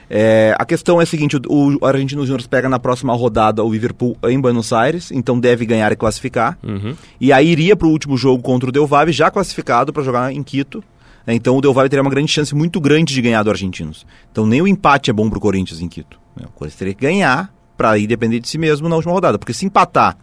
É, 0.08 0.54
a 0.58 0.64
questão 0.64 1.00
é 1.00 1.02
a 1.02 1.06
seguinte, 1.06 1.36
o, 1.48 1.78
o 1.80 1.86
Argentino 1.86 2.24
Júnior 2.24 2.46
pega 2.48 2.68
na 2.68 2.78
próxima 2.78 3.12
rodada 3.14 3.62
o 3.64 3.70
Liverpool 3.70 4.16
em 4.24 4.40
Buenos 4.40 4.72
Aires, 4.72 5.10
então 5.10 5.38
deve 5.38 5.66
ganhar 5.66 5.90
e 5.92 5.96
classificar. 5.96 6.56
Uhum. 6.62 6.94
E 7.20 7.32
aí 7.32 7.48
iria 7.48 7.76
para 7.76 7.88
o 7.88 7.90
último 7.90 8.16
jogo 8.16 8.42
contra 8.42 8.68
o 8.68 8.72
Del 8.72 8.86
Valle, 8.86 9.12
já 9.12 9.30
classificado 9.30 9.92
para 9.92 10.02
jogar 10.02 10.32
em 10.32 10.42
Quito. 10.42 10.82
né? 11.26 11.34
Então 11.34 11.56
o 11.56 11.60
Del 11.60 11.72
Valle 11.72 11.88
teria 11.88 12.02
uma 12.02 12.10
grande 12.10 12.30
chance 12.30 12.54
muito 12.54 12.80
grande 12.80 13.12
de 13.14 13.20
ganhar 13.20 13.42
do 13.42 13.50
Argentinos. 13.50 14.06
Então 14.30 14.46
nem 14.46 14.62
o 14.62 14.68
empate 14.68 15.10
é 15.10 15.12
bom 15.12 15.28
para 15.28 15.38
o 15.38 15.40
Corinthians 15.40 15.80
em 15.80 15.88
Quito. 15.88 16.18
né? 16.36 16.46
O 16.46 16.52
Corinthians 16.52 16.78
teria 16.78 16.94
que 16.94 17.00
ganhar 17.00 17.52
para 17.76 17.98
ir 17.98 18.06
depender 18.06 18.40
de 18.40 18.48
si 18.48 18.58
mesmo 18.58 18.88
na 18.88 18.96
última 18.96 19.12
rodada. 19.12 19.38
Porque 19.38 19.52
se 19.52 19.66
empatar 19.66 20.16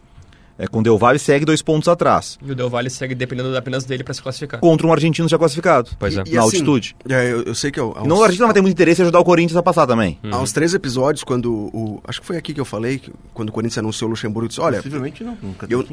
é, 0.58 0.66
com 0.66 0.80
o 0.80 0.82
Del 0.82 0.96
Valle, 0.98 1.18
segue 1.18 1.44
dois 1.44 1.62
pontos 1.62 1.88
atrás. 1.88 2.38
E 2.44 2.52
o 2.52 2.54
Del 2.54 2.68
Valle 2.70 2.88
segue 2.90 3.14
dependendo 3.14 3.56
apenas 3.56 3.84
dele 3.84 4.04
pra 4.04 4.14
se 4.14 4.22
classificar. 4.22 4.60
Contra 4.60 4.86
um 4.86 4.92
argentino 4.92 5.28
já 5.28 5.36
classificado. 5.38 5.90
Pois 5.98 6.16
é. 6.16 6.22
E 6.26 6.34
na 6.34 6.42
assim, 6.42 6.56
altitude. 6.58 6.96
É, 7.08 7.32
eu, 7.32 7.42
eu 7.42 7.54
sei 7.54 7.70
que 7.70 7.80
eu, 7.80 7.94
há 7.96 8.04
E 8.04 8.08
não, 8.08 8.18
o 8.18 8.22
Argentina 8.22 8.46
vai 8.46 8.54
ter 8.54 8.60
muito 8.60 8.74
interesse 8.74 9.00
em 9.00 9.04
ajudar 9.04 9.18
o 9.20 9.24
Corinthians 9.24 9.56
a 9.56 9.62
passar 9.62 9.86
também. 9.86 10.18
Há 10.30 10.38
uns 10.38 10.52
três 10.52 10.74
episódios, 10.74 11.24
quando 11.24 11.50
o. 11.52 12.00
Acho 12.06 12.20
que 12.20 12.26
foi 12.26 12.36
aqui 12.36 12.54
que 12.54 12.60
eu 12.60 12.64
falei, 12.64 12.98
que, 12.98 13.12
quando 13.32 13.48
o 13.48 13.52
Corinthians 13.52 13.78
anunciou 13.78 14.08
o 14.08 14.10
Luxemburgo, 14.10 14.48
disse: 14.48 14.60
Olha. 14.60 14.76
Possivelmente 14.78 15.22
não. 15.24 15.36
Nunca 15.42 15.66
Eu, 15.68 15.84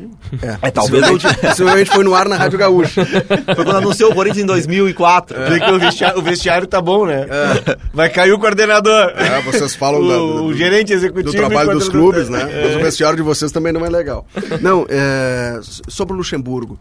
é, 0.41 0.67
É, 0.67 0.71
talvez 0.71 1.05
possivelmente, 1.41 1.89
foi 1.91 2.03
no 2.03 2.13
ar 2.15 2.27
na 2.29 2.35
Rádio 2.35 2.57
Gaúcha. 2.59 3.05
Foi 3.55 3.65
quando 3.65 3.77
anunciou 3.77 4.11
o 4.11 4.15
Corinthians 4.15 4.43
em 4.43 4.47
2004. 4.47 5.37
Vê 5.49 5.59
que 5.59 5.71
o 5.71 5.79
vestiário, 5.79 6.19
o 6.19 6.21
vestiário 6.21 6.67
tá 6.67 6.81
bom, 6.81 7.05
né? 7.05 7.25
Vai 7.93 8.09
cair 8.09 8.31
o 8.31 8.39
coordenador. 8.39 9.11
É, 9.15 9.41
vocês 9.41 9.75
falam 9.75 10.01
o, 10.03 10.07
da- 10.07 10.15
do- 10.17 10.43
o 10.45 10.53
gerente 10.53 10.93
executivo. 10.93 11.31
do 11.31 11.37
trabalho 11.37 11.71
e 11.71 11.73
dos 11.73 11.89
clubes, 11.89 12.29
né? 12.29 12.39
Mas 12.63 12.75
o 12.75 12.79
vestiário 12.79 13.17
de 13.17 13.23
vocês 13.23 13.51
também 13.51 13.71
não 13.73 13.85
é 13.85 13.89
legal. 13.89 14.25
Não, 14.59 14.85
é, 14.89 15.59
sobre 15.61 16.13
o 16.13 16.17
Luxemburgo. 16.17 16.79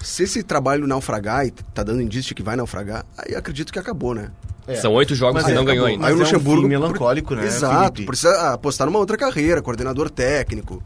Se 0.00 0.24
esse 0.24 0.42
trabalho 0.42 0.86
naufragar 0.86 1.46
e 1.46 1.50
tá 1.50 1.82
dando 1.82 2.00
indício 2.02 2.28
de 2.28 2.34
que 2.34 2.42
vai 2.42 2.56
naufragar, 2.56 3.04
aí 3.16 3.34
acredito 3.34 3.72
que 3.72 3.78
acabou, 3.78 4.14
né? 4.14 4.30
É. 4.66 4.76
São 4.76 4.92
oito 4.94 5.14
jogos 5.14 5.42
e 5.42 5.52
não 5.52 5.62
é, 5.62 5.64
ganhou 5.64 5.86
acabou. 5.86 5.86
ainda. 5.86 6.02
Mas 6.02 6.08
aí 6.08 6.12
o 6.12 6.14
é 6.14 6.16
um 6.16 6.22
Luxemburgo. 6.24 6.68
melancólico, 6.68 7.34
né, 7.34 7.44
Exato, 7.46 7.94
Felipe? 7.96 8.06
precisa 8.06 8.52
apostar 8.52 8.86
numa 8.86 8.98
outra 8.98 9.16
carreira, 9.16 9.60
coordenador 9.62 10.08
técnico. 10.10 10.82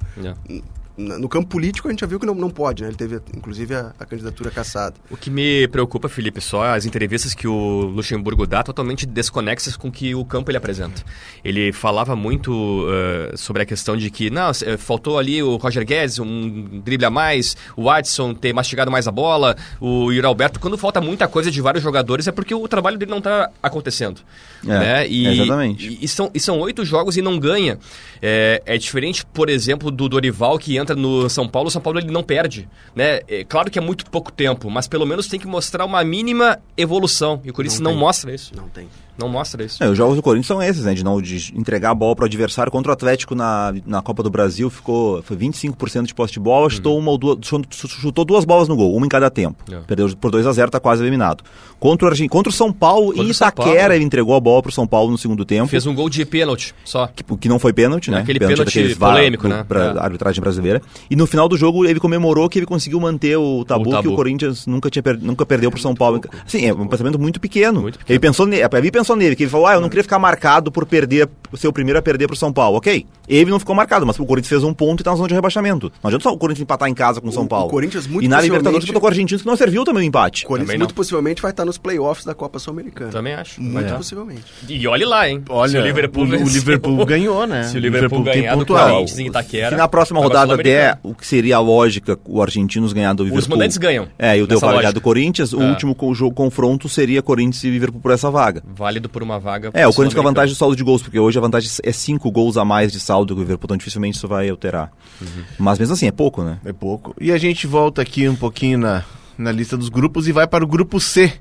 No 0.97 1.29
campo 1.29 1.49
político 1.49 1.89
a 1.89 1.91
gente 1.91 2.01
já 2.01 2.07
viu 2.07 2.19
que 2.19 2.25
não, 2.25 2.35
não 2.35 2.49
pode, 2.49 2.83
né? 2.83 2.89
Ele 2.89 2.97
teve, 2.97 3.21
inclusive, 3.37 3.75
a, 3.75 3.93
a 3.99 4.05
candidatura 4.07 4.51
caçada. 4.51 4.95
O 5.11 5.17
que 5.17 5.29
me 5.29 5.69
preocupa, 5.69 6.09
Felipe, 6.09 6.41
só 6.41 6.65
as 6.65 6.87
entrevistas 6.87 7.35
que 7.35 7.47
o 7.47 7.83
Luxemburgo 7.83 8.47
dá 8.47 8.63
totalmente 8.63 9.05
desconexas 9.05 9.77
com 9.77 9.89
o 9.89 9.93
que 9.93 10.15
o 10.15 10.25
campo 10.25 10.51
ele 10.51 10.57
apresenta. 10.57 11.03
Ele 11.45 11.71
falava 11.73 12.17
muito 12.17 12.87
eh, 12.89 13.37
sobre 13.37 13.63
a 13.63 13.67
questão 13.67 13.97
de 13.97 14.11
que, 14.11 14.31
não, 14.31 14.51
eh, 14.51 14.77
faltou 14.79 15.19
ali 15.19 15.43
o 15.43 15.57
Roger 15.57 15.85
Guedes, 15.85 16.19
um 16.19 16.81
drible 16.83 17.07
a 17.07 17.11
mais, 17.11 17.57
o 17.77 17.85
Watson 17.85 18.33
ter 18.33 18.55
mastigado 18.55 18.91
mais 18.91 19.07
a 19.07 19.13
bola, 19.13 19.55
o 19.81 20.11
Yuri 20.11 20.27
Alberto. 20.27 20.59
Quando 20.59 20.79
falta 20.79 21.01
muita 21.01 21.29
coisa 21.29 21.51
de 21.51 21.61
vários 21.61 21.83
jogadores 21.83 22.27
é 22.27 22.33
porque 22.33 22.55
o 22.55 22.67
trabalho 22.67 22.97
dele 22.97 23.11
não 23.11 23.19
está 23.19 23.51
acontecendo. 23.63 24.21
É, 24.65 24.69
né? 24.69 25.09
e, 25.09 25.27
exatamente. 25.27 25.89
E, 25.89 26.05
e 26.05 26.09
são, 26.09 26.31
e 26.33 26.41
são 26.41 26.59
oito 26.61 26.85
jogos 26.85 27.17
e 27.17 27.23
não 27.23 27.39
ganha. 27.39 27.79
É, 28.23 28.63
é 28.65 28.79
diferente, 28.79 29.25
por 29.27 29.51
exemplo, 29.51 29.91
do 29.91 30.09
Dorival 30.09 30.59
que 30.59 30.77
entra 30.77 30.86
no 30.95 31.29
São 31.29 31.49
Paulo. 31.49 31.69
O 31.69 31.71
São 31.71 31.83
Paulo 31.83 31.99
ele 31.99 32.11
não 32.11 32.23
perde. 32.23 32.69
Né? 32.95 33.21
É, 33.29 33.45
claro 33.45 33.71
que 33.71 33.79
é 33.79 33.83
muito 33.83 34.07
pouco 34.11 34.31
tempo, 34.31 34.71
mas 34.71 34.87
pelo 34.87 35.07
menos 35.07 35.27
tem 35.27 35.41
que 35.41 35.47
mostrar 35.47 35.85
uma 35.85 36.03
mínima 36.05 36.59
evolução. 36.77 37.41
E 37.45 37.51
o 37.51 37.53
Corinthians 37.53 37.81
Não 37.81 37.93
não, 37.93 37.99
mostra 37.99 38.35
isso. 38.35 38.53
Não 38.55 38.69
tem. 38.69 38.89
Não 39.19 39.29
mostra 39.29 39.65
isso. 39.65 39.83
É, 39.83 39.89
os 39.89 39.97
jogos 39.97 40.17
do 40.17 40.23
Corinthians 40.23 40.47
são 40.47 40.63
esses, 40.63 40.85
né? 40.85 40.95
De, 40.95 41.05
não, 41.05 41.21
de 41.21 41.53
entregar 41.57 41.91
a 41.91 41.95
bola 41.95 42.15
para 42.15 42.23
o 42.25 42.27
adversário. 42.27 42.71
Contra 42.71 42.91
o 42.91 42.93
Atlético 42.93 43.35
na, 43.35 43.75
na 43.87 44.03
Copa 44.03 44.23
do 44.23 44.31
Brasil 44.31 44.69
ficou 44.71 45.23
foi 45.23 45.37
25% 45.37 46.07
de 46.07 46.15
posse 46.15 46.33
de 46.35 46.41
bola, 46.41 46.69
chutou, 46.71 46.99
uma 46.99 47.11
ou 47.11 47.19
duas, 47.19 47.39
chutou- 47.71 48.25
duas 48.25 48.45
bolas 48.45 48.69
no 48.69 48.77
gol, 48.77 48.95
uma 48.95 49.07
em 49.07 49.09
cada 49.09 49.31
tempo. 49.31 49.57
É. 49.73 49.77
Perdeu 49.87 50.09
por 50.17 50.31
2 50.31 50.47
a 50.47 50.53
0 50.53 50.71
tá 50.71 50.81
quase 50.81 51.03
eliminado. 51.03 51.43
Contra 51.79 52.07
o, 52.07 52.11
Argen- 52.11 52.29
contra 52.29 52.49
o 52.51 52.53
São 52.53 52.73
Paulo 52.73 53.09
Contra 53.09 53.23
e 53.23 53.27
o 53.27 53.31
Itaquera, 53.31 53.79
Paulo. 53.81 53.93
ele 53.95 54.05
entregou 54.05 54.35
a 54.35 54.41
bola 54.41 54.63
pro 54.63 54.73
São 54.73 54.87
Paulo 54.87 55.11
no 55.11 55.19
segundo 55.19 55.45
tempo. 55.45 55.69
Fez 55.69 55.87
um 55.87 55.95
gol 55.95 56.09
de 56.09 56.25
pênalti 56.25 56.75
só. 56.85 57.07
que, 57.07 57.23
que 57.37 57.49
não 57.49 57.59
foi 57.59 57.73
pênalti, 57.73 58.11
né? 58.11 58.21
Aquele 58.21 58.39
pênalti 58.39 58.95
va- 58.95 59.11
polêmico, 59.11 59.47
né? 59.47 59.65
Pra 59.69 59.85
É. 59.85 59.99
arbitragem 59.99 60.41
brasileira. 60.41 60.81
E 61.11 61.15
no 61.17 61.27
final 61.27 61.49
do 61.49 61.57
jogo 61.57 61.85
ele 61.85 62.01
comemorou 62.01 62.49
que 62.49 62.59
ele 62.59 62.67
conseguiu 62.67 62.99
manter 62.99 63.37
o 63.37 63.65
tabu, 63.65 63.89
O 63.89 63.91
tabu. 63.93 64.03
que 64.03 64.09
o 64.09 64.17
Corinthians 64.17 64.67
nunca, 64.67 64.89
tinha 64.89 65.03
per- 65.03 65.19
nunca 65.21 65.45
perdeu 65.45 65.71
pro 65.71 65.79
São 65.81 65.95
Paulo. 65.95 66.21
Sim, 66.47 66.65
é 66.67 66.73
um 66.73 66.87
pensamento 66.87 67.19
muito 67.19 67.39
pequeno. 67.39 67.83
Muito 67.83 67.99
pequeno. 67.99 68.15
Ele 68.15 68.19
pensou 68.21 68.47
nele, 68.47 68.63
ele 68.73 68.91
pensou 68.91 69.06
nele, 69.15 69.37
que 69.37 69.45
ele 69.45 69.51
falou, 69.51 69.67
ah, 69.67 69.75
eu 69.75 69.81
não 69.81 69.89
queria 69.89 70.03
ficar 70.03 70.19
marcado 70.19 70.73
por 70.73 70.87
perder, 70.87 71.29
ser 71.55 71.69
o 71.69 71.73
primeiro 71.73 71.99
a 71.99 72.03
perder 72.03 72.27
pro 72.27 72.35
São 72.35 72.53
Paulo. 72.53 72.79
Ok, 72.79 73.07
ele 73.29 73.51
não 73.51 73.59
ficou 73.59 73.75
marcado, 73.75 74.07
mas 74.07 74.19
o 74.19 74.25
Corinthians 74.27 74.49
fez 74.49 74.65
um 74.65 74.73
ponto 74.75 75.01
e 75.01 75.05
tá 75.05 75.11
na 75.11 75.17
zona 75.17 75.29
de 75.29 75.35
rebaixamento. 75.35 75.93
Não 76.03 76.09
adianta 76.09 76.23
só 76.25 76.33
o 76.33 76.39
Corinthians 76.39 76.63
empatar 76.63 76.89
em 76.89 76.95
casa 76.95 77.21
com 77.21 77.29
o 77.29 77.33
São 77.33 77.47
Paulo. 77.47 77.67
o 77.67 77.71
Corinthians 77.71 78.07
muito 78.07 78.25
E 78.25 78.29
na 78.29 78.41
Libertadores 78.41 78.85
botou 78.87 79.01
com 79.01 79.07
o 79.07 79.11
Argentinos 79.11 79.43
que 79.43 79.49
não 79.49 79.57
serviu 79.57 79.85
também 79.85 80.05
o 80.05 80.07
empate. 80.07 80.45
O 80.45 80.49
Corinthians 80.49 80.79
muito 80.79 80.95
possivelmente 80.95 81.43
vai 81.43 81.51
estar 81.51 81.65
nos 81.65 81.79
playoffs 81.79 82.25
da 82.25 82.35
Copa 82.35 82.59
Sul-Americana. 82.59 83.11
Também 83.11 83.35
acho. 83.35 83.61
Muito 83.61 83.93
É. 83.93 83.97
possivelmente. 83.97 84.43
E 84.69 84.87
olhe 84.87 85.05
lá, 85.05 85.29
hein? 85.29 85.43
Olha, 85.49 85.71
Se 85.71 85.79
o 85.79 85.83
Liverpool, 85.83 86.25
o, 86.25 86.29
o 86.29 86.49
Liverpool 86.49 87.05
ganhou, 87.07 87.47
né? 87.47 87.65
Se 87.65 87.77
o 87.77 87.81
Liverpool, 87.81 88.23
tem 88.25 88.35
ganhar 88.43 88.57
do. 88.57 88.67
Corinthians 88.67 89.19
em 89.19 89.27
Itaquera... 89.27 89.71
Se 89.71 89.77
na 89.77 89.89
próxima 89.89 90.21
rodada 90.21 90.57
der 90.57 90.99
o 91.03 91.15
que 91.15 91.27
seria 91.27 91.57
a 91.57 91.61
lógica, 91.61 92.19
o 92.25 92.43
Argentinos 92.43 92.93
ganhar 92.93 93.13
do 93.15 93.25
Liverpool. 93.25 93.41
Os 93.43 93.49
mandantes 93.49 93.77
ganham. 93.77 94.09
É, 94.19 94.37
e 94.39 94.43
o 94.43 94.47
Del 94.47 94.61
ganhar 94.61 94.93
do 94.93 95.01
Corinthians, 95.01 95.53
o 95.53 95.63
É. 95.63 95.69
último 95.71 95.97
jogo 96.15 96.35
confronto 96.35 96.89
seria 96.89 97.23
Corinthians 97.23 97.65
e 97.65 97.71
Liverpool 97.71 98.01
por 98.01 98.11
essa 98.11 98.31
vaga. 98.31 98.63
Válido 98.67 99.09
por 99.09 99.23
uma 99.23 99.39
vaga. 99.39 99.71
É, 99.75 99.87
o 99.87 99.93
Corinthians 99.93 100.15
com 100.15 100.21
a 100.21 100.31
vantagem 100.31 100.55
do 100.55 100.59
saldo 100.59 100.77
de 100.77 100.83
gols, 100.85 101.03
porque 101.03 101.19
hoje 101.19 101.39
a 101.39 101.41
vantagem 101.41 101.71
é 101.83 101.93
cinco 101.93 102.31
gols 102.31 102.57
a 102.57 102.65
mais 102.65 102.93
de 102.93 103.01
saldo 103.01 103.16
que 103.25 103.33
o 103.33 103.39
Liverpool, 103.39 103.67
então 103.67 103.77
dificilmente 103.77 104.17
isso 104.17 104.27
vai 104.29 104.49
alterar. 104.51 104.91
Uhum. 105.21 105.29
Mas 105.59 105.79
mesmo 105.79 105.95
assim, 105.95 106.07
é 106.07 106.13
pouco, 106.13 106.43
né? 106.43 106.59
É 106.65 106.73
pouco. 106.73 107.15
E 107.21 107.31
a 107.33 107.39
gente 107.39 107.67
volta 107.67 108.03
aqui 108.03 108.29
um 108.29 108.37
pouquinho 108.37 108.79
na, 108.79 109.05
na 109.39 109.53
lista 109.53 109.77
dos 109.77 109.89
grupos 109.89 110.27
e 110.29 110.33
vai 110.33 110.47
para 110.47 110.65
o 110.65 110.67
grupo 110.67 111.01
C 111.01 111.33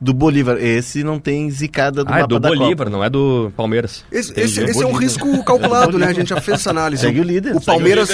do 0.00 0.14
Bolívar. 0.14 0.58
Esse 0.58 1.02
não 1.02 1.18
tem 1.18 1.50
zicada 1.50 2.04
do 2.04 2.12
Ah, 2.12 2.20
é 2.20 2.26
do 2.26 2.38
da 2.38 2.48
Bolívar, 2.50 2.86
Copa. 2.86 2.90
não 2.90 3.02
é 3.02 3.10
do 3.10 3.52
Palmeiras. 3.56 4.04
Esse, 4.12 4.30
esse- 4.38 4.62
esse 4.62 4.80
é 4.80 4.86
um 4.86 4.92
risco 4.92 5.26
calculado, 5.42 5.98
né? 5.98 6.06
A 6.06 6.12
gente 6.12 6.28
já 6.28 6.40
fez 6.40 6.60
essa 6.60 6.70
análise. 6.70 7.02
Segue 7.02 7.18
o 7.18 7.24
líder. 7.24 7.56
O 7.56 7.60
Palmeiras, 7.60 8.08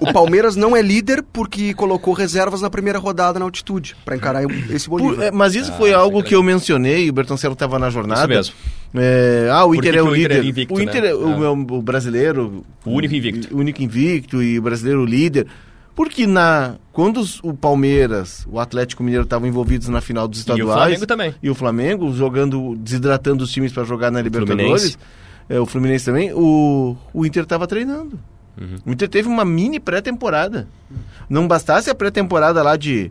o, 0.00 0.10
o 0.10 0.12
Palmeiras 0.12 0.54
não 0.54 0.76
é 0.76 0.82
líder 0.82 1.24
porque 1.32 1.72
colocou 1.72 2.12
reservas 2.12 2.60
na 2.60 2.68
primeira 2.68 2.98
rodada 2.98 3.38
na 3.38 3.46
altitude 3.46 3.96
para 4.04 4.16
encarar 4.16 4.42
esse 4.70 4.86
Por- 4.86 5.00
Bolívar. 5.00 5.24
é, 5.28 5.30
mas 5.30 5.54
isso 5.54 5.72
Ah, 5.72 5.76
foi 5.78 5.90
é 5.90 5.94
algo 5.94 6.22
que 6.22 6.34
eu 6.34 6.42
mencionei, 6.42 7.08
o 7.08 7.12
Bertoncello 7.14 7.54
estava 7.54 7.78
na 7.78 7.88
jornada. 7.88 8.20
Isso 8.24 8.28
mesmo. 8.28 8.54
É, 8.94 9.48
ah, 9.52 9.64
o 9.64 9.68
Por 9.68 9.76
Inter 9.76 9.94
é 9.96 10.02
o 10.02 10.06
o 10.06 10.08
Inter 10.08 10.18
líder. 10.22 10.44
é 10.44 10.44
invicto, 10.48 10.74
o 10.74 10.80
Inter 10.80 11.02
né? 11.02 11.08
é 11.10 11.14
o, 11.14 11.26
Ah. 11.32 11.36
meu- 11.38 11.52
o 11.52 11.82
brasileiro. 11.82 12.64
O 12.84 12.90
único 12.90 13.14
invicto. 13.14 13.54
O 13.54 13.58
único 13.58 13.82
invicto 13.82 14.42
e 14.42 14.58
o 14.58 14.62
brasileiro 14.62 15.04
líder. 15.04 15.46
Porque 15.94 16.26
na, 16.26 16.76
quando 16.92 17.18
os- 17.18 17.40
o 17.42 17.52
Palmeiras, 17.52 18.46
o 18.50 18.58
Atlético 18.60 19.02
Mineiro 19.02 19.24
estavam 19.24 19.48
envolvidos 19.48 19.88
na 19.88 20.00
final 20.00 20.26
dos 20.28 20.38
E 20.38 20.40
o 20.40 20.42
estaduais. 20.42 20.78
Flamengo 20.80 21.06
também. 21.06 21.34
E 21.42 21.50
o 21.50 21.54
Flamengo 21.54 22.12
jogando, 22.14 22.76
desidratando 22.76 23.42
os 23.44 23.50
times 23.50 23.72
para 23.72 23.84
jogar 23.84 24.10
na 24.10 24.22
Libertadores. 24.22 24.64
Fluminense. 24.66 24.96
É, 25.48 25.58
o 25.60 25.66
Fluminense 25.66 26.04
também. 26.04 26.32
O, 26.32 26.96
o 27.12 27.26
Inter 27.26 27.42
estava 27.42 27.66
treinando. 27.66 28.18
Uhum. 28.60 28.76
O 28.86 28.90
Inter 28.92 29.08
teve 29.08 29.28
uma 29.28 29.44
mini 29.44 29.78
pré-temporada. 29.80 30.68
Não 31.28 31.46
bastasse 31.48 31.90
a 31.90 31.94
pré-temporada 31.94 32.62
lá 32.62 32.76
de 32.76 33.10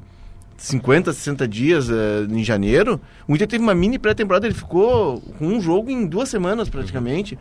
50, 0.58 1.13
60 1.13 1.48
dias 1.48 1.89
eh, 1.89 2.28
em 2.30 2.43
janeiro, 2.43 3.00
o 3.28 3.36
Inter 3.36 3.48
teve 3.48 3.63
uma 3.63 3.76
mini 3.76 4.00
pré-temporada, 4.00 4.48
ele 4.48 4.56
ficou 4.56 5.22
com 5.38 5.48
um 5.48 5.62
jogo 5.62 5.89
em 5.89 6.06
duas 6.06 6.30
semanas 6.30 6.67
praticamente. 6.67 7.38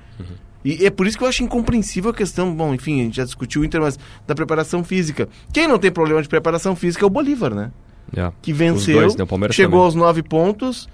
E 0.64 0.84
é 0.84 0.90
por 0.90 1.06
isso 1.06 1.16
que 1.16 1.24
eu 1.24 1.28
acho 1.28 1.42
incompreensível 1.42 2.10
a 2.10 2.14
questão, 2.14 2.54
bom, 2.54 2.74
enfim, 2.74 3.00
a 3.00 3.04
gente 3.04 3.16
já 3.16 3.24
discutiu 3.24 3.62
o 3.62 3.64
Inter, 3.64 3.80
mas 3.80 3.98
da 4.26 4.34
preparação 4.34 4.82
física. 4.82 5.28
Quem 5.52 5.66
não 5.66 5.78
tem 5.78 5.90
problema 5.90 6.20
de 6.20 6.28
preparação 6.28 6.74
física 6.76 7.04
é 7.04 7.06
o 7.06 7.10
Bolívar, 7.10 7.54
né? 7.54 7.70
É. 8.14 8.30
Que 8.42 8.52
venceu, 8.52 9.00
dois, 9.00 9.16
né? 9.16 9.24
Chegou 9.52 9.78
também. 9.78 9.84
aos 9.84 9.94
nove 9.94 10.22
pontos 10.22 10.88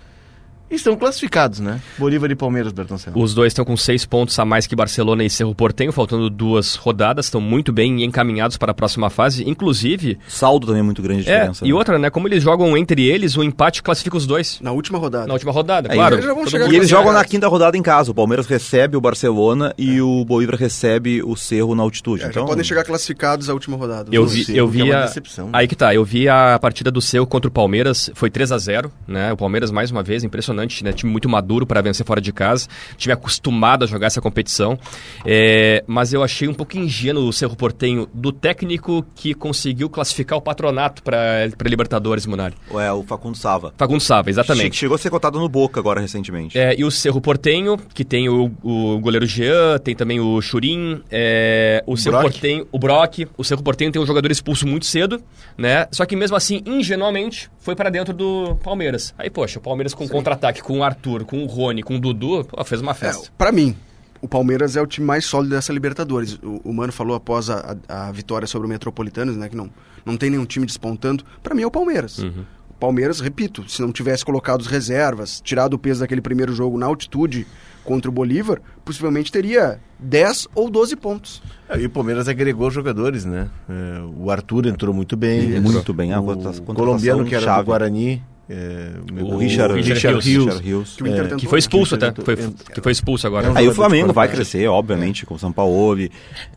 estão 0.81 0.97
classificados, 0.97 1.61
né? 1.61 1.81
Bolívar 1.99 2.31
e 2.31 2.35
Palmeiras, 2.35 2.73
Bertoncello. 2.73 3.21
Os 3.21 3.35
dois 3.35 3.51
estão 3.51 3.65
com 3.65 3.77
seis 3.77 4.05
pontos 4.05 4.39
a 4.39 4.45
mais 4.45 4.67
que 4.67 4.75
Barcelona 4.75 5.25
e 5.25 5.31
Cerro 5.31 5.55
Portenho, 5.55 5.93
faltando 5.93 6.29
duas 6.31 6.75
rodadas, 6.75 7.27
estão 7.27 7.41
muito 7.41 7.73
bem 7.73 8.03
encaminhados 8.05 8.57
para 8.57 8.73
a 8.73 8.75
próxima 8.75 9.11
fase. 9.11 9.49
Inclusive, 9.49 10.19
Saldo 10.29 10.67
também 10.67 10.81
é 10.81 10.85
muito 10.85 11.03
grande 11.03 11.29
a 11.29 11.33
é, 11.33 11.37
diferença. 11.39 11.65
e 11.65 11.69
né? 11.69 11.75
outra, 11.75 11.99
né? 11.99 12.11
Como 12.11 12.29
eles 12.29 12.43
jogam 12.43 12.77
entre 12.77 13.07
eles, 13.07 13.37
o 13.37 13.43
empate 13.43 13.83
classifica 13.83 14.17
os 14.17 14.27
dois 14.27 14.61
Na 14.61 14.73
última 14.73 14.99
rodada. 14.99 15.27
na 15.27 15.35
última 15.35 15.53
rodada, 15.53 15.91
Aí 15.91 15.97
claro. 15.97 16.17
eles 16.17 16.53
E 16.53 16.77
eles 16.77 16.89
jogam 16.89 17.13
na 17.13 17.25
quinta 17.25 17.49
rodada 17.49 17.77
em 17.77 17.83
casa. 17.83 18.11
O 18.11 18.15
Palmeiras 18.15 18.47
recebe 18.47 18.97
o 18.97 19.01
Barcelona 19.01 19.75
e 19.77 20.01
o 20.01 20.25
Bolívar 20.25 20.57
recebe 20.57 21.23
o 21.23 21.37
Cerro 21.37 21.75
na 21.75 21.83
altitude. 21.83 22.25
É, 22.25 22.27
então, 22.27 22.47
podem 22.47 22.65
chegar 22.65 22.85
classificados 22.85 23.49
à 23.49 23.53
última 23.53 23.77
rodada. 23.77 24.09
Eu 24.13 24.27
vi, 24.27 24.45
sim, 24.45 24.55
eu 24.55 24.67
é 24.67 24.71
vi 24.71 24.83
uma 24.83 24.97
a... 24.97 25.03
decepção. 25.07 25.51
Aí 25.53 25.67
que 25.67 25.75
tá, 25.75 25.95
eu 25.95 26.05
vi 26.05 26.29
a 26.29 26.59
partida 26.61 26.91
do 26.91 27.01
seu 27.01 27.27
contra 27.27 27.49
o 27.49 27.53
Palmeiras, 27.53 28.11
foi 28.15 28.31
3 28.31 28.53
a 28.53 28.59
0 28.59 28.93
né? 29.07 29.33
O 29.33 29.37
Palmeiras, 29.37 29.71
mais 29.71 29.91
uma 29.91 30.03
vez, 30.03 30.25
impressionante, 30.25 30.62
né? 30.85 30.93
Time 30.93 31.11
muito 31.11 31.29
maduro 31.29 31.67
para 31.67 31.81
vencer 31.81 32.05
fora 32.07 32.21
de 32.21 32.33
casa, 32.33 32.69
time 32.97 33.13
acostumado 33.13 33.85
a 33.85 33.87
jogar 33.87 34.07
essa 34.07 34.21
competição. 34.21 34.79
É, 35.25 35.83
mas 35.87 36.13
eu 36.13 36.23
achei 36.23 36.49
um 36.49 36.55
pouco 36.55 36.77
ingênuo 36.77 37.27
o 37.27 37.33
Cerro 37.33 37.57
Portenho 37.57 38.09
do 38.13 38.33
técnico 38.33 39.05
que 39.15 39.35
conseguiu 39.35 39.89
classificar 39.89 40.39
o 40.39 40.43
patronato 40.43 41.03
para 41.03 41.47
Libertadores, 41.65 42.27
Munari. 42.27 42.55
É, 42.73 42.93
o 42.93 43.03
Facundo 43.03 43.37
Sava. 43.37 43.73
Facundo 43.77 44.01
Sava, 44.01 44.31
exatamente. 44.31 44.77
Chegou 44.77 44.95
a 44.95 44.99
ser 44.99 45.11
cotado 45.11 45.39
no 45.39 45.49
Boca 45.49 45.81
agora 45.81 46.01
recentemente. 46.01 46.59
É, 46.59 46.75
e 46.79 46.85
o 46.85 46.91
Cerro 46.91 47.21
Portenho, 47.21 47.77
que 47.95 48.05
tem 48.05 48.29
o, 48.29 48.51
o 48.63 48.99
goleiro 49.01 49.27
Jean, 49.27 49.79
tem 49.79 49.95
também 49.95 50.21
o 50.21 50.41
Churin, 50.41 51.03
é, 51.11 51.83
o 51.87 51.97
Cerro 51.97 52.19
Brock. 52.19 52.33
Portenho, 52.33 52.69
o 52.71 52.79
Brock. 52.79 53.27
O 53.37 53.45
Cerro 53.45 53.63
Portenho 53.63 53.93
tem 53.93 54.03
um 54.03 54.07
jogador 54.07 54.31
expulso 54.31 54.67
muito 54.67 54.87
cedo, 54.87 55.23
né? 55.57 55.87
Só 55.91 56.05
que 56.05 56.17
mesmo 56.17 56.37
assim, 56.37 56.63
ingenuamente, 56.67 57.51
foi 57.59 57.75
para 57.75 57.91
dentro 57.91 58.13
do 58.13 58.57
Palmeiras. 58.63 59.15
Aí, 59.17 59.31
poxa, 59.31 59.59
o 59.59 59.63
Palmeiras 59.63 59.95
com 59.95 60.09
contra-ataque, 60.09 60.52
com 60.61 60.81
o 60.81 60.83
Arthur, 60.85 61.25
com 61.25 61.43
o 61.43 61.47
Rony, 61.47 61.83
com 61.83 61.97
o 61.97 62.01
Dudu, 62.01 62.45
pô, 62.45 62.65
fez 62.65 62.81
uma 62.81 62.91
É, 62.91 62.95
festa. 62.95 63.31
pra 63.39 63.53
mim, 63.53 63.77
o 64.21 64.27
Palmeiras 64.29 64.77
é 64.77 64.83
o 64.83 64.87
time 64.87 65.07
mais 65.07 65.25
sólido 65.25 65.55
dessa 65.55 65.73
Libertadores. 65.73 66.35
O, 66.43 66.61
o 66.65 66.73
Mano 66.75 66.93
falou 66.93 67.15
após 67.17 67.49
a, 67.49 67.77
a- 67.89 68.09
a 68.09 68.13
vitória 68.13 68.47
sobre 68.47 68.67
o 68.67 68.69
Metropolitanos, 68.69 69.37
né? 69.37 69.49
Que 69.49 69.57
não, 69.57 69.71
não 70.05 70.17
tem 70.17 70.29
nenhum 70.31 70.45
time 70.45 70.67
despontando. 70.67 71.25
Pra 71.43 71.55
mim 71.55 71.63
é 71.63 71.67
o 71.67 71.71
Palmeiras. 71.71 72.19
Uhum. 72.19 72.45
O 72.71 72.75
Palmeiras, 72.83 73.21
repito, 73.21 73.65
se 73.69 73.81
não 73.81 73.93
tivesse 73.93 74.25
colocado 74.25 74.61
as 74.61 74.67
reservas, 74.67 75.41
tirado 75.41 75.75
o 75.75 75.79
peso 75.79 76.01
daquele 76.01 76.21
primeiro 76.21 76.53
jogo 76.53 76.77
na 76.77 76.87
altitude 76.87 77.47
contra 77.85 78.09
o 78.09 78.13
Bolívar, 78.13 78.61
possivelmente 78.85 79.31
teria 79.31 79.81
10 80.01 80.49
ou 80.55 80.69
12 80.69 80.97
pontos. 80.97 81.41
É, 81.69 81.79
E 81.81 81.87
o 81.87 81.91
Palmeiras 81.91 82.27
agregou 82.29 82.71
jogadores, 82.73 83.25
né? 83.25 83.49
É, 83.69 84.03
o 84.17 84.31
Arthur 84.33 84.67
entrou 84.67 84.93
muito 84.95 85.17
bem. 85.17 85.61
Muito 85.61 85.93
bem. 85.93 86.13
A 86.13 86.21
O 86.21 86.25
contratação 86.25 86.65
colombiano 86.65 87.25
que 87.25 87.35
era 87.37 87.45
chave. 87.45 87.63
do 87.63 87.67
Guarani. 87.67 88.23
É, 88.51 88.91
O 89.23 89.37
Richard, 89.37 89.75
Richard 89.75 89.95
Richard, 89.95 90.21
Rios. 90.29 90.45
Richard 90.45 90.65
Rios. 90.65 90.97
Que 90.97 91.03
o 91.03 91.07
É, 91.07 91.37
Que 91.37 91.47
foi 91.47 91.59
expulso 91.59 91.97
que 91.97 92.05
até, 92.05 92.23
foi- 92.23 92.37
foi, 92.37 92.51
que 92.75 92.81
foi 92.81 92.93
expulso 92.93 93.27
agora. 93.27 93.47
É 93.47 93.51
um 93.51 93.57
Aí 93.57 93.69
o 93.69 93.75
Flamengo 93.75 94.13
vai 94.13 94.29
crescer, 94.29 94.67
obviamente, 94.69 95.25
com 95.25 95.35
o 95.35 95.39
São 95.39 95.53
Paulo. 95.53 95.97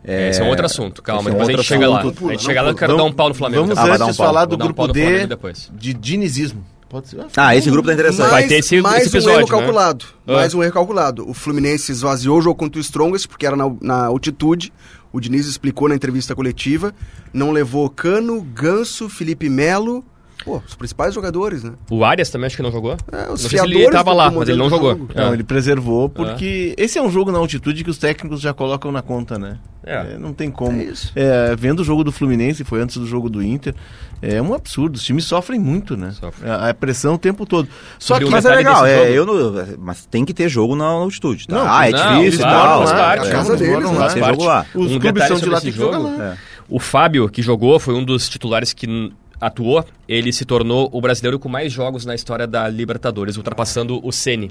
É, 0.04 0.28
esse 0.30 0.40
é 0.40 0.44
um 0.44 0.48
outro 0.48 0.66
assunto, 0.66 1.02
calma, 1.02 1.22
esse 1.22 1.30
é 1.30 1.32
um 1.32 1.34
depois 1.38 1.48
a 1.48 1.52
gente 1.58 1.66
chega 1.66 1.88
lá. 1.88 1.98
assunto. 2.00 2.28
A 2.28 2.32
gente 2.32 2.44
chega 2.44 2.62
lá, 2.62 2.70
eu 2.70 2.74
quero 2.74 2.96
dar 2.96 3.04
um 3.04 3.12
pau 3.12 3.28
no 3.28 3.34
Flamengo. 3.34 3.62
Vamos 3.62 3.78
Ah, 3.78 3.84
um 3.84 3.92
antes 4.04 4.16
pau. 4.16 4.26
falar 4.26 4.44
do 4.44 4.54
um 4.56 4.58
grupo 4.58 4.84
Flamengo 4.84 5.18
D 5.18 5.26
depois. 5.26 5.70
de 5.74 5.94
dinizismo. 5.94 6.64
Pode 6.88 7.08
ser? 7.08 7.18
Ah, 7.36 7.56
esse 7.56 7.68
grupo 7.68 7.88
tá 7.88 7.94
interessante. 7.94 8.30
Vai 8.30 8.46
ter 8.46 8.58
esse- 8.58 8.80
mais 8.80 9.06
esse 9.06 9.08
episódio, 9.16 9.38
um 9.38 9.40
erro 9.40 9.50
né? 9.50 9.58
calculado. 9.58 10.04
Ah. 10.26 10.32
Mais 10.34 10.54
um 10.54 10.62
erro 10.62 10.72
calculado. 10.72 11.28
O 11.28 11.34
Fluminense 11.34 11.90
esvaziou 11.90 12.38
o 12.38 12.40
jogo 12.42 12.54
contra 12.56 12.78
o 12.78 12.80
Strongest, 12.80 13.26
porque 13.28 13.44
era 13.44 13.56
na, 13.56 13.68
na 13.80 14.06
altitude. 14.06 14.72
O 15.12 15.18
Diniz 15.20 15.46
explicou 15.46 15.88
na 15.88 15.94
entrevista 15.96 16.34
coletiva. 16.34 16.94
Não 17.32 17.50
levou 17.50 17.90
Cano, 17.90 18.40
Ganso, 18.42 19.08
Felipe 19.08 19.48
Melo. 19.48 20.04
Pô, 20.44 20.62
os 20.64 20.74
principais 20.74 21.12
jogadores, 21.14 21.64
né? 21.64 21.72
O 21.90 22.04
Arias 22.04 22.30
também 22.30 22.46
acho 22.46 22.56
que 22.56 22.62
não 22.62 22.70
jogou. 22.70 22.92
É, 23.10 23.22
os 23.24 23.28
não 23.28 23.36
sei 23.50 23.58
se 23.58 23.64
ele 23.64 23.90
tava 23.90 24.12
do- 24.12 24.16
lá, 24.16 24.30
mas 24.30 24.48
ele 24.48 24.58
não 24.58 24.70
jogou. 24.70 24.90
jogo. 24.90 25.08
Não, 25.14 25.30
É. 25.30 25.32
ele 25.32 25.42
preservou 25.42 26.08
porque 26.08 26.74
esse 26.78 26.98
é 26.98 27.02
um 27.02 27.10
jogo 27.10 27.32
na 27.32 27.38
altitude 27.38 27.82
que 27.82 27.90
os 27.90 27.98
técnicos 27.98 28.40
já 28.40 28.52
colocam 28.54 28.92
na 28.92 29.02
conta, 29.02 29.38
né? 29.38 29.58
É. 29.84 30.14
É, 30.14 30.18
não 30.18 30.32
tem 30.32 30.50
como. 30.50 30.80
É 30.80 30.84
isso. 30.84 31.10
É, 31.16 31.54
vendo 31.56 31.80
o 31.80 31.84
jogo 31.84 32.04
do 32.04 32.12
Fluminense, 32.12 32.64
foi 32.64 32.80
antes 32.80 32.96
do 32.96 33.06
jogo 33.06 33.28
do 33.30 33.42
Inter, 33.42 33.74
é 34.20 34.40
um 34.42 34.52
absurdo. 34.54 34.96
Os 34.96 35.02
times 35.04 35.24
sofrem 35.24 35.58
muito, 35.58 35.96
né? 35.96 36.10
Sofrem. 36.12 36.50
A, 36.50 36.70
a 36.70 36.74
pressão 36.74 37.14
o 37.14 37.18
tempo 37.18 37.46
todo. 37.46 37.68
Só 37.98 38.14
Sobre 38.14 38.26
que 38.26 38.30
Mas 38.32 38.44
é 38.44 38.54
legal, 38.54 38.84
é, 38.86 39.10
eu 39.10 39.24
não, 39.24 39.52
mas 39.78 40.04
tem 40.06 40.24
que 40.24 40.34
ter 40.34 40.48
jogo 40.48 40.76
na 40.76 40.84
altitude. 40.84 41.46
Tá? 41.48 41.56
Não, 41.56 41.70
ah, 41.72 41.88
é 41.88 41.92
não, 41.92 42.18
difícil 42.18 42.40
e 42.40 42.42
claro, 42.42 42.68
tal. 42.68 42.78
faz 42.86 42.90
é, 42.90 42.94
parte. 43.02 43.26
é, 43.26 43.28
A 43.28 43.32
casa 43.32 43.48
eles 43.50 43.60
deles, 43.60 43.74
moram 43.74 43.92
né? 43.92 43.98
lá. 43.98 44.10
Faz 44.10 44.14
parte. 44.20 44.30
jogo 44.34 44.44
lá. 44.44 44.66
Os 44.74 44.96
clubes 44.98 45.24
são 45.26 45.36
de 45.38 45.46
lá, 45.46 45.60
tem 45.60 45.72
que 45.72 45.78
jogo, 45.78 45.92
jogar 45.94 46.08
lá. 46.08 46.24
É. 46.24 46.36
O 46.68 46.80
Fábio, 46.80 47.28
que 47.28 47.42
jogou, 47.42 47.78
foi 47.78 47.94
um 47.94 48.04
dos 48.04 48.28
titulares 48.28 48.72
que 48.72 49.12
atuou. 49.40 49.84
Ele 50.08 50.32
se 50.32 50.44
tornou 50.44 50.88
o 50.92 51.00
brasileiro 51.00 51.38
com 51.38 51.48
mais 51.48 51.72
jogos 51.72 52.04
na 52.06 52.14
história 52.14 52.46
da 52.46 52.68
Libertadores, 52.68 53.36
ultrapassando 53.36 54.00
o 54.06 54.12
Ceni. 54.12 54.50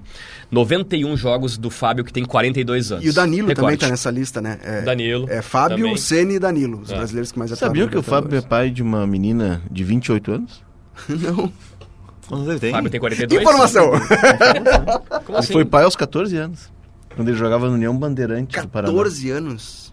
91 0.52 1.16
jogos 1.18 1.58
do 1.58 1.70
Fábio, 1.70 2.04
que 2.04 2.12
tem 2.12 2.26
42 2.26 2.92
anos. 2.92 3.06
E 3.06 3.10
o 3.10 3.14
Danilo 3.14 3.48
também 3.48 3.56
Recorde. 3.72 3.78
tá 3.80 3.90
nessa 3.90 4.12
lista, 4.12 4.42
né? 4.42 4.60
É, 4.64 4.82
Danilo. 4.82 5.28
É 5.30 5.42
Fábio, 5.42 5.78
também. 5.78 5.98
Ceni 5.98 6.36
e 6.36 6.40
Danilo, 6.40 6.82
os 6.82 6.92
É. 6.92 6.96
brasileiros 6.98 7.32
que 7.32 7.40
mais 7.40 7.52
atuaram. 7.52 7.70
Sabiam 7.72 7.86
na 7.86 7.92
que 7.92 7.98
o 7.98 8.04
Fábio 8.04 8.38
é 8.38 8.42
pai 8.42 8.70
de 8.70 8.84
uma 8.84 9.06
menina 9.08 9.62
de 9.72 9.84
28 9.84 10.32
anos? 10.34 10.62
Não. 11.10 11.52
Quantos 12.28 12.48
ele 12.50 12.60
tem? 12.60 12.72
Fábio 12.72 12.90
tem 12.90 13.00
42. 13.00 13.42
Informação. 13.42 13.92
Como 13.92 14.02
Ele 15.30 15.38
assim? 15.38 15.54
foi 15.54 15.64
pai 15.66 15.84
aos 15.84 15.96
14 15.96 16.36
anos. 16.38 16.72
Quando 17.16 17.30
ele 17.30 17.38
jogava 17.38 17.68
no 17.70 17.76
União 17.76 17.96
Bandeirante 17.96 18.60
do 18.60 18.68
Paraná. 18.68 18.92
14 18.92 19.30
anos. 19.30 19.85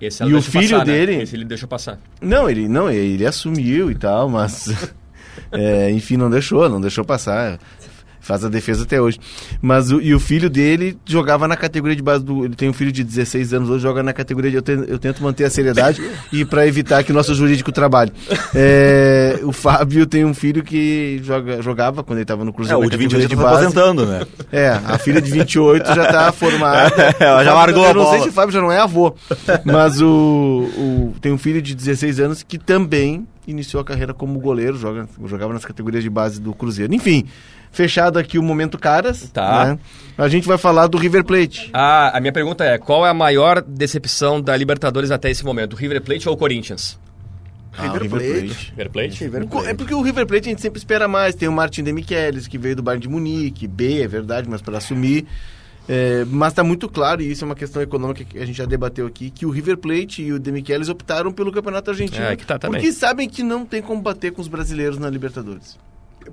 Esse 0.00 0.22
E 0.24 0.34
o 0.34 0.40
filho 0.42 0.70
passar, 0.70 0.86
né? 0.86 0.92
dele- 0.92 1.22
Esse 1.22 1.36
ele 1.36 1.44
deixou 1.44 1.68
passar. 1.68 1.98
Não, 2.20 2.48
ele 2.48 2.68
não, 2.68 2.90
ele 2.90 3.26
assumiu 3.26 3.90
e 3.90 3.94
tal, 3.94 4.28
mas 4.28 4.68
é, 5.52 5.90
enfim, 5.90 6.16
não 6.16 6.30
deixou, 6.30 6.68
não 6.68 6.80
deixou 6.80 7.04
passar. 7.04 7.58
Faz 8.20 8.44
a 8.44 8.48
defesa 8.48 8.84
até 8.84 9.00
hoje. 9.00 9.18
Mas 9.62 9.90
o, 9.90 10.00
e 10.00 10.14
o 10.14 10.20
filho 10.20 10.50
dele 10.50 10.96
jogava 11.06 11.48
na 11.48 11.56
categoria 11.56 11.96
de 11.96 12.02
base 12.02 12.22
do. 12.22 12.44
Ele 12.44 12.54
tem 12.54 12.68
um 12.68 12.72
filho 12.72 12.92
de 12.92 13.02
16 13.02 13.54
anos 13.54 13.70
hoje, 13.70 13.82
joga 13.82 14.02
na 14.02 14.12
categoria 14.12 14.50
de. 14.50 14.56
Eu, 14.56 14.62
tento- 14.62 14.84
eu 14.88 14.98
tento 14.98 15.22
manter 15.22 15.44
a 15.44 15.50
seriedade 15.50 16.02
e 16.32 16.44
para 16.44 16.66
evitar 16.66 17.02
que 17.02 17.12
o 17.12 17.14
nosso 17.14 17.34
jurídico 17.34 17.72
trabalhe. 17.72 18.12
É, 18.54 19.40
o 19.42 19.52
Fábio 19.52 20.06
tem 20.06 20.24
um 20.24 20.34
filho 20.34 20.62
que 20.62 21.20
joga, 21.24 21.62
jogava 21.62 22.02
quando 22.04 22.18
ele 22.18 22.24
estava 22.24 22.44
no 22.44 22.50
É, 22.50 22.54
Cruzeiro. 22.54 22.78
o 22.78 22.82
na 22.84 22.88
de 22.90 22.96
categoria 22.96 23.26
28 23.28 23.36
tá 23.42 23.48
se 23.50 23.54
aposentando, 23.56 24.06
né? 24.06 24.26
É, 24.52 24.68
a 24.68 24.98
filha 24.98 25.20
de 25.20 25.30
28 25.30 25.86
já 25.94 26.12
tá 26.12 26.30
formada. 26.32 27.14
Ela 27.18 27.42
já 27.42 27.52
O 27.52 27.56
largou 27.56 27.84
a 27.84 27.88
Eu 27.88 27.94
não 27.94 28.02
sei 28.02 28.10
bola. 28.18 28.22
se 28.24 28.28
o 28.28 28.32
Fábio 28.32 28.52
já 28.52 28.60
não 28.60 28.70
é 28.70 28.78
avô, 28.80 29.14
mas 29.64 30.00
o, 30.00 30.06
o- 30.76 31.14
tem 31.20 31.32
um 31.32 31.38
filho 31.38 31.62
de 31.62 31.74
16 31.74 32.20
anos 32.20 32.42
que 32.42 32.58
também 32.58 33.26
iniciou 33.46 33.80
a 33.80 33.84
carreira 33.84 34.12
como 34.14 34.38
goleiro, 34.38 34.76
joga, 34.76 35.08
jogava 35.26 35.52
nas 35.52 35.64
categorias 35.64 36.02
de 36.04 36.10
base 36.10 36.40
do 36.40 36.52
Cruzeiro. 36.54 36.94
Enfim, 36.94 37.24
fechado 37.70 38.18
aqui 38.18 38.38
o 38.38 38.42
momento 38.42 38.78
caras. 38.78 39.30
Tá. 39.32 39.66
né? 39.66 39.78
A 40.18 40.28
gente 40.28 40.46
vai 40.46 40.58
falar 40.58 40.86
do 40.86 40.98
River 40.98 41.24
Plate. 41.24 41.70
Ah, 41.72 42.16
a 42.16 42.20
minha 42.20 42.32
pergunta 42.32 42.64
é: 42.64 42.78
qual 42.78 43.06
é 43.06 43.10
a 43.10 43.14
maior 43.14 43.62
decepção 43.62 44.40
da 44.40 44.56
Libertadores 44.56 45.10
até 45.10 45.30
esse 45.30 45.44
momento? 45.44 45.72
O 45.74 45.76
River 45.76 46.02
Plate 46.02 46.28
ou 46.28 46.34
o 46.34 46.38
Corinthians? 46.38 46.98
Ah, 47.76 47.84
River 47.92 48.08
Plate. 48.08 48.70
River 48.70 48.90
Plate? 48.90 49.24
River 49.24 49.42
É 49.42 49.46
Plate. 49.46 49.74
porque 49.74 49.94
o 49.94 50.02
River 50.02 50.26
Plate 50.26 50.48
a 50.48 50.50
gente 50.50 50.60
sempre 50.60 50.78
espera 50.78 51.06
mais. 51.08 51.34
Tem 51.34 51.48
o 51.48 51.52
Martin 51.52 51.82
Demichelis, 51.82 52.46
que 52.46 52.58
veio 52.58 52.76
do 52.76 52.82
Bayern 52.82 53.00
de 53.02 53.08
Munique, 53.08 53.66
B, 53.66 54.02
é 54.02 54.08
verdade, 54.08 54.48
mas 54.48 54.60
para 54.60 54.78
assumir. 54.78 55.26
É, 55.88 56.24
mas 56.28 56.52
está 56.52 56.62
muito 56.62 56.88
claro, 56.88 57.20
e 57.20 57.30
isso 57.32 57.42
é 57.42 57.46
uma 57.46 57.54
questão 57.54 57.82
econômica 57.82 58.22
que 58.22 58.38
a 58.38 58.44
gente 58.44 58.56
já 58.56 58.64
debateu 58.64 59.06
aqui, 59.06 59.28
que 59.30 59.44
o 59.44 59.50
River 59.50 59.76
Plate 59.76 60.22
e 60.22 60.32
o 60.32 60.38
Demichelis 60.38 60.88
optaram 60.88 61.32
pelo 61.32 61.50
Campeonato 61.50 61.90
Argentino. 61.90 62.24
É, 62.26 62.36
que 62.36 62.46
tá 62.46 62.58
também. 62.58 62.80
Porque 62.80 62.92
sabem 62.92 63.28
que 63.28 63.42
não 63.42 63.64
tem 63.64 63.80
como 63.82 64.00
bater 64.00 64.30
com 64.30 64.40
os 64.40 64.46
brasileiros 64.46 64.98
na 64.98 65.08
Libertadores. 65.10 65.78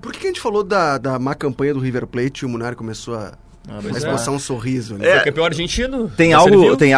Por 0.01 0.11
que 0.13 0.25
a 0.25 0.29
gente 0.29 0.41
falou 0.41 0.63
da, 0.63 0.97
da 0.97 1.17
má 1.19 1.33
campanha 1.35 1.73
do 1.73 1.79
River 1.79 2.05
Plate 2.07 2.43
e 2.43 2.45
o 2.45 2.49
Munari 2.49 2.75
começou 2.75 3.15
a, 3.15 3.33
Ah, 3.67 3.79
pois 3.81 3.95
é. 3.95 3.97
esboçar 3.97 4.33
um 4.33 4.39
sorriso? 4.39 4.95
ali? 4.95 5.03
Foi 5.05 5.19
campeão 5.21 5.45
argentino? 5.45 6.09
Tem 6.15 6.33
algo. 6.33 6.49
serviu? 6.49 6.77
Tem, 6.77 6.91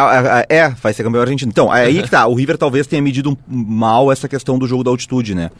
é, 0.48 0.68
vai 0.82 0.92
ser 0.92 1.02
campeão 1.02 1.22
argentino. 1.22 1.50
Então, 1.50 1.74
é 1.74 1.86
aí 1.86 2.02
que 2.02 2.10
tá. 2.10 2.26
O 2.26 2.34
River 2.34 2.58
talvez 2.58 2.86
tenha 2.86 3.02
medido 3.02 3.36
mal 3.46 4.10
essa 4.12 4.28
questão 4.28 4.58
do 4.58 4.66
jogo 4.66 4.84
da 4.84 4.90
altitude, 4.90 5.34
né? 5.34 5.50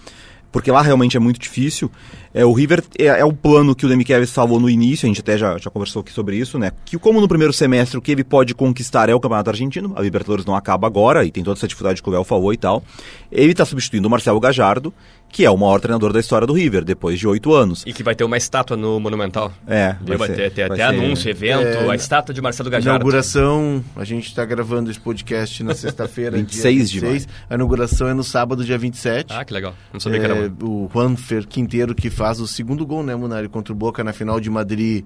Porque 0.53 0.69
lá 0.69 0.83
realmente 0.83 1.17
é 1.17 1.21
muito 1.21 1.39
difícil. 1.39 1.89
É, 2.35 2.45
o 2.45 2.53
River 2.53 2.83
é, 2.99 3.05
é 3.05 3.25
o 3.25 3.33
plano 3.33 3.73
que 3.73 3.87
o 3.87 3.89
Demichelis 3.89 4.31
salvou 4.31 4.59
no 4.59 4.69
início, 4.69 5.07
a 5.07 5.09
gente 5.09 5.21
até 5.21 5.39
já, 5.39 5.57
já 5.59 5.71
conversou 5.71 6.01
aqui 6.01 6.11
sobre 6.11 6.37
isso, 6.37 6.59
né? 6.59 6.73
Que 6.85 6.99
como 6.99 7.21
no 7.21 7.29
primeiro 7.29 7.53
semestre 7.53 7.97
o 7.97 8.03
que 8.03 8.11
ele 8.11 8.25
pode 8.25 8.53
conquistar 8.53 9.09
é 9.09 9.15
o 9.15 9.21
Campeonato 9.21 9.49
Argentino, 9.51 9.93
a 9.95 10.03
Libertadores 10.03 10.45
não 10.45 10.57
acaba 10.57 10.89
agora 10.89 11.25
e 11.25 11.31
tem 11.31 11.45
toda 11.45 11.57
essa 11.57 11.69
dificuldade 11.69 12.03
que 12.03 12.09
o 12.09 12.13
Léo 12.13 12.25
falou 12.25 12.53
e 12.53 12.57
tal. 12.57 12.83
Ele 13.31 13.55
tá 13.55 13.65
substituindo 13.65 14.09
o 14.09 14.11
Marcelo 14.11 14.41
Gajardo, 14.41 14.93
que 15.33 15.45
é 15.45 15.51
o 15.51 15.57
maior 15.57 15.81
treinador 15.81 16.13
da 16.13 16.19
história 16.21 16.47
do 16.47 16.53
River, 16.53 16.85
depois 16.85 17.19
de 17.19 17.27
oito 17.27 17.55
anos. 17.55 17.85
E 17.87 17.93
que 17.93 18.03
vai 18.03 18.15
ter 18.15 18.25
uma 18.25 18.37
estátua 18.37 18.77
no 18.77 18.99
Monumental. 18.99 19.53
É, 19.67 19.95
Vai, 20.03 20.17
vai 20.17 20.29
ser- 20.29 20.35
ter, 20.37 20.51
ter 20.51 20.69
vai 20.69 20.81
até 20.81 20.93
ser- 20.97 21.03
anúncio, 21.03 21.31
evento, 21.31 21.63
É, 21.67 21.89
a 21.91 21.95
estátua 21.95 22.35
de 22.35 22.41
Marcelo 22.43 22.69
Gajardo. 22.69 22.97
Inauguração, 22.97 23.85
a 23.95 24.05
gente 24.05 24.27
está 24.27 24.45
gravando 24.45 24.91
esse 24.91 24.99
podcast 25.01 25.63
na 25.63 25.75
sexta-feira, 25.75 26.37
26 26.37 26.91
dia 26.91 27.01
de 27.01 27.07
26. 27.07 27.29
A 27.49 27.55
inauguração 27.55 28.09
é 28.09 28.15
no 28.15 28.25
sábado, 28.25 28.65
dia 28.65 28.77
27. 28.77 29.33
Ah, 29.33 29.45
que 29.45 29.53
legal. 29.55 29.75
Não 29.93 30.01
sabia 30.01 30.19
que 30.21 30.27
É, 30.27 30.31
era. 30.31 30.53
o 30.63 30.91
Juanfer 30.93 31.47
Quinteiro 31.47 31.95
que 31.95 32.11
faz 32.11 32.41
o 32.41 32.47
segundo 32.49 32.85
gol, 32.85 33.03
né, 33.05 33.15
Munari, 33.15 33.49
contra 33.49 33.73
o 33.73 33.77
Boca 33.77 34.03
na 34.03 34.13
final 34.13 34.41
de 34.41 34.51
Madrid, 34.51 35.05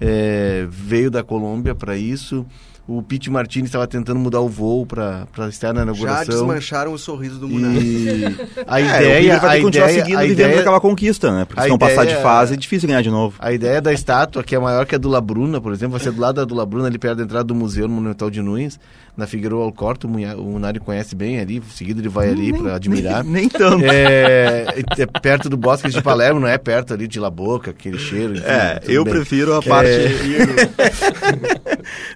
é, 0.00 0.66
veio 0.70 1.10
da 1.10 1.22
Colômbia 1.22 1.74
para 1.74 1.96
isso. 1.96 2.46
O 2.88 3.02
Pete 3.02 3.28
Martinez 3.30 3.66
estava 3.68 3.84
tentando 3.86 4.20
mudar 4.20 4.40
o 4.40 4.48
voo 4.48 4.86
para 4.86 5.26
estar 5.48 5.72
na 5.72 5.80
Já 5.80 5.82
inauguração. 5.82 6.34
desmancharam 6.34 6.92
o 6.92 6.98
sorriso 6.98 7.38
do 7.40 7.48
Munari. 7.48 7.78
E 7.84 8.24
a 8.66 8.80
É, 8.80 8.84
o 8.84 8.86
ideia, 8.86 9.18
River 9.20 9.40
vai 9.40 9.58
a 9.58 9.62
continuar 9.62 9.86
ideia, 9.88 10.04
seguindo 10.04 10.18
a 10.18 10.22
vivendo 10.22 10.46
ideia, 10.46 10.60
aquela 10.60 10.80
conquista, 10.80 11.32
né? 11.32 11.44
Porque 11.44 11.62
se 11.62 11.68
não 11.68 11.78
passar 11.78 12.06
de 12.06 12.14
fase, 12.16 12.54
é 12.54 12.56
difícil 12.56 12.86
ganhar 12.88 13.02
de 13.02 13.10
novo. 13.10 13.34
a 13.40 13.52
ideia 13.52 13.80
da 13.82 13.92
estátua, 13.92 14.44
que 14.44 14.54
é 14.54 14.58
maior 14.58 14.86
que 14.86 14.94
a 14.94 14.98
do 14.98 15.08
Labruna, 15.08 15.60
por 15.60 15.72
exemplo, 15.72 15.92
vai 15.98 16.00
ser 16.00 16.12
do 16.12 16.20
lado 16.20 16.36
da 16.36 16.44
do 16.44 16.54
Labruna, 16.54 16.86
ali 16.86 16.96
perto 16.98 17.16
da 17.18 17.24
entrada 17.24 17.44
do 17.44 17.54
Museu 17.56 17.88
Monumental 17.88 18.30
de 18.30 18.40
Nunes, 18.40 18.78
na 19.16 19.26
Figueiredo 19.26 19.60
Alcorta, 19.62 20.06
o 20.06 20.10
Munari 20.10 20.78
conhece 20.78 21.16
bem 21.16 21.40
ali, 21.40 21.56
em 21.56 21.62
seguida 21.70 22.00
ele 22.00 22.08
vai 22.08 22.28
ali 22.30 22.52
para 22.52 22.74
admirar. 22.76 23.24
Nem, 23.24 23.32
nem 23.32 23.48
tanto. 23.48 23.84
É, 23.84 24.66
é 24.98 25.06
perto 25.20 25.48
do 25.48 25.56
Bosque 25.56 25.88
de 25.88 26.02
Palermo, 26.02 26.38
não 26.40 26.48
é 26.48 26.58
perto 26.58 26.92
ali 26.92 27.08
de 27.08 27.18
La 27.18 27.30
Boca, 27.30 27.70
aquele 27.70 27.98
cheiro. 27.98 28.34
enfim, 28.34 28.44
É, 28.46 28.80
eu 28.86 29.04
bem. 29.04 29.14
prefiro 29.14 29.54
a 29.54 29.62
parte. 29.62 29.90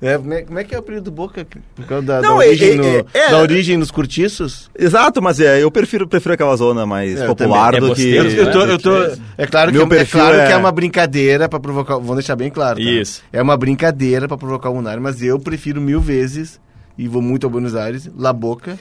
É, 0.02 0.16
como, 0.18 0.32
é, 0.34 0.42
como 0.42 0.58
é 0.58 0.64
que 0.64 0.74
é 0.74 0.78
o 0.78 0.80
apelido 0.80 1.04
do 1.04 1.10
Boca? 1.10 1.46
Por 1.76 1.84
causa 1.84 2.04
da, 2.06 2.22
Não, 2.22 2.38
da, 2.38 2.44
é- 2.44 2.48
origem 2.48 2.70
é- 2.72 2.74
no- 2.74 2.84
é- 2.84 3.04
é- 3.14 3.30
da 3.30 3.38
origem 3.38 3.76
nos 3.76 3.90
cortiços? 3.90 4.68
Exato, 4.76 5.22
mas 5.22 5.38
é, 5.38 5.62
eu 5.62 5.70
prefiro, 5.70 6.08
prefiro 6.08 6.34
aquela 6.34 6.56
zona 6.56 6.84
mais 6.86 7.20
É, 7.20 7.26
popular 7.26 7.72
do 7.72 7.76
É 7.76 7.80
que. 7.80 7.86
bosteiro, 7.88 8.28
Eu, 8.30 8.44
eu 8.46 8.50
tô, 8.52 8.66
né? 8.66 8.72
eu 8.72 8.78
tô, 8.78 8.96
é 9.38 9.46
claro, 9.46 9.70
que 9.70 9.78
Meu 9.78 9.86
é, 9.96 10.00
é 10.00 10.04
claro 10.04 10.36
é- 10.36 10.46
que 10.46 10.52
é 10.52 10.56
uma 10.56 10.72
brincadeira 10.72 11.48
pra 11.48 11.60
provocar. 11.60 11.94
Vamos 11.98 12.16
deixar 12.16 12.34
bem 12.36 12.50
claro. 12.50 12.76
tá? 12.76 12.82
Isso. 12.82 13.22
É 13.32 13.40
uma 13.40 13.56
brincadeira 13.56 14.26
pra 14.26 14.36
provocar 14.36 14.70
o 14.70 14.74
Munari, 14.74 15.00
mas 15.00 15.22
eu 15.22 15.38
prefiro 15.38 15.80
mil 15.80 16.00
vezes, 16.00 16.60
e 17.02 17.08
vou 17.08 17.22
muito 17.22 17.46
a 17.46 17.50
Buenos 17.50 17.74
Aires, 17.74 18.10
La 18.16 18.32
Boca, 18.32 18.78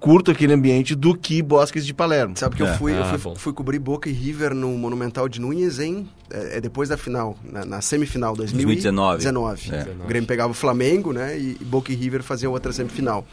curto 0.00 0.30
aquele 0.30 0.52
ambiente, 0.52 0.94
do 0.94 1.14
que 1.14 1.40
Bosques 1.42 1.84
de 1.86 1.92
Palermo. 1.94 2.36
Sabe 2.36 2.56
que 2.56 2.62
eu 2.62 2.66
É. 2.66 2.76
fui, 2.76 2.92
eu 2.92 3.02
Ah, 3.02 3.04
fui, 3.04 3.18
bom. 3.18 3.36
fui 3.36 3.52
cobrir 3.52 3.78
Boca 3.78 4.08
e 4.08 4.12
River 4.12 4.54
no 4.54 4.70
Monumental 4.78 5.28
de 5.28 5.40
Nunes 5.40 5.78
em 5.78 6.08
é, 6.30 6.56
é 6.56 6.60
depois 6.60 6.88
da 6.88 6.96
final, 6.96 7.36
na, 7.44 7.64
na 7.64 7.80
semifinal 7.80 8.34
2019. 8.34 9.22
2019. 9.22 9.70
É. 9.74 10.04
O 10.04 10.08
Grêmio 10.08 10.26
pegava 10.26 10.50
o 10.50 10.54
Flamengo, 10.54 11.12
né? 11.12 11.38
E, 11.38 11.56
e 11.60 11.64
Boca 11.64 11.92
e 11.92 11.94
River 11.94 12.22
faziam 12.22 12.52
outra 12.52 12.72
semifinal. 12.72 13.24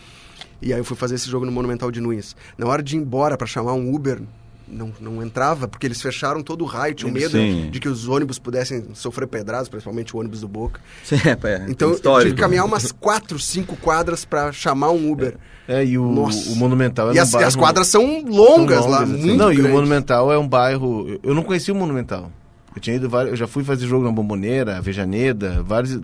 E 0.62 0.74
aí 0.74 0.80
eu 0.80 0.84
fui 0.86 0.98
fazer 0.98 1.16
esse 1.16 1.30
jogo 1.30 1.46
no 1.46 1.52
Monumental 1.52 1.90
de 1.92 2.00
Nunes. 2.02 2.36
Na 2.58 2.68
hora 2.68 2.84
de 2.84 2.96
ir 2.96 3.00
embora 3.00 3.38
para 3.38 3.48
chamar 3.48 3.74
um 3.74 3.94
Uber, 3.94 4.20
não, 4.68 4.92
não 5.00 5.24
entrava, 5.24 5.68
porque 5.68 5.88
eles 5.88 6.02
fecharam 6.02 6.44
todo 6.44 6.62
o 6.64 6.66
raio, 6.66 6.94
tinham 6.94 7.12
medo 7.12 7.32
Sim. 7.32 7.70
de 7.72 7.80
que 7.80 7.88
os 7.88 8.08
ônibus 8.08 8.38
pudessem 8.38 8.86
sofrer 8.94 9.28
pedradas, 9.28 9.70
principalmente 9.70 10.16
o 10.16 10.20
ônibus 10.20 10.42
do 10.42 10.48
Boca. 10.48 10.80
Sim, 11.04 11.16
é, 11.16 11.48
é, 11.48 11.66
Então 11.70 11.92
eu 11.92 12.20
tive 12.20 12.34
que 12.36 12.42
caminhar 12.42 12.66
umas 12.66 12.92
quatro, 12.92 13.40
cinco 13.40 13.76
quadras 13.78 14.26
para 14.26 14.52
chamar 14.52 14.92
um 14.92 15.12
Uber. 15.12 15.38
É, 15.68 15.84
e 15.86 15.98
o, 15.98 16.04
o 16.04 16.56
Monumental 16.56 17.12
é 17.12 17.16
E 17.16 17.20
as, 17.20 17.30
e 17.30 17.34
bairro- 17.34 17.48
as 17.48 17.56
quadras 17.56 17.88
são 17.88 18.02
são 18.02 18.26
longas, 18.26 18.86
lá, 18.86 19.00
longas, 19.00 19.12
assim. 19.12 19.22
muito 19.26 19.38
Não, 19.38 19.52
e 19.52 19.60
o. 19.62 19.70
Monumental 19.70 20.32
é 20.32 20.38
um 20.38 20.48
bairro. 20.48 21.20
eu- 21.24 21.34
não 21.36 21.44
conhecia 21.44 21.74
o 21.74 21.78
Monumental. 21.78 22.32
Eu 22.76 22.82
tinha 22.82 22.96
ido 22.96 23.10
eu 23.22 23.36
já 23.36 23.48
fui 23.48 23.64
fazer 23.64 23.88
jogo 23.88 24.06
na 24.06 24.12
Bomboneira, 24.12 24.80
Vejaneda, 24.82 25.64
vários 25.64 26.00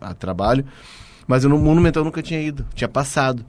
a 0.00 0.12
trabalho, 0.14 0.64
mas 1.26 1.42
eu 1.42 1.50
no 1.50 1.58
Monumental 1.58 2.04
nunca 2.04 2.22
tinha 2.22 2.40
ido, 2.40 2.64
tinha 2.74 2.88
passado. 2.88 3.44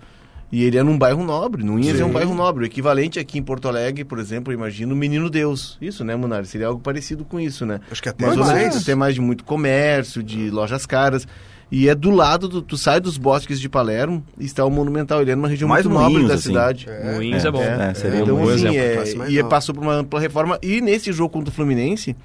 E 0.52 0.64
ele 0.64 0.78
é 0.80 0.84
num 0.84 0.98
bairro 0.98 1.24
nobre, 1.24 1.64
não 1.64 1.78
ia 1.78 1.96
ser 1.96 2.04
um 2.04 2.12
bairro 2.12 2.34
nobre. 2.34 2.64
O 2.64 2.66
equivalente 2.66 3.20
aqui 3.20 3.38
em 3.38 3.44
Porto 3.44 3.68
Alegre, 3.68 4.04
por 4.04 4.18
exemplo, 4.18 4.52
eu 4.52 4.58
imagino 4.58 4.96
o 4.96 4.98
Menino 4.98 5.30
Deus. 5.30 5.78
Isso, 5.80 6.04
né, 6.04 6.16
Munari? 6.16 6.48
Seria 6.48 6.68
algo 6.68 6.82
parecido 6.82 7.24
com 7.24 7.40
isso, 7.40 7.68
né? 7.68 7.80
Acho 7.92 8.02
que 8.02 8.10
até 8.10 8.26
Mas 8.26 8.36
mais. 8.36 8.74
você 8.74 8.84
tem 8.84 8.96
mais 8.96 9.14
de 9.14 9.22
muito 9.22 9.44
comércio, 9.44 10.24
de 10.24 10.50
lojas 10.50 10.88
caras. 10.88 11.28
E 11.72 11.88
é 11.88 11.94
do 11.94 12.10
lado, 12.10 12.48
do, 12.48 12.64
tu 12.64 12.76
sai 12.76 13.00
dos 13.00 13.16
bosques 13.16 13.60
de 13.60 13.70
Palermo 13.70 14.24
e 14.40 14.46
está 14.46 14.66
o 14.66 14.72
Monumental. 14.72 15.22
Ele 15.22 15.30
é 15.30 15.36
numa 15.36 15.48
região 15.48 15.70
Mais 15.70 15.86
muito 15.86 16.00
nobre 16.02 16.28
da 16.28 16.34
assim. 16.34 16.50
cidade. 16.50 16.88
Moinhos 17.14 17.46
é, 17.46 17.52
bom. 17.52 17.62
É, 17.62 17.94
seria 17.94 18.22
então, 18.22 18.36
um 18.36 18.40
bom 18.40 18.50
assim, 18.50 18.76
exemplo. 18.76 18.78
é, 18.80 19.16
mais 19.16 19.32
e 19.32 19.38
alta. 19.38 19.50
passou 19.50 19.76
por 19.76 19.84
uma 19.84 19.94
ampla 19.94 20.20
reforma. 20.20 20.58
E 20.64 20.82
nesse 20.82 21.12
jogo 21.14 21.32
contra 21.32 21.52
o 21.52 21.54
Fluminense, 21.54 22.16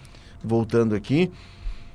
voltando 0.43 0.95
aqui. 0.95 1.31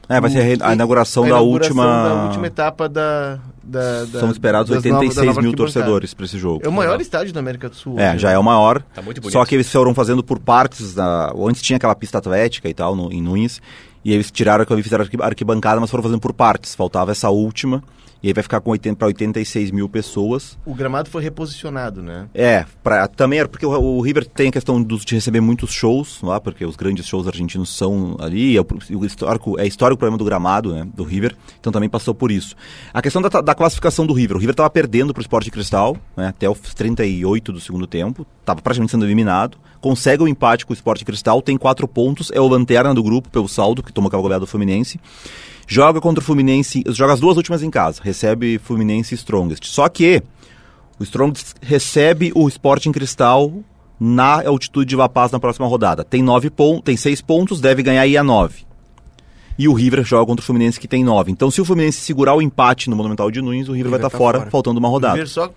É, 0.08 0.22
vai 0.22 0.30
ser 0.30 0.40
a, 0.40 0.44
re- 0.44 0.58
a 0.62 0.74
inauguração, 0.74 1.24
a 1.24 1.26
da, 1.26 1.36
inauguração 1.38 1.76
última... 1.76 2.04
da 2.04 2.24
última 2.26 2.48
etapa 2.48 2.88
da. 2.88 3.40
Da, 3.70 4.06
da 4.06 4.20
São 4.20 4.32
esperados 4.32 4.70
das 4.70 4.84
novas- 4.84 5.00
86 5.02 5.16
da 5.16 5.24
nova 5.26 5.42
mil 5.42 5.54
torcedores 5.54 6.14
para 6.14 6.26
esse 6.26 6.38
jogo. 6.38 6.62
É 6.66 6.68
o 6.70 6.72
maior 6.72 7.00
estádio 7.00 7.34
da 7.34 7.40
América 7.40 7.70
do 7.70 7.76
Sul. 7.76 8.00
É, 8.00 8.12
hoje, 8.12 8.20
já 8.20 8.30
né? 8.30 8.34
é 8.36 8.38
o 8.40 8.44
maior. 8.44 8.82
Tá 8.94 9.02
muito 9.02 9.22
bonito. 9.22 9.34
Só 9.34 9.46
que 9.46 9.56
eles 9.56 9.72
foram 9.72 9.94
fazendo 9.94 10.24
por 10.24 10.40
partes. 10.40 10.94
Da... 10.94 11.34
Antes 11.38 11.62
tinha 11.62 11.78
aquela 11.78 11.96
pista 11.96 12.18
atlética 12.18 12.68
e 12.68 12.74
tal, 12.74 12.96
no, 12.96 13.12
em 13.12 13.22
Nunes. 13.22 13.62
E 14.04 14.14
eles 14.14 14.32
tiraram 14.32 14.66
fizeram 14.82 15.04
arqui- 15.04 15.22
arquibancada, 15.22 15.80
mas 15.82 15.90
foram 15.92 16.04
fazendo 16.04 16.20
por 16.22 16.34
partes. 16.34 16.74
Faltava 16.74 17.12
essa 17.12 17.30
última. 17.30 17.84
E 18.22 18.28
aí 18.28 18.34
vai 18.34 18.44
ficar 18.44 18.60
com 18.60 18.72
80 18.72 18.98
para 18.98 19.08
86 19.08 19.72
mil 19.72 19.88
pessoas. 19.88 20.58
O 20.66 20.74
gramado 20.76 21.10
foi 21.10 21.24
reposicionado, 21.24 22.04
né? 22.04 22.28
É, 22.34 22.66
pra, 22.84 23.08
também 23.08 23.40
era 23.40 23.48
porque 23.48 23.66
o, 23.66 23.70
o 23.72 24.02
River 24.02 24.26
tem 24.28 24.50
a 24.50 24.52
questão 24.52 24.82
dos- 24.84 25.06
de 25.06 25.16
receber 25.16 25.40
muitos 25.40 25.72
shows 25.72 26.20
lá, 26.22 26.40
porque 26.40 26.66
os 26.66 26.76
grandes 26.76 27.06
shows 27.08 27.28
argentinos 27.28 27.70
são 27.76 28.18
ali, 28.20 28.58
é 28.58 28.62
o, 28.62 28.66
o 28.98 29.06
histórico, 29.06 29.58
é 29.58 29.66
histórico 29.66 29.96
o 29.96 29.98
problema 30.00 30.18
do 30.18 30.26
gramado, 30.26 30.74
né, 30.74 30.86
do 30.94 31.04
River, 31.06 31.34
então 31.60 31.72
também 31.72 31.88
passou 31.88 32.14
por 32.14 32.30
isso. 32.30 32.56
A 32.94 33.02
questão 33.02 33.22
da, 33.22 33.30
da 33.42 33.56
classificação 33.56 34.06
do 34.06 34.14
River, 34.14 34.36
o 34.36 34.40
River 34.40 34.52
estava 34.54 34.70
perdendo 34.70 35.14
para 35.14 35.22
o 35.22 35.24
Sport 35.24 35.50
Cristal, 35.50 35.96
né, 36.18 36.28
até 36.28 36.50
os 36.50 36.60
38 36.74 37.54
do 37.54 37.60
segundo 37.62 37.88
tempo, 37.88 38.28
estava 38.42 38.62
praticamente 38.62 38.92
sendo 38.92 39.06
eliminado, 39.06 39.58
consegue 39.80 40.22
o 40.24 40.28
empate 40.28 40.66
com 40.66 40.74
o 40.74 40.76
Sport 40.76 41.04
Cristal, 41.06 41.42
tem 41.42 41.56
quatro 41.58 41.88
pontos, 41.88 42.30
é 42.34 42.42
o 42.42 42.48
lanterna 42.50 42.94
do 42.94 43.02
grupo 43.02 43.30
pelo 43.30 43.48
saldo, 43.48 43.82
que 43.82 43.94
tomou 43.94 44.10
aquela 44.10 44.22
goleada 44.22 44.42
do 44.42 44.48
Fluminense, 44.48 45.00
joga 45.70 46.02
contra 46.02 46.22
o 46.22 46.26
Fluminense, 46.26 46.84
joga 46.88 47.14
as 47.14 47.20
duas 47.20 47.38
últimas 47.38 47.62
em 47.62 47.70
casa, 47.70 48.02
recebe 48.04 48.58
Fluminense 48.58 49.14
e 49.14 49.16
Strongest. 49.16 49.66
Só 49.68 49.88
que 49.88 50.24
o 51.00 51.04
Strongest 51.04 51.54
recebe 51.62 52.32
o 52.34 52.48
Sporting 52.50 52.92
Cristal 52.92 53.54
na 54.00 54.48
altitude 54.48 54.90
de 54.90 54.96
La 54.96 55.08
Paz 55.08 55.32
na 55.32 55.40
próxima 55.40 55.68
rodada. 55.68 56.04
Tem 56.04 56.24
nove 56.24 56.50
pontos, 56.50 56.82
tem 56.84 56.98
seis 56.98 57.22
pontos, 57.22 57.62
deve 57.62 57.84
ganhar 57.84 58.02
aí 58.02 58.18
a 58.18 58.24
nove. 58.24 58.68
E 59.60 59.68
o 59.68 59.74
River 59.74 60.04
joga 60.04 60.26
contra 60.26 60.42
o 60.42 60.46
Fluminense 60.46 60.80
que 60.80 60.88
tem 60.88 61.04
nove. 61.04 61.32
Então, 61.32 61.52
se 61.52 61.62
o 61.62 61.66
Fluminense 61.66 62.00
segurar 62.00 62.34
o 62.34 62.42
empate 62.42 62.90
no 62.90 62.96
Monumental 62.96 63.30
de 63.30 63.42
Nunes, 63.42 63.70
o 63.70 63.74
River, 63.74 63.92
vai 63.92 64.00
estar 64.00 64.10
tá 64.10 64.18
fora, 64.18 64.40
fora. 64.40 64.50
faltando 64.50 64.80
uma 64.80 64.88
O 64.88 64.92
rodada. 64.92 65.16
River 65.16 65.28
só 65.28 65.52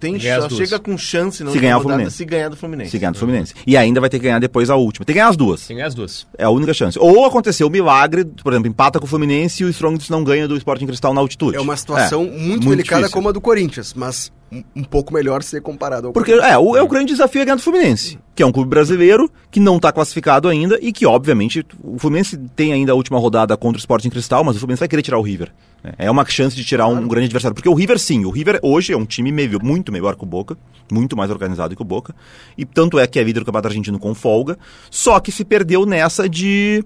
tem 0.00 0.16
Ganhar 0.18 0.40
duas. 0.48 0.54
chega 0.56 0.78
com 0.78 0.96
chance 0.98 1.44
na 1.44 1.50
Se 1.52 1.58
ganhar 1.58 1.76
o 1.76 1.78
rodada 1.78 1.92
Fluminense. 1.94 2.16
se 2.16 2.24
ganhar 2.24 2.48
do 2.48 2.56
Fluminense. 2.56 2.90
Se 2.90 2.98
ganhar 2.98 3.12
do 3.12 3.18
Fluminense. 3.18 3.54
E 3.66 3.76
ainda 3.76 4.00
vai 4.00 4.08
ter 4.10 4.18
que 4.18 4.24
ganhar 4.24 4.38
depois 4.40 4.70
a 4.70 4.76
última. 4.76 5.04
Tem 5.04 5.12
que 5.14 5.18
ganhar 5.20 5.28
as 5.28 5.36
duas. 5.36 5.66
Tem 5.66 5.80
as 5.82 5.94
duas. 5.94 6.26
É 6.38 6.44
a 6.44 6.50
única 6.50 6.72
chance. 6.74 6.98
Ou 6.98 7.24
aconteceu 7.26 7.66
o 7.66 7.70
milagre, 7.70 8.24
por 8.24 8.52
exemplo, 8.52 8.68
empata 8.68 8.98
com 8.98 9.04
o 9.04 9.08
Fluminense 9.08 9.62
e 9.62 9.66
o 9.66 9.68
Strongest 9.68 10.10
não 10.10 10.24
ganha 10.24 10.48
do 10.48 10.56
Sporting 10.56 10.86
Cristal 10.86 11.12
na 11.14 11.20
altitude. 11.20 11.56
É 11.56 11.60
uma 11.60 11.76
situação 11.76 12.22
É, 12.24 12.38
muito, 12.38 12.68
delicada 12.68 13.02
difícil. 13.02 13.14
como 13.14 13.28
a 13.28 13.32
do 13.32 13.40
Corinthians, 13.40 13.92
mas 13.94 14.32
um, 14.52 14.62
um 14.76 14.84
pouco 14.84 15.12
melhor 15.12 15.42
se 15.42 15.60
comparado 15.60 16.08
ao 16.08 16.12
Porque 16.12 16.32
é 16.32 16.58
o, 16.58 16.76
é 16.76 16.82
o 16.82 16.88
grande 16.88 17.12
desafio 17.12 17.42
é 17.42 17.44
ganhar 17.44 17.56
do 17.56 17.62
Fluminense, 17.62 18.18
que 18.34 18.42
é 18.42 18.46
um 18.46 18.52
clube 18.52 18.68
brasileiro 18.68 19.30
que 19.50 19.60
não 19.60 19.76
está 19.76 19.92
classificado 19.92 20.48
ainda 20.48 20.78
e 20.82 20.92
que, 20.92 21.06
obviamente, 21.06 21.64
o 21.82 21.98
Fluminense 21.98 22.36
tem 22.56 22.72
ainda 22.72 22.92
a 22.92 22.94
última 22.94 23.18
rodada 23.18 23.56
contra 23.56 23.78
o 23.78 23.80
Sporting 23.80 24.10
Cristal, 24.10 24.42
mas 24.44 24.56
o 24.56 24.58
Fluminense 24.58 24.80
vai 24.80 24.88
querer 24.88 25.02
tirar 25.02 25.18
o 25.18 25.22
River. 25.22 25.52
É 25.96 26.10
uma 26.10 26.26
chance 26.26 26.54
de 26.54 26.64
tirar 26.64 26.86
um 26.88 27.08
grande 27.08 27.26
adversário. 27.26 27.54
Porque 27.54 27.68
o 27.68 27.74
River, 27.74 27.98
sim, 27.98 28.24
o 28.24 28.30
River 28.30 28.60
hoje 28.62 28.92
é 28.92 28.96
um 28.96 29.06
time 29.06 29.32
meio, 29.32 29.58
muito 29.62 29.90
melhor 29.90 30.14
que 30.14 30.22
o 30.22 30.26
Boca, 30.26 30.56
muito 30.92 31.16
mais 31.16 31.30
organizado 31.30 31.74
que 31.74 31.82
o 31.82 31.84
Boca, 31.84 32.14
e 32.56 32.64
tanto 32.64 32.98
é 32.98 33.06
que 33.06 33.18
é 33.18 33.22
líder 33.22 33.40
do 33.40 33.46
Campeonato 33.46 33.68
Argentino 33.68 33.98
com 33.98 34.14
folga, 34.14 34.58
só 34.90 35.18
que 35.20 35.32
se 35.32 35.44
perdeu 35.44 35.86
nessa 35.86 36.28
de 36.28 36.84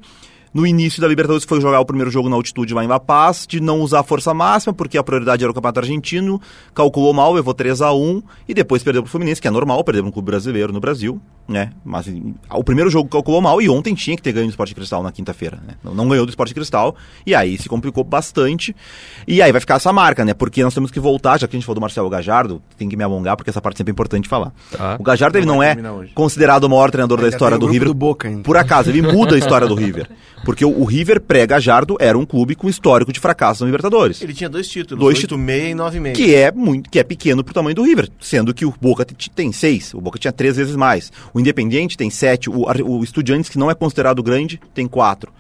no 0.55 0.65
início 0.65 1.03
da 1.03 1.09
Libertadores 1.09 1.45
foi 1.45 1.61
jogar 1.61 1.81
o 1.81 1.85
primeiro 1.85 2.11
jogo 2.13 2.29
na 2.29 2.37
altitude 2.37 2.73
lá 2.73 2.85
em 2.85 2.87
La 2.87 3.01
Paz, 3.01 3.45
de 3.47 3.61
não 3.61 3.81
usar 3.81 4.01
a 4.01 4.05
força 4.05 4.33
máxima, 4.33 4.73
porque 4.73 4.97
a 4.97 5.03
prioridade 5.03 5.43
era 5.43 5.51
o 5.51 5.55
Campeonato 5.55 5.81
Argentino, 5.81 6.41
calculou 6.73 7.13
mal, 7.13 7.33
levou 7.33 7.53
3 7.53 7.83
a 7.83 7.93
1 7.93 8.23
e 8.49 8.55
depois 8.55 8.83
perdeu 8.85 9.03
pro 9.03 9.11
Fluminense, 9.11 9.41
que 9.43 9.49
é 9.49 9.51
normal, 9.51 9.83
perder 9.83 10.05
um 10.05 10.13
clube 10.13 10.27
brasileiro 10.27 10.73
no 10.73 10.79
Brasil, 10.79 11.21
né? 11.49 11.73
Mas 11.85 12.07
o 12.53 12.63
primeiro 12.63 12.89
jogo 12.89 13.09
calculou 13.09 13.41
mal 13.41 13.61
e 13.61 13.69
ontem 13.69 13.95
tinha 13.95 14.17
que 14.17 14.23
ter 14.23 14.31
ganho 14.31 14.47
do 14.47 14.51
Sport 14.51 14.73
Cristal 14.75 15.03
na 15.03 15.11
quinta-feira, 15.11 15.61
né? 15.67 15.75
Não, 15.83 15.93
não 15.93 16.09
ganhou 16.09 16.25
do 16.25 16.31
Sport 16.31 16.53
Cristal 16.53 16.95
e 17.27 17.35
aí 17.35 17.59
se 17.59 17.69
complicou 17.69 18.05
bastante. 18.05 18.75
E 19.27 19.43
aí 19.43 19.51
vai 19.51 19.61
ficar 19.61 19.75
essa 19.75 19.93
marca, 19.93 20.25
né? 20.25 20.35
Porque 20.35 20.63
nós 20.63 20.73
temos 20.73 20.93
que 20.93 21.01
voltar, 21.01 21.41
já 21.41 21.49
que 21.49 21.57
a 21.57 21.59
gente 21.59 21.67
falou 21.67 21.75
do 21.75 21.81
Marcelo 21.81 22.09
Gajardo, 22.09 22.63
tem 22.79 22.89
que 22.89 22.97
me 22.97 23.03
alongar 23.03 23.37
porque 23.37 23.51
essa 23.51 23.61
parte 23.61 23.79
sempre 23.79 23.91
é 23.91 23.95
importante 23.95 24.29
falar. 24.29 24.53
Tá. 24.71 24.97
O 25.01 25.03
Gajardo 25.03 25.37
ele 25.37 25.47
Não 25.47 25.61
é 25.61 25.75
hoje. 25.91 26.13
considerado 26.15 26.63
o 26.65 26.69
maior 26.71 26.93
treinador 26.93 27.21
da 27.21 27.29
história 27.29 27.59
do 27.59 27.67
River. 27.67 27.89
do 27.89 27.95
Boca 27.95 28.29
ainda. 28.29 28.43
Por 28.43 28.57
acaso, 28.57 28.89
ele 28.91 29.03
muda 29.03 29.35
a 29.35 29.39
história 29.39 29.67
do 29.67 29.75
River. 29.75 30.09
Porque 30.45 30.65
o, 30.65 30.81
o 30.81 30.85
River 30.85 31.21
pré-Gajardo 31.21 31.97
era 31.99 32.19
um 32.19 32.27
clube 32.27 32.55
com 32.55 32.69
histórico 32.69 33.13
de 33.13 33.21
fracasso 33.21 33.63
na 33.63 33.67
Libertadores. 33.67 34.21
Ele 34.21 34.35
tinha 34.35 34.49
dois 34.49 34.69
títulos, 34.69 35.03
Dois 35.03 35.19
8,6 35.19 35.71
e 35.71 35.75
9,5. 35.75 36.13
Que 36.13 36.35
é 36.35 36.53
muito, 36.53 36.91
que 36.91 36.99
é 36.99 37.05
pequeno 37.05 37.43
pro 37.43 37.55
tamanho 37.55 37.75
do 37.75 37.83
River, 37.83 38.09
sendo 38.21 38.53
que 38.53 38.65
o 38.65 38.75
Boca 38.81 39.07
tem 39.35 39.53
seis, 39.53 39.95
o 39.95 40.01
Boca 40.01 40.19
tinha 40.19 40.33
três 40.33 40.57
vezes 40.57 40.77
mais. 40.77 41.11
O 41.33 41.41
Independiente 41.41 41.97
tem 41.97 42.11
sete, 42.11 42.51
o, 42.51 42.65
o 42.85 43.03
Estudiantes, 43.03 43.51
que 43.51 43.59
não 43.59 43.71
é 43.71 43.75
considerado 43.75 44.23
grande, 44.23 44.61
tem 44.75 44.87
quatro. 44.87 45.33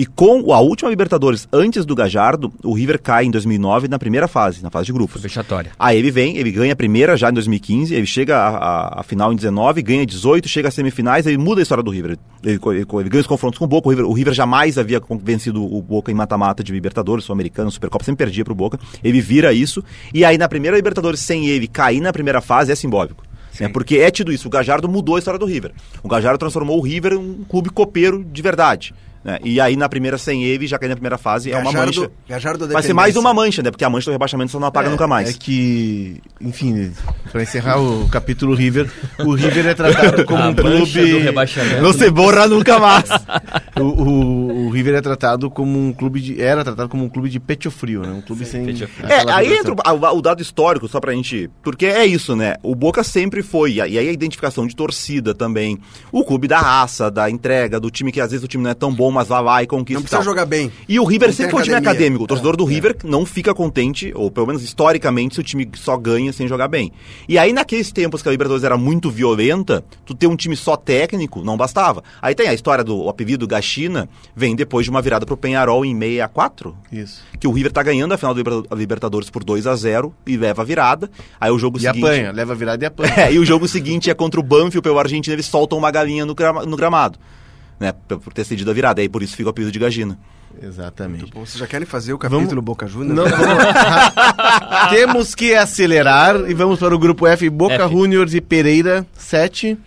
E 0.00 0.06
com 0.06 0.52
a 0.52 0.60
última 0.60 0.88
Libertadores, 0.88 1.48
antes 1.52 1.84
do 1.84 1.92
Gajardo, 1.92 2.52
o 2.62 2.72
River 2.72 3.02
cai 3.02 3.24
em 3.24 3.32
2009 3.32 3.88
na 3.88 3.98
primeira 3.98 4.28
fase, 4.28 4.62
na 4.62 4.70
fase 4.70 4.86
de 4.86 4.92
grupos. 4.92 5.20
Vexatória. 5.20 5.72
Aí 5.76 5.98
ele 5.98 6.08
vem, 6.12 6.36
ele 6.36 6.52
ganha 6.52 6.72
a 6.72 6.76
primeira 6.76 7.16
já 7.16 7.30
em 7.30 7.32
2015, 7.32 7.92
ele 7.96 8.06
chega 8.06 8.38
à, 8.38 9.02
final 9.02 9.32
em 9.32 9.34
19, 9.36 9.82
ganha 9.82 10.06
18, 10.06 10.46
chega 10.48 10.68
às 10.68 10.74
semifinais, 10.74 11.26
ele 11.26 11.36
muda 11.36 11.60
a 11.60 11.62
história 11.62 11.82
do 11.82 11.90
River. 11.90 12.16
Ele, 12.44 12.60
ele- 12.66 12.86
ele 13.00 13.08
ganha 13.08 13.20
os 13.20 13.26
confrontos 13.26 13.58
com 13.58 13.64
o 13.64 13.68
Boca, 13.68 13.88
o 13.88 13.90
River, 13.90 14.06
o 14.06 14.12
River 14.12 14.32
jamais 14.32 14.78
havia 14.78 15.02
vencido 15.20 15.64
o 15.64 15.82
Boca 15.82 16.12
em 16.12 16.14
mata-mata 16.14 16.62
de 16.62 16.72
Libertadores, 16.72 17.24
Sul-Americano, 17.24 17.68
Supercopa, 17.68 18.04
sempre 18.04 18.24
perdia 18.24 18.44
pro 18.44 18.54
Boca. 18.54 18.78
Ele 19.02 19.20
vira 19.20 19.52
isso, 19.52 19.82
e 20.14 20.24
aí 20.24 20.38
na 20.38 20.48
primeira 20.48 20.76
Libertadores 20.76 21.18
sem 21.18 21.48
ele 21.48 21.66
cair 21.66 22.00
na 22.00 22.12
primeira 22.12 22.40
fase 22.40 22.70
é 22.70 22.74
simbólico. 22.76 23.24
Né? 23.66 23.72
Porque 23.72 23.96
é 23.96 24.08
tido 24.12 24.30
isso, 24.32 24.46
o 24.46 24.50
Gajardo 24.50 24.88
mudou 24.88 25.16
a 25.16 25.18
história 25.18 25.40
do 25.40 25.44
River. 25.46 25.72
O 26.04 26.08
Gajardo 26.08 26.38
transformou 26.38 26.78
o 26.78 26.80
River 26.82 27.14
em 27.14 27.16
um 27.16 27.44
clube 27.48 27.68
copeiro 27.70 28.22
de 28.24 28.40
verdade. 28.40 28.94
Né? 29.28 29.38
E 29.44 29.60
aí 29.60 29.76
na 29.76 29.88
primeira 29.88 30.16
sem 30.16 30.42
ele, 30.44 30.66
já 30.66 30.78
cair 30.78 30.88
na 30.88 30.94
primeira 30.96 31.18
fase, 31.18 31.52
é 31.52 31.56
uma 31.58 31.70
mancha. 31.70 32.10
Gajardo 32.28 32.66
Vai 32.68 32.82
ser 32.82 32.92
mais 32.94 33.14
uma 33.16 33.34
mancha, 33.34 33.62
né? 33.62 33.70
Porque 33.70 33.84
a 33.84 33.90
mancha 33.90 34.06
do 34.06 34.12
rebaixamento 34.12 34.50
você 34.50 34.58
não 34.58 34.66
apaga 34.68 34.88
nunca 34.88 35.06
mais. 35.06 35.28
É 35.30 35.32
que, 35.34 36.20
enfim, 36.40 36.90
pra 37.30 37.42
encerrar 37.42 37.78
o 37.80 38.08
capítulo 38.08 38.54
River, 38.54 38.90
o 39.20 39.34
River 39.34 39.66
é 39.66 39.74
tratado 39.74 40.24
como 40.26 40.42
A 40.42 40.48
um 40.48 40.54
clube. 40.54 41.10
do 41.12 41.18
rebaixamento. 41.18 41.82
Não 41.82 41.92
se 41.92 42.10
borra 42.10 42.46
nunca 42.46 42.78
mais. 42.78 43.08
O, 43.78 43.82
o- 43.82 44.66
o 44.66 44.70
River 44.70 44.94
é 44.94 45.00
tratado 45.00 45.50
como 45.50 45.78
um 45.78 45.92
clube 45.92 46.20
de. 46.20 46.40
Era 46.40 46.64
tratado 46.64 46.88
como 46.88 47.04
um 47.04 47.08
clube 47.08 47.28
de 47.28 47.38
pecho 47.38 47.70
frio, 47.70 48.02
né? 48.02 48.10
Um 48.12 48.20
clube 48.22 48.44
sem. 48.44 48.64
pecho 48.64 48.86
frio. 48.88 49.08
É, 49.08 49.30
aí 49.32 49.52
entra 49.52 49.72
o, 49.72 49.76
o- 49.76 50.18
o 50.18 50.22
dado 50.22 50.40
histórico, 50.42 50.88
só 50.88 51.00
pra 51.00 51.12
gente. 51.12 51.50
Porque 51.62 51.86
é 51.86 52.04
isso, 52.06 52.34
né? 52.34 52.54
O 52.62 52.74
Boca 52.74 53.02
sempre 53.04 53.42
foi, 53.42 53.74
e 53.74 53.80
aí 53.80 53.98
a 53.98 54.02
identificação 54.12 54.66
de 54.66 54.74
torcida 54.74 55.34
também. 55.34 55.78
O 56.12 56.24
clube 56.24 56.48
da 56.48 56.58
raça, 56.60 57.10
da 57.10 57.28
entrega, 57.30 57.78
do 57.80 57.90
time 57.90 58.10
que 58.12 58.20
às 58.20 58.30
vezes 58.30 58.44
o 58.44 58.48
time 58.48 58.62
não 58.64 58.70
é 58.70 58.74
tão 58.74 58.92
bom, 58.92 59.10
mas 59.18 59.28
vai 59.28 59.42
lá 59.42 59.62
e 59.62 59.66
conquista. 59.66 59.94
Não 59.94 60.00
e 60.00 60.08
precisa 60.08 60.22
jogar 60.22 60.46
bem. 60.46 60.70
E 60.88 60.98
o 61.00 61.04
River 61.04 61.28
Não 61.28 61.34
sempre 61.34 61.50
foi 61.52 61.60
um 61.60 61.64
time 61.64 61.76
acadêmico. 61.76 62.24
O 62.24 62.26
torcedor 62.26 62.54
É, 62.54 62.56
do 62.56 62.64
é. 62.68 62.72
River 62.72 62.96
não 63.04 63.26
fica 63.26 63.52
contente, 63.52 64.12
ou 64.14 64.30
pelo 64.30 64.46
menos 64.46 64.62
historicamente, 64.62 65.34
se 65.34 65.40
o 65.40 65.44
time 65.44 65.68
só 65.74 65.96
ganha 65.96 66.32
sem 66.32 66.46
jogar 66.46 66.68
bem. 66.68 66.92
E 67.28 67.36
aí, 67.38 67.52
naqueles 67.52 67.90
tempos 67.92 68.22
que 68.22 68.28
a 68.28 68.30
Libertadores 68.32 68.64
era 68.64 68.76
muito 68.78 69.10
violenta, 69.10 69.84
tu 70.06 70.14
ter 70.14 70.26
um 70.26 70.36
time 70.36 70.54
só 70.56 70.76
técnico 70.76 71.42
não 71.42 71.56
bastava. 71.56 72.02
Aí 72.22 72.34
tem 72.34 72.48
a 72.48 72.54
história 72.54 72.84
do 72.84 73.08
apelido 73.08 73.46
Gachina, 73.46 74.08
vem 74.36 74.54
depois 74.54 74.84
de 74.84 74.90
uma 74.90 75.02
virada 75.02 75.26
pro 75.26 75.36
Penharol 75.36 75.84
em 75.84 75.94
64, 75.98 76.76
Isso. 76.92 77.22
que 77.40 77.46
o 77.48 77.52
River 77.52 77.72
tá 77.72 77.82
ganhando 77.82 78.12
a 78.12 78.16
final 78.18 78.34
da 78.34 78.42
Libertadores 78.76 79.30
por 79.30 79.42
2 79.44 79.66
a 79.66 79.74
0 79.74 80.14
e 80.26 80.36
leva 80.36 80.62
a 80.62 80.64
virada. 80.64 81.10
Aí 81.40 81.50
o 81.50 81.58
jogo 81.58 81.78
E 81.78 81.80
seguinte. 81.82 82.04
apanha, 82.04 82.32
leva 82.32 82.52
a 82.52 82.56
virada 82.56 82.84
e 82.84 82.86
apanha. 82.86 83.08
É, 83.18 83.32
e 83.32 83.38
o 83.38 83.44
jogo 83.44 83.66
seguinte 83.66 84.10
é 84.10 84.14
contra 84.14 84.38
o 84.38 84.42
Banfield 84.42 84.80
pelo 84.82 84.98
Argentina, 84.98 85.34
eles 85.34 85.46
soltam 85.46 85.76
uma 85.78 85.90
galinha 85.90 86.24
no, 86.24 86.34
grama- 86.34 86.64
no 86.64 86.76
gramado. 86.76 87.18
Né, 87.80 87.92
por 88.08 88.32
ter 88.32 88.44
cedido 88.44 88.70
a 88.70 88.74
virada. 88.74 89.00
Aí 89.00 89.08
por 89.08 89.22
isso 89.22 89.36
fica 89.36 89.48
o 89.48 89.50
apelido 89.50 89.70
de 89.72 89.78
Gagina. 89.78 90.18
Exatamente. 90.60 91.30
Pô, 91.30 91.40
Vocês 91.46 91.58
já 91.58 91.66
querem 91.66 91.86
fazer 91.86 92.12
o 92.12 92.18
capítulo 92.18 92.46
Vamos- 92.48 92.64
Boca 92.64 92.86
Juniors? 92.88 93.14
Não, 93.16 93.24
vamos- 93.28 93.64
Temos 94.90 95.34
que 95.34 95.54
acelerar 95.54 96.36
e 96.50 96.54
vamos 96.54 96.78
para 96.80 96.94
o 96.94 96.98
grupo 96.98 97.26
F. 97.26 97.48
Boca 97.50 97.74
F. 97.74 97.92
Juniors 97.92 98.34
e 98.34 98.40
Pereira, 98.40 99.06
7. 99.16 99.78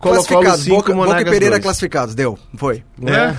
Classificados. 0.00 0.66
Boca, 0.66 0.92
Boca 0.94 1.20
e 1.20 1.24
Pereira 1.24 1.50
dois. 1.52 1.62
classificados. 1.62 2.14
Deu. 2.14 2.38
Foi. 2.56 2.82
É. 3.02 3.34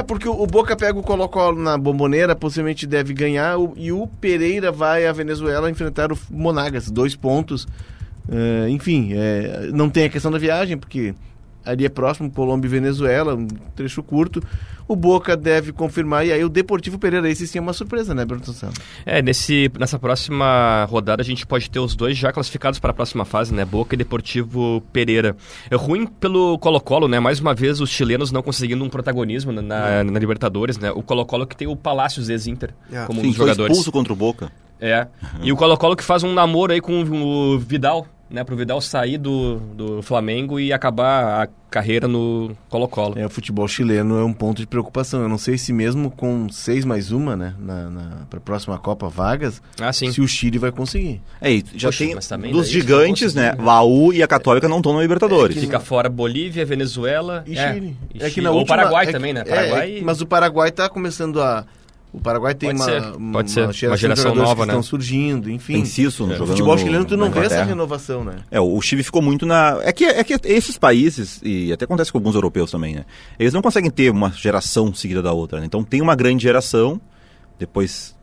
É 0.00 0.02
porque 0.02 0.28
o 0.28 0.42
o 0.42 0.46
Boca 0.46 0.76
pega 0.76 0.98
o 0.98 1.02
Colo-Colo 1.02 1.60
na 1.62 1.78
bomboneira, 1.78 2.36
possivelmente 2.36 2.86
deve 2.86 3.14
ganhar, 3.14 3.56
o- 3.58 3.72
e 3.76 3.90
o 3.92 4.06
Pereira 4.06 4.70
vai 4.70 5.06
à 5.06 5.12
Venezuela 5.12 5.70
enfrentar 5.70 6.12
o 6.12 6.18
Monagas, 6.30 6.90
dois 6.90 7.16
pontos. 7.16 7.66
É, 8.28 8.68
enfim, 8.68 9.10
é, 9.14 9.70
não 9.72 9.88
tem 9.88 10.04
a 10.04 10.08
questão 10.10 10.30
da 10.30 10.36
viagem, 10.38 10.76
porque 10.76 11.14
ali 11.66 11.84
é 11.84 11.88
próximo, 11.88 12.30
Colômbia 12.30 12.68
e 12.68 12.70
Venezuela, 12.70 13.34
um 13.34 13.46
trecho 13.74 14.02
curto. 14.02 14.42
O 14.88 14.94
Boca 14.94 15.36
deve 15.36 15.72
confirmar, 15.72 16.24
e 16.24 16.32
aí 16.32 16.44
o 16.44 16.48
Deportivo 16.48 16.96
Pereira, 16.96 17.28
esse 17.28 17.44
sim 17.48 17.58
é 17.58 17.60
uma 17.60 17.72
surpresa, 17.72 18.14
né, 18.14 18.24
Berton 18.24 18.52
Santos? 18.52 18.78
É, 19.04 19.20
nesse, 19.20 19.68
nessa 19.78 19.98
próxima 19.98 20.84
rodada 20.88 21.20
a 21.22 21.24
gente 21.24 21.44
pode 21.44 21.68
ter 21.68 21.80
os 21.80 21.96
dois 21.96 22.16
já 22.16 22.32
classificados 22.32 22.78
para 22.78 22.92
a 22.92 22.94
próxima 22.94 23.24
fase, 23.24 23.52
né? 23.52 23.64
Boca 23.64 23.94
e 23.96 23.98
Deportivo 23.98 24.80
Pereira. 24.92 25.36
É 25.68 25.74
ruim 25.74 26.06
pelo 26.06 26.56
Colo-Colo, 26.58 27.08
né? 27.08 27.18
Mais 27.18 27.40
uma 27.40 27.52
vez 27.52 27.80
os 27.80 27.90
chilenos 27.90 28.30
não 28.30 28.42
conseguindo 28.42 28.84
um 28.84 28.88
protagonismo 28.88 29.50
na, 29.50 29.60
na- 29.60 30.04
na 30.04 30.18
Libertadores, 30.20 30.78
né? 30.78 30.92
O 30.92 31.02
Colo-Colo 31.02 31.46
que 31.48 31.56
tem 31.56 31.66
o 31.66 31.74
Palácios 31.74 32.28
ex-Inter 32.28 32.70
É. 32.92 33.04
como 33.06 33.18
um 33.18 33.22
Sim, 33.22 33.28
dos 33.30 33.36
foi 33.38 33.46
jogadores. 33.46 33.72
expulso 33.72 33.90
contra 33.90 34.12
o 34.12 34.16
Boca. 34.16 34.52
É. 34.80 35.08
E 35.42 35.50
o 35.50 35.56
Colo-Colo 35.56 35.96
que 35.96 36.04
faz 36.04 36.22
um 36.22 36.32
namoro 36.32 36.72
aí 36.72 36.80
com 36.80 37.02
o 37.02 37.58
Vidal, 37.58 38.06
né? 38.30 38.42
Pro 38.44 38.56
Vidal 38.56 38.80
sair 38.80 39.18
do, 39.18 39.56
do 39.74 40.02
Flamengo 40.02 40.58
e 40.58 40.72
acabar 40.72 41.44
a 41.44 41.48
carreira 41.70 42.08
no 42.08 42.56
Colo-Colo. 42.68 43.18
É, 43.18 43.26
o 43.26 43.30
futebol 43.30 43.66
chileno 43.68 44.18
é 44.18 44.24
um 44.24 44.32
ponto 44.32 44.58
de 44.60 44.66
preocupação. 44.66 45.20
Eu 45.22 45.28
não 45.28 45.36
sei 45.38 45.58
se 45.58 45.72
mesmo 45.72 46.10
com 46.10 46.48
seis 46.48 46.84
mais 46.84 47.12
uma, 47.12 47.36
né, 47.36 47.54
na, 47.58 47.90
na, 47.90 48.10
para 48.30 48.38
a 48.38 48.42
próxima 48.42 48.78
Copa 48.78 49.08
vagas, 49.08 49.60
Ah, 49.80 49.92
sim. 49.92 50.10
se 50.10 50.20
o 50.20 50.26
Chile 50.28 50.58
vai 50.58 50.72
conseguir. 50.72 51.20
É, 51.40 51.52
e 51.52 51.64
já 51.74 51.88
Poxa, 51.88 52.04
tem 52.04 52.14
mas 52.14 52.26
também 52.26 52.50
dos 52.52 52.68
gigantes, 52.68 53.34
né? 53.34 53.52
né? 53.52 53.62
Laú 53.62 54.12
e 54.12 54.22
a 54.22 54.26
Católica 54.26 54.68
não 54.68 54.78
estão 54.78 54.94
na 54.94 55.02
Libertadores. 55.02 55.58
Fica 55.58 55.78
fora 55.80 56.08
Bolívia, 56.08 56.64
Venezuela 56.64 57.44
E 57.46 57.56
é, 57.58 57.74
Chile. 57.74 57.96
e 58.14 58.18
É 58.22 58.24
que 58.26 58.30
Chile. 58.30 58.44
na 58.44 58.50
Ou 58.52 58.58
última- 58.58 58.76
Paraguai 58.76 59.04
é 59.04 59.06
que- 59.06 59.12
também, 59.12 59.32
né? 59.32 59.40
é, 59.40 59.44
Paraguai 59.44 59.98
é, 59.98 60.00
mas 60.02 60.20
o 60.20 60.26
Paraguai 60.26 60.68
está 60.70 60.88
começando 60.88 61.40
a. 61.42 61.64
O 62.16 62.20
Paraguai 62.20 62.54
tem 62.54 62.70
Pode 62.70 62.80
uma, 62.80 62.84
ser, 62.86 63.16
uma, 63.16 63.32
pode 63.34 63.50
ser. 63.50 63.60
Uma 63.64 63.72
geração, 63.74 63.96
geração 63.98 64.32
de 64.32 64.38
nova, 64.38 64.54
que 64.54 64.60
né? 64.60 64.66
estão 64.72 64.82
surgindo, 64.82 65.50
enfim. 65.50 65.74
Tem 65.74 65.84
Cisso 65.84 66.22
É. 66.24 66.26
jogando 66.28 66.42
O 66.44 66.46
futebol 66.46 66.72
no- 66.74 66.78
chileno 66.80 67.04
tu 67.04 67.14
não 67.16 67.30
vê 67.30 67.40
essa 67.40 67.62
renovação, 67.62 68.24
né? 68.24 68.36
É, 68.50 68.58
o 68.58 68.80
Chile 68.80 69.02
ficou 69.02 69.20
muito 69.20 69.44
na. 69.44 69.78
É 69.82 69.92
que, 69.92 70.04
é 70.06 70.24
que 70.24 70.34
esses 70.44 70.78
países, 70.78 71.40
e 71.44 71.70
até 71.70 71.84
acontece 71.84 72.10
com 72.10 72.16
alguns 72.16 72.34
europeus 72.34 72.70
também, 72.70 72.94
né? 72.94 73.04
Eles 73.38 73.52
não 73.52 73.60
conseguem 73.60 73.90
ter 73.90 74.10
uma 74.10 74.30
geração 74.32 74.94
seguida 74.94 75.20
da 75.20 75.32
outra, 75.32 75.60
né? 75.60 75.66
Então 75.66 75.84
tem 75.84 76.00
uma 76.00 76.14
grande 76.16 76.42
geração, 76.42 76.98
depois 77.58 78.16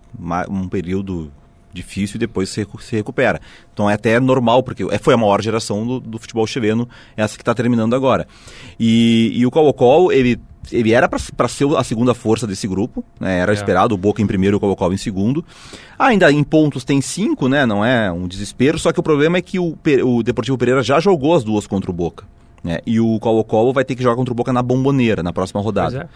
um 0.49 0.67
período 0.67 1.31
difícil 1.71 2.15
e 2.17 2.19
depois 2.19 2.49
se, 2.49 2.61
recu- 2.61 2.81
se 2.81 2.95
recupera. 2.95 3.39
Então 3.73 3.89
é 3.89 3.93
até 3.93 4.19
normal, 4.19 4.61
porque 4.63 4.83
é- 4.91 4.97
foi 4.97 5.13
a 5.13 5.17
maior 5.17 5.41
geração 5.41 5.85
do, 5.85 5.99
do 5.99 6.17
futebol 6.19 6.45
chileno, 6.47 6.87
essa 7.15 7.35
que 7.35 7.41
está 7.41 7.53
terminando 7.53 7.95
agora. 7.95 8.27
E, 8.79 9.31
e 9.35 9.45
o 9.45 9.51
Colo-Colo, 9.51 10.11
ele, 10.11 10.39
ele 10.71 10.93
era 10.93 11.07
para 11.09 11.47
ser 11.47 11.67
a 11.75 11.83
segunda 11.83 12.13
força 12.13 12.47
desse 12.47 12.67
grupo, 12.67 13.03
né? 13.19 13.39
Era 13.39 13.51
É. 13.51 13.55
esperado 13.55 13.93
o 13.95 13.97
Boca 13.97 14.21
em 14.21 14.27
primeiro 14.27 14.55
e 14.55 14.57
o 14.57 14.59
Colo-Colo 14.59 14.93
em 14.93 14.97
segundo. 14.97 15.43
Ainda 15.97 16.31
em 16.31 16.43
pontos 16.43 16.83
tem 16.83 17.01
cinco, 17.01 17.47
né? 17.47 17.65
Não 17.65 17.83
é 17.83 18.11
um 18.11 18.27
desespero, 18.27 18.77
só 18.79 18.91
que 18.91 18.99
o 18.99 19.03
problema 19.03 19.37
é 19.37 19.41
que 19.41 19.59
o, 19.59 19.77
o 20.05 20.23
Deportivo 20.23 20.57
Pereira 20.57 20.81
já 20.83 20.99
jogou 20.99 21.35
as 21.35 21.43
duas 21.43 21.67
contra 21.67 21.89
o 21.91 21.93
Boca. 21.93 22.25
Né? 22.63 22.79
E 22.85 22.99
o 22.99 23.19
Colo-Colo 23.19 23.73
vai 23.73 23.83
ter 23.83 23.93
que 23.95 24.01
jogar 24.01 24.15
contra 24.15 24.31
o 24.31 24.35
Boca 24.35 24.53
na 24.53 24.61
bomboneira 24.63 25.21
na 25.21 25.33
próxima 25.33 25.59
rodada. 25.61 26.09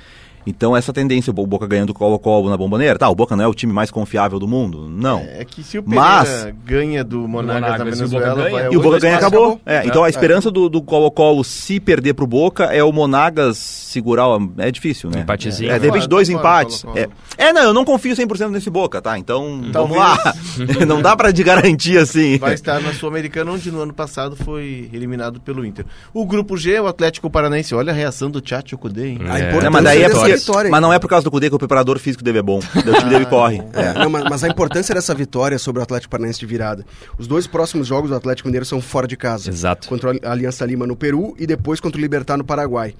É. 0.48 0.50
Então 0.50 0.76
essa 0.76 0.94
tendência, 0.94 1.32
o 1.32 1.34
Boca 1.34 1.68
ganhando 1.68 1.90
o 1.90 1.94
Colo-Colo 1.94 2.50
na 2.50 2.58
bomboneira, 2.58 2.98
tá, 2.98 3.10
o 3.10 3.16
Boca 3.16 3.36
não 3.36 3.44
é 3.44 3.48
o 3.48 3.54
time 3.54 3.74
mais 3.74 3.92
confiável 3.92 4.40
do 4.40 4.48
mundo? 4.48 4.88
Não. 4.90 5.20
É 5.20 5.44
que 5.46 5.64
se 5.64 5.78
o 5.78 5.84
Pereira 5.84 6.06
Mas- 6.06 6.48
ganha 6.66 7.04
do 7.04 7.28
Monagas 7.28 7.62
na 7.62 7.70
Monagas 7.86 8.00
e 8.00 8.04
o 8.04 8.08
Boca 8.10 8.20
Venezuela, 8.26 8.50
ganha. 8.50 8.64
vai 8.64 8.74
E 8.74 8.78
o 8.78 8.82
Boca 8.82 9.00
ganha 9.00 9.16
mas 9.16 9.24
acabou. 9.24 9.62
É, 9.66 9.86
então 9.86 10.04
a 10.04 10.08
É. 10.08 10.10
esperança 10.10 10.50
do, 10.52 10.70
do 10.70 10.82
Colo-Colo 10.82 11.44
se 11.44 11.80
perder 11.80 12.14
pro 12.14 12.26
Boca 12.28 12.66
é 12.66 12.84
o 12.84 12.92
Monagas 12.92 13.58
segurar. 13.58 14.28
o- 14.28 14.52
É 14.58 14.72
difícil, 14.72 15.10
né? 15.10 15.22
Empatezinho. 15.22 15.72
É, 15.72 15.80
de 15.80 15.86
repente 15.86 16.08
dois 16.08 16.30
empates. 16.30 16.84
É. 16.96 17.08
É, 17.38 17.54
não, 17.54 17.62
eu 17.64 17.74
não 17.74 17.86
confio 17.86 18.16
100% 18.16 18.50
nesse 18.50 18.70
Boca, 18.70 19.02
tá? 19.02 19.18
Então, 19.18 19.60
vamos 19.62 19.72
Talvez. 19.72 20.00
lá. 20.00 20.34
não 20.88 21.02
dá 21.02 21.16
pra 21.16 21.32
de 21.32 21.44
garantir 21.44 21.98
assim. 21.98 22.38
Vai 22.38 22.54
estar 22.54 22.80
na 22.82 22.94
Sul-Americana, 22.94 23.52
onde 23.52 23.72
no 23.72 23.82
ano 23.82 23.94
passado 23.94 24.36
foi 24.36 24.90
eliminado 24.94 25.40
pelo 25.40 25.66
Inter. 25.66 25.86
O 26.14 26.26
grupo 26.26 26.58
G, 26.58 26.80
o 26.80 26.88
Atlético 26.88 27.30
Paranaense. 27.30 27.76
Olha 27.76 27.92
a 27.92 27.96
reação 27.96 28.30
do 28.30 28.42
Tchatcho 28.42 28.78
Kudê, 28.78 29.10
hein? 29.10 29.20
A 29.28 29.40
É. 29.40 29.70
mas 29.70 29.84
daí 29.84 30.04
é 30.04 30.10
porque, 30.10 30.37
vitória. 30.39 30.71
mas 30.71 30.82
não 30.82 30.91
é 30.91 31.00
por 31.00 31.10
causa 31.10 31.23
do 31.23 31.32
Cudê 31.32 31.50
que 31.50 31.56
o 31.56 31.60
preparador 31.60 32.00
físico 32.00 32.23
dele 32.23 32.39
é 32.39 32.41
bom. 32.41 32.60
O 32.60 33.00
time 33.00 33.10
dele 33.10 33.26
corre. 33.26 33.62
É, 33.73 33.93
não, 33.93 34.10
mas, 34.10 34.23
mas 34.30 34.43
a 34.43 34.47
importância 34.47 34.93
dessa 34.93 35.13
vitória 35.13 35.58
sobre 35.60 35.80
o 35.80 35.84
Atlético 35.84 36.12
Paranaense 36.12 36.39
de 36.39 36.45
virada. 36.45 36.86
Os 37.17 37.28
dois 37.28 37.47
próximos 37.47 37.88
jogos 37.88 38.10
do 38.10 38.15
Atlético 38.15 38.47
Mineiro 38.47 38.65
são 38.65 38.82
fora 38.82 39.08
de 39.08 39.15
casa. 39.17 39.50
Exato. 39.50 39.88
Contra 39.88 40.12
a 40.23 40.32
Aliança 40.32 40.65
Lima 40.65 40.86
no 40.88 40.95
Peru 40.95 41.36
e 41.38 41.45
depois 41.45 41.80
contra 41.80 41.97
o 41.97 42.02
Libertar 42.02 42.38
no 42.38 42.43
Paraguai. 42.43 42.93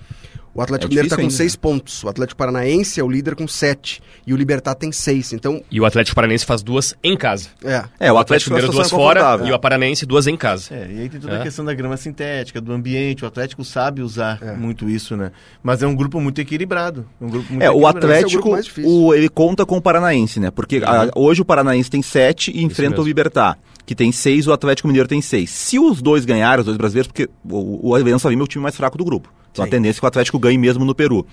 O 0.58 0.62
Atlético 0.63 0.88
É 0.88 0.89
Mineiro 0.89 1.06
está 1.06 1.15
com 1.17 1.22
ainda, 1.22 1.34
seis 1.34 1.56
pontos. 1.56 2.04
O 2.04 2.10
Atlético 2.10 2.36
Paranaense 2.38 3.00
é 3.00 3.04
o 3.04 3.08
líder 3.10 3.36
com 3.36 3.48
sete. 3.48 4.02
E 4.26 4.34
o 4.34 4.36
Libertar 4.36 4.74
tem 4.74 4.91
seis. 4.91 5.32
Então, 5.32 5.62
E 5.72 5.80
o 5.80 5.86
Atlético 5.86 6.15
Paranaense 6.15 6.46
faz 6.46 6.63
duas 6.63 6.96
em 7.04 7.15
casa. 7.15 7.50
é. 7.63 7.84
É, 8.00 8.12
o 8.12 8.15
O 8.15 8.17
Atlético 8.17 8.50
Mineiro 8.50 8.72
é 8.72 8.76
duas 8.76 8.89
fora 8.89 9.39
e 9.48 9.52
o 9.52 9.60
Paranaense 9.60 10.04
duas 10.06 10.26
em 10.26 10.36
casa. 10.36 10.74
É, 10.74 10.88
e 10.91 11.00
aí 11.02 11.10
tem 11.10 11.20
toda 11.20 11.36
É. 11.36 11.39
a 11.39 11.43
questão 11.43 11.63
da 11.63 11.74
grama 11.76 11.96
sintética, 11.96 12.60
do 12.60 12.72
ambiente. 12.74 13.24
O 13.24 13.28
Atlético 13.28 13.63
sabe 13.63 14.02
usar 14.02 14.39
É. 14.41 14.54
muito 14.54 14.89
isso, 14.89 15.15
né? 15.15 15.32
Mas 15.62 15.84
é 15.84 15.88
um 15.88 15.96
grupo 15.96 16.20
muito 16.20 16.41
equilibrado. 16.41 17.06
É, 17.22 17.24
um 17.24 17.30
grupo 17.30 17.52
muito 17.54 17.62
É, 17.63 17.70
o 17.70 17.74
equilibrado. 17.74 17.98
Esse 18.00 18.06
é 18.08 18.10
o 18.10 18.15
Atlético, 18.17 18.32
grupo 18.41 18.52
mais 18.52 18.65
difícil. 18.65 18.91
o- 18.91 19.13
ele 19.13 19.30
conta 19.30 19.63
com 19.63 19.78
o 19.78 19.82
Paranaense, 19.82 20.39
né? 20.39 20.50
Porque 20.50 20.82
a- 20.84 21.12
hoje 21.15 21.41
o 21.41 21.46
Paranaense 21.46 21.89
tem 21.89 22.02
sete 22.02 22.50
e 22.52 22.63
enfrenta 22.63 22.89
mesmo. 22.91 23.04
o 23.04 23.08
Libertar, 23.08 23.60
que 23.86 23.93
tem 23.93 24.12
seis, 24.12 24.48
o 24.48 24.52
Atlético 24.52 24.88
Mineiro 24.88 25.08
tem 25.08 25.22
seis. 25.22 25.52
Se 25.52 25.78
os 25.78 26.02
dois 26.02 26.26
ganharem, 26.26 26.62
os 26.62 26.65
dois 26.65 26.78
brasileiros, 26.78 27.08
porque 27.12 27.30
o, 27.48 27.89
o 27.89 27.93
Aliança 27.96 28.28
Lima 28.28 28.41
é 28.41 28.46
o 28.46 28.48
time 28.48 28.63
mais 28.63 28.76
fraco 28.76 28.98
do 28.98 29.06
grupo. 29.06 29.32
Então 29.58 29.63
a 29.63 29.67
Sim. 29.67 29.72
tendência 29.72 29.98
é 29.98 30.02
que 30.02 30.06
o 30.06 30.08
Atlético 30.08 30.38
ganhe 30.39 30.58
mesmo 30.58 30.86
no 30.86 30.93
Peru. 30.93 31.26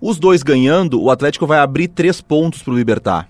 Os 0.00 0.18
dois 0.18 0.42
ganhando, 0.42 1.00
o 1.02 1.10
Atlético 1.10 1.46
vai 1.46 1.58
abrir 1.58 1.88
três 1.88 2.20
pontos 2.20 2.62
pro 2.62 2.74
Libertar. 2.74 3.28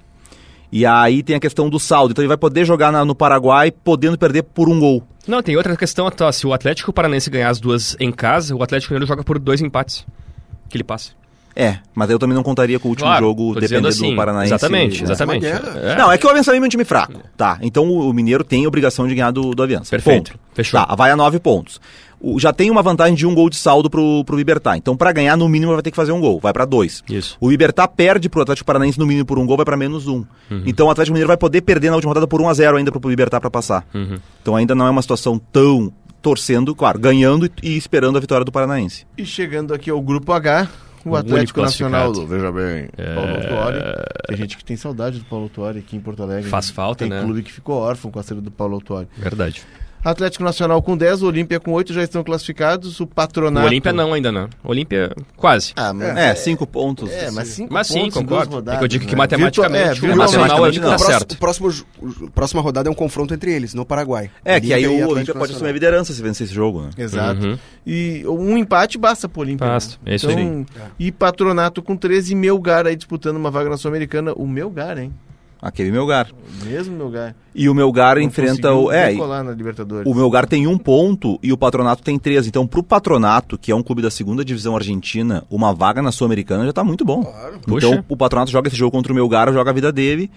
E 0.70 0.87
aí 0.87 1.22
tem 1.22 1.37
a 1.37 1.41
questão 1.41 1.68
do 1.68 1.79
saldo. 1.79 2.12
Então 2.12 2.22
ele 2.22 2.29
vai 2.29 2.37
poder 2.37 2.64
jogar 2.64 2.91
na- 2.93 3.05
no 3.05 3.14
Paraguai, 3.14 3.70
podendo 3.70 4.16
perder 4.18 4.43
por 4.43 4.68
um 4.68 4.79
gol. 4.81 5.03
Não, 5.27 5.43
tem 5.43 5.57
outra 5.57 5.77
questão, 5.77 6.11
tá? 6.11 6.31
Se 6.33 6.47
o 6.47 6.53
Atlético 6.53 6.93
Paranaense 6.93 7.29
ganhar 7.31 7.49
as 7.51 7.61
duas 7.61 7.97
em 8.01 8.11
casa, 8.11 8.55
o 8.55 8.62
Atlético 8.62 8.93
Mineiro 8.93 9.07
joga 9.07 9.22
por 9.22 9.39
dois 9.39 9.61
empates. 9.61 10.07
Que 10.68 10.77
ele 10.77 10.85
passa. 10.85 11.11
É, 11.55 11.77
mas 11.95 12.09
eu 12.09 12.18
também 12.18 12.35
não 12.35 12.43
contaria 12.43 12.79
com 12.81 12.89
o 12.89 12.91
último 12.93 13.07
Claro, 13.07 13.27
jogo 13.27 13.61
depender 13.61 13.87
assim, 13.89 14.11
do 14.12 14.16
Paranaense. 14.16 14.55
Exatamente, 14.55 14.99
né? 15.01 15.05
exatamente. 15.05 15.45
É. 15.47 15.61
É. 15.93 15.97
Não, 15.99 16.11
é 16.11 16.16
que 16.16 16.27
o 16.27 16.31
Aliança 16.31 16.51
Lima 16.51 16.64
é 16.64 16.68
um 16.68 16.70
time 16.70 16.85
fraco. 16.87 17.20
Tá, 17.37 17.59
então 17.61 17.87
o 17.91 18.09
o 18.09 18.12
Mineiro 18.14 18.43
tem 18.43 18.64
a 18.64 18.68
obrigação 18.68 19.07
de 19.07 19.14
ganhar 19.14 19.31
do, 19.31 19.55
do 19.55 19.62
Aliança. 19.62 19.91
Perfeito, 19.91 20.33
Ponto. 20.33 20.41
fechou. 20.55 20.81
Tá, 20.83 20.95
vai 20.95 21.11
a 21.11 21.16
nove 21.16 21.39
pontos. 21.39 21.79
O- 22.23 22.39
já 22.39 22.53
tem 22.53 22.70
uma 22.70 22.83
vantagem 22.83 23.14
de 23.14 23.27
um 23.27 23.35
gol 23.35 23.51
de 23.51 23.57
saldo 23.57 23.91
pro, 23.91 24.25
pro 24.25 24.37
Libertar. 24.37 24.77
Então, 24.77 24.97
pra 24.97 25.11
ganhar, 25.12 25.37
no 25.37 25.49
mínimo, 25.49 25.73
vai 25.73 25.83
ter 25.83 25.91
que 25.91 25.97
fazer 25.97 26.12
um 26.12 26.20
gol. 26.20 26.39
Vai 26.41 26.53
pra 26.53 26.64
dois. 26.64 27.03
Isso. 27.11 27.37
O 27.41 27.51
Libertar 27.51 27.89
perde 27.89 28.29
pro 28.29 28.43
Atlético 28.43 28.66
Paranaense 28.66 28.99
no 28.99 29.07
mínimo 29.07 29.27
por 29.27 29.39
um 29.39 29.47
gol, 29.47 29.57
vai 29.57 29.64
pra 29.66 29.77
menos 29.77 30.07
um. 30.07 30.25
Uhum. 30.51 30.62
Então 30.64 30.87
o 30.87 30.91
Atlético 30.91 31.12
Mineiro 31.14 31.29
vai 31.29 31.37
poder 31.37 31.61
perder 31.62 31.89
na 31.91 31.97
última 31.97 32.11
rodada 32.11 32.29
por 32.29 32.41
1 32.41 32.49
a 32.49 32.55
0 32.55 32.77
ainda 32.77 32.93
pro 32.93 33.11
Libertar 33.11 33.41
pra 33.41 33.51
passar. 33.51 33.85
Uhum. 33.93 34.18
Então 34.41 34.55
ainda 34.55 34.75
não 34.75 34.87
é 34.87 34.91
uma 34.91 35.03
situação 35.03 35.39
tão 35.53 35.93
torcendo, 36.23 36.73
claro, 36.75 36.99
ganhando 37.01 37.47
e, 37.47 37.51
e 37.70 37.77
esperando 37.77 38.16
a 38.16 38.20
vitória 38.20 38.45
do 38.45 38.53
Paranaense. 38.53 39.05
E 39.18 39.27
chegando 39.27 39.75
aqui 39.75 39.91
ao 39.91 40.01
grupo 40.01 40.33
H, 40.33 40.68
o 41.05 41.11
O 41.11 41.16
Atlético 41.16 41.61
Nacional, 41.61 42.12
classificado. 42.12 42.29
veja 42.29 42.53
bem, 42.53 42.89
Paulo 43.16 43.41
Tuori. 43.49 43.79
Tem 44.29 44.37
gente 44.37 44.57
que 44.57 44.64
tem 44.64 44.77
saudade 44.77 45.18
do 45.18 45.25
Paulo 45.25 45.49
Tuori 45.49 45.81
aqui 45.81 45.97
em 45.97 46.01
Porto 46.01 46.23
Alegre. 46.23 46.49
Faz 46.49 46.70
falta, 46.70 47.01
tem 47.01 47.09
né? 47.09 47.25
clube 47.25 47.43
que 47.43 47.53
ficou 47.53 47.75
órfão 47.77 48.09
com 48.12 48.20
a 48.20 48.23
saída 48.23 48.41
do 48.41 48.53
Paulo 48.53 48.81
Tuori. 48.81 49.09
Verdade. 49.18 49.64
Atlético 50.05 50.43
Nacional 50.45 50.83
com 50.83 50.97
10, 50.97 51.23
o 51.23 51.27
Olímpia 51.27 51.61
com 51.61 51.73
8 51.73 51.93
já 51.93 52.03
estão 52.03 52.25
classificados. 52.25 52.99
O 53.01 53.05
O 53.05 53.07
Patronato... 53.07 53.67
Olímpia 53.67 53.93
não 53.93 54.13
ainda 54.13 54.33
não. 54.33 54.49
O 54.65 54.71
Olímpia 54.71 55.15
quase. 55.37 55.73
Ah, 55.77 55.93
mas... 55.93 56.17
É, 56.17 56.35
cinco 56.35 56.67
pontos. 56.67 57.11
É, 57.11 57.31
mas 57.31 57.49
cinco 57.49 57.73
Mas 57.73 57.87
sim, 57.87 57.95
pontos 58.01 58.15
duas 58.15 58.25
concordo. 58.25 58.55
rodadas, 58.57 58.75
É 58.75 58.79
que 58.79 58.85
eu 58.85 58.89
digo 58.89 59.05
que 59.07 59.13
né? 59.13 59.19
matematicamente 59.19 60.01
Virtua- 60.01 60.09
o 60.09 60.13
é, 60.13 60.17
Nacional 60.17 60.47
é 60.57 60.61
o 60.61 60.63
matematicamente 60.65 60.81
que 60.81 60.81
tá 60.81 60.87
O 60.87 60.99
próximo, 60.99 61.13
certo. 61.19 61.33
o 61.33 61.39
próximo, 61.39 62.25
o 62.27 62.31
próxima 62.31 62.63
rodada 62.63 62.89
é 62.89 62.93
um 62.93 62.95
confronto 62.95 63.33
entre 63.35 63.53
eles, 63.53 63.75
no 63.75 63.85
Paraguai. 63.87 64.31
É, 64.45 64.61
que 64.61 64.73
aí 64.75 64.87
Olímpia 64.87 65.07
o 65.07 65.11
Olímpia 65.11 65.35
pode 65.35 65.53
assumir 65.53 65.69
a 65.71 65.73
Nacional. 65.73 65.75
liderança 65.75 66.13
se 66.13 66.23
vencer 66.23 66.45
esse 66.47 66.55
jogo, 66.55 66.83
né? 66.83 66.91
Exato. 66.99 67.47
Uhum. 67.47 67.59
E 67.87 68.25
um 68.27 68.57
empate 68.59 68.99
basta 68.99 69.29
pro 69.29 69.43
Olímpia. 69.43 69.67
Basta, 69.67 69.99
né? 70.05 70.13
é 70.13 70.15
isso 70.17 70.29
aí. 70.29 70.35
então, 70.35 70.67
E 70.99 71.13
Patronato 71.13 71.83
com 71.83 71.97
13 71.97 72.33
e 72.33 72.37
Melgar 72.37 72.87
aí 72.87 72.97
disputando 72.97 73.37
uma 73.37 73.51
vaga 73.51 73.71
na 73.71 73.77
Sul-Americana. 73.77 74.33
O 74.35 74.47
Melgar, 74.47 74.99
hein? 74.99 75.13
Aquele 75.63 75.93
Melgar. 75.93 76.29
O 76.61 76.65
mesmo 76.65 76.97
Melgar. 76.97 77.37
E 77.55 77.69
o 77.69 77.75
Melgar 77.75 78.17
Não 78.17 78.23
enfrenta 78.23 78.75
o. 78.75 78.91
É, 78.91 79.15
na 79.15 79.53
Libertadores. 79.53 80.11
o 80.11 80.13
Melgar 80.13 80.45
tem 80.45 80.67
um 80.67 80.77
ponto 80.77 81.39
e 81.41 81.53
o 81.53 81.57
Patronato 81.57 82.03
tem 82.03 82.19
três. 82.19 82.49
Então, 82.49 82.67
pro 82.67 82.83
Patronato, 82.83 83.57
que 83.57 83.71
é 83.71 83.75
um 83.75 83.83
clube 83.83 84.03
da 84.03 84.11
segunda 84.11 84.45
divisão 84.45 84.75
argentina, 84.75 85.45
uma 85.49 85.73
vaga 85.73 86.03
na 86.03 86.11
Sul-Americana 86.11 86.67
já 86.67 86.73
tá 86.73 86.83
muito 86.83 87.05
bom. 87.05 87.23
Puxa. 87.65 87.87
Então, 87.87 88.05
o 88.09 88.17
Patronato 88.17 88.51
joga 88.51 88.67
esse 88.67 88.77
jogo 88.77 88.91
contra 88.91 89.13
o 89.13 89.15
Melgar, 89.15 89.53
joga 89.53 89.71
a 89.71 89.73
vida 89.73 89.93
dele. 89.93 90.29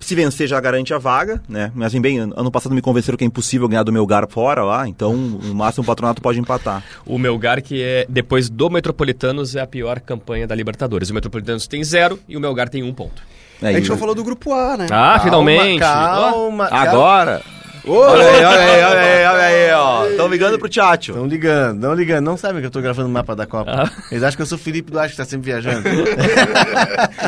Se 0.00 0.14
vencer, 0.14 0.46
já 0.46 0.60
garante 0.60 0.92
a 0.92 0.98
vaga, 0.98 1.40
né? 1.48 1.72
Mas, 1.74 1.86
assim, 1.86 2.00
bem, 2.00 2.18
ano 2.18 2.50
passado 2.50 2.74
me 2.74 2.82
convenceram 2.82 3.16
que 3.16 3.24
é 3.24 3.26
impossível 3.26 3.66
ganhar 3.66 3.84
do 3.84 3.92
Melgar 3.92 4.28
fora 4.28 4.62
lá, 4.62 4.86
então, 4.86 5.16
no 5.16 5.54
máximo, 5.54 5.82
o 5.82 5.86
Patronato 5.86 6.20
pode 6.20 6.38
empatar. 6.38 6.84
O 7.06 7.18
Melgar, 7.18 7.62
que 7.62 7.80
é, 7.80 8.04
depois 8.06 8.50
do 8.50 8.68
Metropolitanos, 8.68 9.56
é 9.56 9.62
a 9.62 9.66
pior 9.66 10.00
campanha 10.00 10.46
da 10.46 10.54
Libertadores. 10.54 11.08
O 11.08 11.14
Metropolitanos 11.14 11.66
tem 11.66 11.82
zero 11.82 12.18
e 12.28 12.36
o 12.36 12.40
Melgar 12.40 12.68
tem 12.68 12.82
um 12.82 12.92
ponto. 12.92 13.22
É, 13.64 13.70
A 13.70 13.72
gente 13.74 13.86
e- 13.86 13.90
não 13.90 13.98
falou 13.98 14.14
do 14.14 14.22
grupo 14.24 14.52
A, 14.52 14.76
né? 14.76 14.86
Ah, 14.90 15.18
finalmente! 15.22 15.80
Calma, 15.80 16.68
calma. 16.68 16.68
Agora! 16.70 17.42
Olha 17.86 18.24
aí, 18.26 18.42
olha 18.44 18.58
aí, 18.60 18.82
olha 18.82 19.00
aí, 19.00 19.24
olha 19.26 19.42
aí, 19.42 19.72
ó. 19.74 20.06
Estão 20.06 20.26
ligando 20.26 20.58
pro 20.58 20.70
Tchatcho. 20.70 21.12
Estão 21.12 21.26
ligando, 21.26 21.78
não 21.80 21.92
ligando. 21.92 22.24
Não 22.24 22.34
sabem 22.34 22.62
que 22.62 22.66
eu 22.66 22.70
tô 22.70 22.80
gravando 22.80 23.10
o 23.10 23.12
mapa 23.12 23.36
da 23.36 23.46
Copa. 23.46 23.70
Ah. 23.70 23.90
Eles 24.10 24.22
acham 24.24 24.36
que 24.36 24.40
eu 24.42 24.46
sou 24.46 24.56
o 24.56 24.60
Felipe 24.60 24.90
Duarte 24.90 25.10
que 25.10 25.18
tá 25.18 25.24
sempre 25.26 25.50
viajando. 25.52 25.82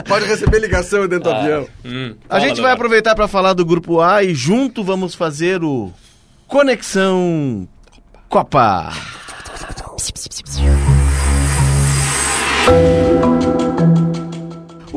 Pode 0.09 0.25
receber 0.25 0.59
ligação 0.59 1.07
dentro 1.07 1.25
do 1.25 1.31
avião. 1.37 1.67
Hum, 1.85 2.15
A 2.31 2.41
gente 2.41 2.59
vai 2.63 2.73
aproveitar 2.73 3.15
para 3.15 3.29
falar 3.29 3.53
do 3.53 3.67
grupo 3.67 4.01
A 4.01 4.23
e 4.23 4.35
junto 4.35 4.83
vamos 4.83 5.15
fazer 5.15 5.63
o 5.63 5.93
Conexão 6.47 7.69
Copa. 8.31 8.93
O 12.73 13.36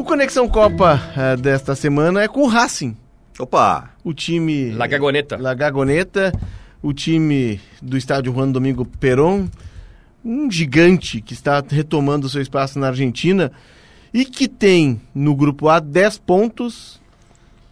Conexão 0.10 0.49
Copa 0.49 0.99
eh, 1.16 1.38
desta 1.38 1.76
semana 1.76 2.24
é 2.24 2.28
com 2.28 2.41
o 2.41 2.47
Racing, 2.47 2.97
Opa! 3.38 3.91
o 4.03 4.12
time 4.12 4.72
La 4.72 4.88
Gagoneta. 4.88 5.38
La 5.38 5.53
Gagoneta, 5.53 6.34
o 6.82 6.91
time 6.91 7.62
do 7.80 7.95
estádio 7.95 8.34
Juan 8.34 8.49
Domingo 8.49 8.86
Perón, 8.86 9.47
um 10.26 10.49
gigante 10.49 11.22
que 11.22 11.34
está 11.34 11.64
retomando 11.70 12.26
o 12.26 12.30
seu 12.30 12.41
espaço 12.41 12.80
na 12.80 12.88
Argentina 12.88 13.51
e 14.12 14.26
que 14.26 14.47
tem 14.47 14.99
no 15.14 15.36
grupo 15.36 15.70
A 15.70 15.80
10 15.80 16.18
pontos, 16.18 16.99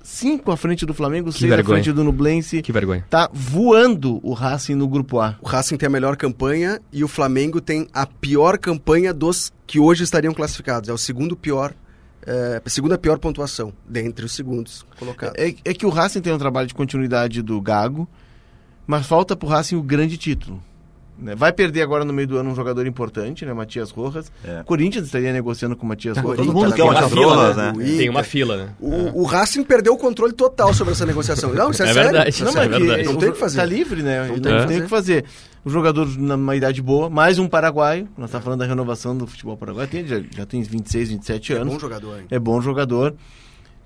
5 0.03 0.51
à 0.51 0.55
frente 0.55 0.85
do 0.85 0.93
Flamengo, 0.93 1.31
6 1.31 1.51
à 1.51 1.63
frente 1.63 1.91
do 1.91 2.03
Nublense. 2.03 2.61
Que 2.61 2.71
vergonha. 2.71 3.03
Tá 3.09 3.27
voando 3.33 4.19
o 4.21 4.33
Racing 4.33 4.75
no 4.75 4.87
grupo 4.87 5.19
A. 5.19 5.35
O 5.41 5.47
Racing 5.47 5.75
tem 5.75 5.87
a 5.87 5.89
melhor 5.89 6.15
campanha 6.15 6.79
e 6.93 7.03
o 7.03 7.07
Flamengo 7.07 7.59
tem 7.59 7.87
a 7.91 8.05
pior 8.05 8.59
campanha 8.59 9.11
dos 9.11 9.51
que 9.65 9.79
hoje 9.79 10.03
estariam 10.03 10.35
classificados. 10.35 10.87
É 10.87 10.93
o 10.93 10.99
segundo 10.99 11.35
pior, 11.35 11.73
é, 12.25 12.61
segunda 12.67 12.97
pior 12.97 13.19
pontuação 13.19 13.73
dentre 13.87 14.25
os 14.25 14.33
segundos 14.33 14.85
colocados. 14.97 15.35
É, 15.37 15.55
é 15.63 15.73
que 15.73 15.85
o 15.85 15.89
Racing 15.89 16.21
tem 16.21 16.33
um 16.33 16.37
trabalho 16.37 16.67
de 16.67 16.73
continuidade 16.73 17.41
do 17.41 17.59
Gago, 17.61 18.07
mas 18.85 19.05
falta 19.05 19.35
pro 19.35 19.47
Racing 19.47 19.75
o 19.75 19.83
grande 19.83 20.17
título. 20.17 20.61
Né? 21.19 21.35
Vai 21.35 21.51
perder 21.51 21.81
agora 21.81 22.05
no 22.05 22.13
meio 22.13 22.27
do 22.27 22.37
ano 22.37 22.49
um 22.51 22.55
jogador 22.55 22.85
importante, 22.87 23.45
né? 23.45 23.53
Matias 23.53 23.91
Rojas. 23.91 24.31
É. 24.43 24.61
O 24.61 24.63
Corinthians 24.65 25.05
estaria 25.05 25.31
negociando 25.33 25.75
com 25.75 25.85
o 25.85 25.89
Matias 25.89 26.17
Rojas. 26.17 26.45
todo 26.45 26.53
mundo 26.53 26.69
Tá 26.69 26.75
quer 26.75 26.83
o 26.83 26.87
Matias 26.87 27.11
Tem 27.11 27.25
uma 27.25 27.35
Rojas, 27.35 27.53
fila, 27.55 27.71
né? 27.73 27.73
O 27.75 27.97
Tem 27.97 28.09
uma 28.09 28.23
fila, 28.23 28.57
né? 28.57 28.69
O, 28.79 29.21
o 29.21 29.23
Racing 29.25 29.63
perdeu 29.63 29.93
o 29.93 29.97
controle 29.97 30.33
total 30.33 30.73
sobre 30.73 30.93
essa 30.93 31.05
negociação. 31.05 31.53
Não, 31.53 31.71
isso 31.71 31.83
é, 31.83 31.89
É 31.89 31.93
sério. 31.93 32.11
verdade. 32.11 32.41
Não, 32.43 32.49
Isso 32.49 32.57
é 32.59 32.67
verdade. 32.67 33.03
Não 33.03 33.15
tem 33.15 33.29
o 33.29 33.33
que 33.33 33.39
fazer. 33.39 33.57
Tá 33.57 33.65
livre, 33.65 34.01
né? 34.03 34.27
Não 34.27 34.33
tem 34.35 34.41
tem, 34.41 34.55
o 34.57 34.61
que 34.61 34.67
tem 34.67 34.77
o 34.79 34.81
que 34.83 34.87
fazer. 34.89 35.25
O 35.65 35.69
jogador 35.69 36.07
numa 36.17 36.55
idade 36.55 36.81
boa, 36.81 37.09
mais 37.09 37.39
um 37.39 37.47
paraguaio. 37.47 38.07
Nós 38.17 38.29
estamos 38.29 38.43
falando 38.45 38.59
da 38.59 38.65
renovação 38.65 39.17
do 39.17 39.27
futebol 39.27 39.57
paraguaio. 39.57 39.87
Tem, 39.89 40.05
já, 40.07 40.21
já 40.35 40.45
tem 40.45 40.61
26, 40.63 41.09
27 41.09 41.53
É 41.53 41.55
anos. 41.57 41.73
bom 41.73 41.79
jogador, 41.79 42.17
hein? 42.19 42.25
É 42.31 42.39
bom 42.39 42.61
jogador. 42.61 43.13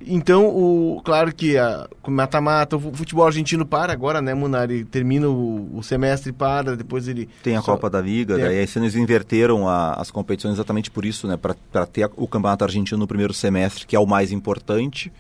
Então, 0.06 0.48
o, 0.48 1.02
claro 1.04 1.34
que 1.34 1.58
a, 1.58 1.88
com 2.02 2.12
mata-mata, 2.12 2.76
o 2.78 2.94
futebol 2.94 3.26
argentino 3.26 3.66
para 3.66 3.94
agora, 3.94 4.22
né, 4.22 4.34
Munari? 4.34 4.84
Termina 4.86 5.28
o, 5.30 5.78
o 5.78 5.84
semestre, 5.84 6.32
para, 6.32 6.76
depois 6.76 7.08
ele. 7.08 7.30
Tem 7.44 7.56
a 7.56 7.62
só- 7.62 7.74
Copa 7.74 7.90
da 7.90 8.02
Liga, 8.02 8.36
a- 8.36 8.38
daí 8.38 8.58
esse 8.58 8.78
ano 8.78 8.86
eles 8.86 8.96
inverteram 8.96 9.68
a- 9.68 9.94
as 9.94 10.10
competições 10.12 10.54
exatamente 10.54 10.90
por 10.92 11.06
isso, 11.06 11.28
né? 11.28 11.38
Para 11.38 11.86
ter 11.86 12.10
o 12.16 12.28
Campeonato 12.28 12.64
Argentino 12.64 12.98
no 13.00 13.08
primeiro 13.08 13.34
semestre, 13.34 13.86
que 13.86 13.96
é 13.96 14.00
o 14.00 14.06
mais 14.08 14.32
importante, 14.32 15.12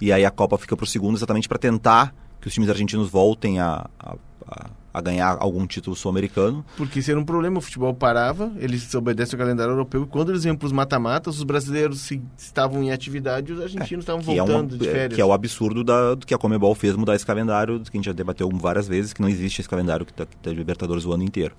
e 0.00 0.12
aí 0.12 0.24
a 0.24 0.30
Copa 0.30 0.58
fica 0.58 0.76
para 0.76 0.84
o 0.84 0.86
segundo, 0.86 1.16
exatamente 1.16 1.48
para 1.48 1.58
tentar 1.58 2.14
que 2.40 2.48
os 2.48 2.54
times 2.54 2.68
argentinos 2.70 3.08
voltem 3.10 3.58
a, 3.60 3.86
a, 3.98 4.14
a- 4.48 4.66
a 4.96 5.00
ganhar 5.02 5.36
algum 5.40 5.66
título 5.66 5.94
sul-americano. 5.94 6.64
Porque 6.74 7.00
isso 7.00 7.10
era 7.10 7.20
um 7.20 7.24
problema, 7.24 7.58
o 7.58 7.60
futebol 7.60 7.92
parava, 7.92 8.50
eles 8.56 8.94
obedecem 8.94 9.38
ao 9.38 9.44
calendário 9.44 9.72
europeu, 9.72 10.04
e 10.04 10.06
quando 10.06 10.30
eles 10.32 10.46
iam 10.46 10.56
para 10.56 10.64
os 10.64 10.72
mata-matas, 10.72 11.36
os 11.36 11.44
brasileiros 11.44 12.00
se, 12.00 12.18
estavam 12.38 12.82
em 12.82 12.90
atividade 12.90 13.52
e 13.52 13.54
os 13.54 13.60
argentinos 13.60 14.04
estavam 14.04 14.22
Que 14.22 14.30
é, 14.38 14.42
uma, 14.42 14.46
voltando 14.50 14.78
de 14.78 14.88
férias. 14.88 15.14
que 15.14 15.20
é 15.20 15.24
o 15.24 15.34
absurdo 15.34 15.84
da, 15.84 16.14
do 16.14 16.24
que 16.26 16.32
a 16.32 16.38
Comebol 16.38 16.74
fez 16.74 16.96
mudar 16.96 17.14
esse 17.14 17.26
calendário, 17.26 17.78
que 17.80 17.90
a 17.92 17.98
gente 17.98 18.06
já 18.06 18.12
debateu 18.12 18.48
várias 18.54 18.88
vezes, 18.88 19.12
que 19.12 19.20
não 19.20 19.28
existe 19.28 19.60
esse 19.60 19.68
calendário 19.68 20.06
que 20.06 20.14
tá, 20.14 20.24
que 20.24 20.34
tá 20.38 20.48
de 20.48 20.56
Libertadores 20.56 21.04
o 21.04 21.12
ano 21.12 21.24
inteiro. 21.24 21.52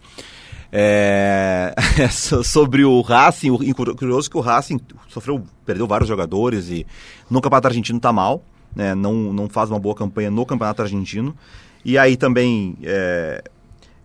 É, 0.72 1.76
so- 2.10 2.44
sobre 2.44 2.84
o 2.84 3.02
Racing, 3.02 3.52
o, 3.52 3.60
curioso 3.96 4.30
é 4.30 4.32
que 4.32 4.38
o 4.38 4.42
Racing 4.42 4.80
sofreu, 5.10 5.44
perdeu 5.64 5.86
vários 5.86 6.10
jogadores 6.10 6.72
e 6.72 6.88
no 7.30 7.40
Campeonato 7.40 7.68
Argentino 7.68 8.00
tá 8.00 8.12
mal, 8.12 8.44
né, 8.76 8.96
não, 8.96 9.14
não 9.32 9.48
faz 9.48 9.70
uma 9.70 9.80
boa 9.80 9.94
campanha 9.94 10.32
no 10.32 10.44
Campeonato 10.44 10.82
Argentino. 10.82 11.36
E 11.84 11.98
aí 11.98 12.18
também, 12.18 12.78
é, 12.84 13.44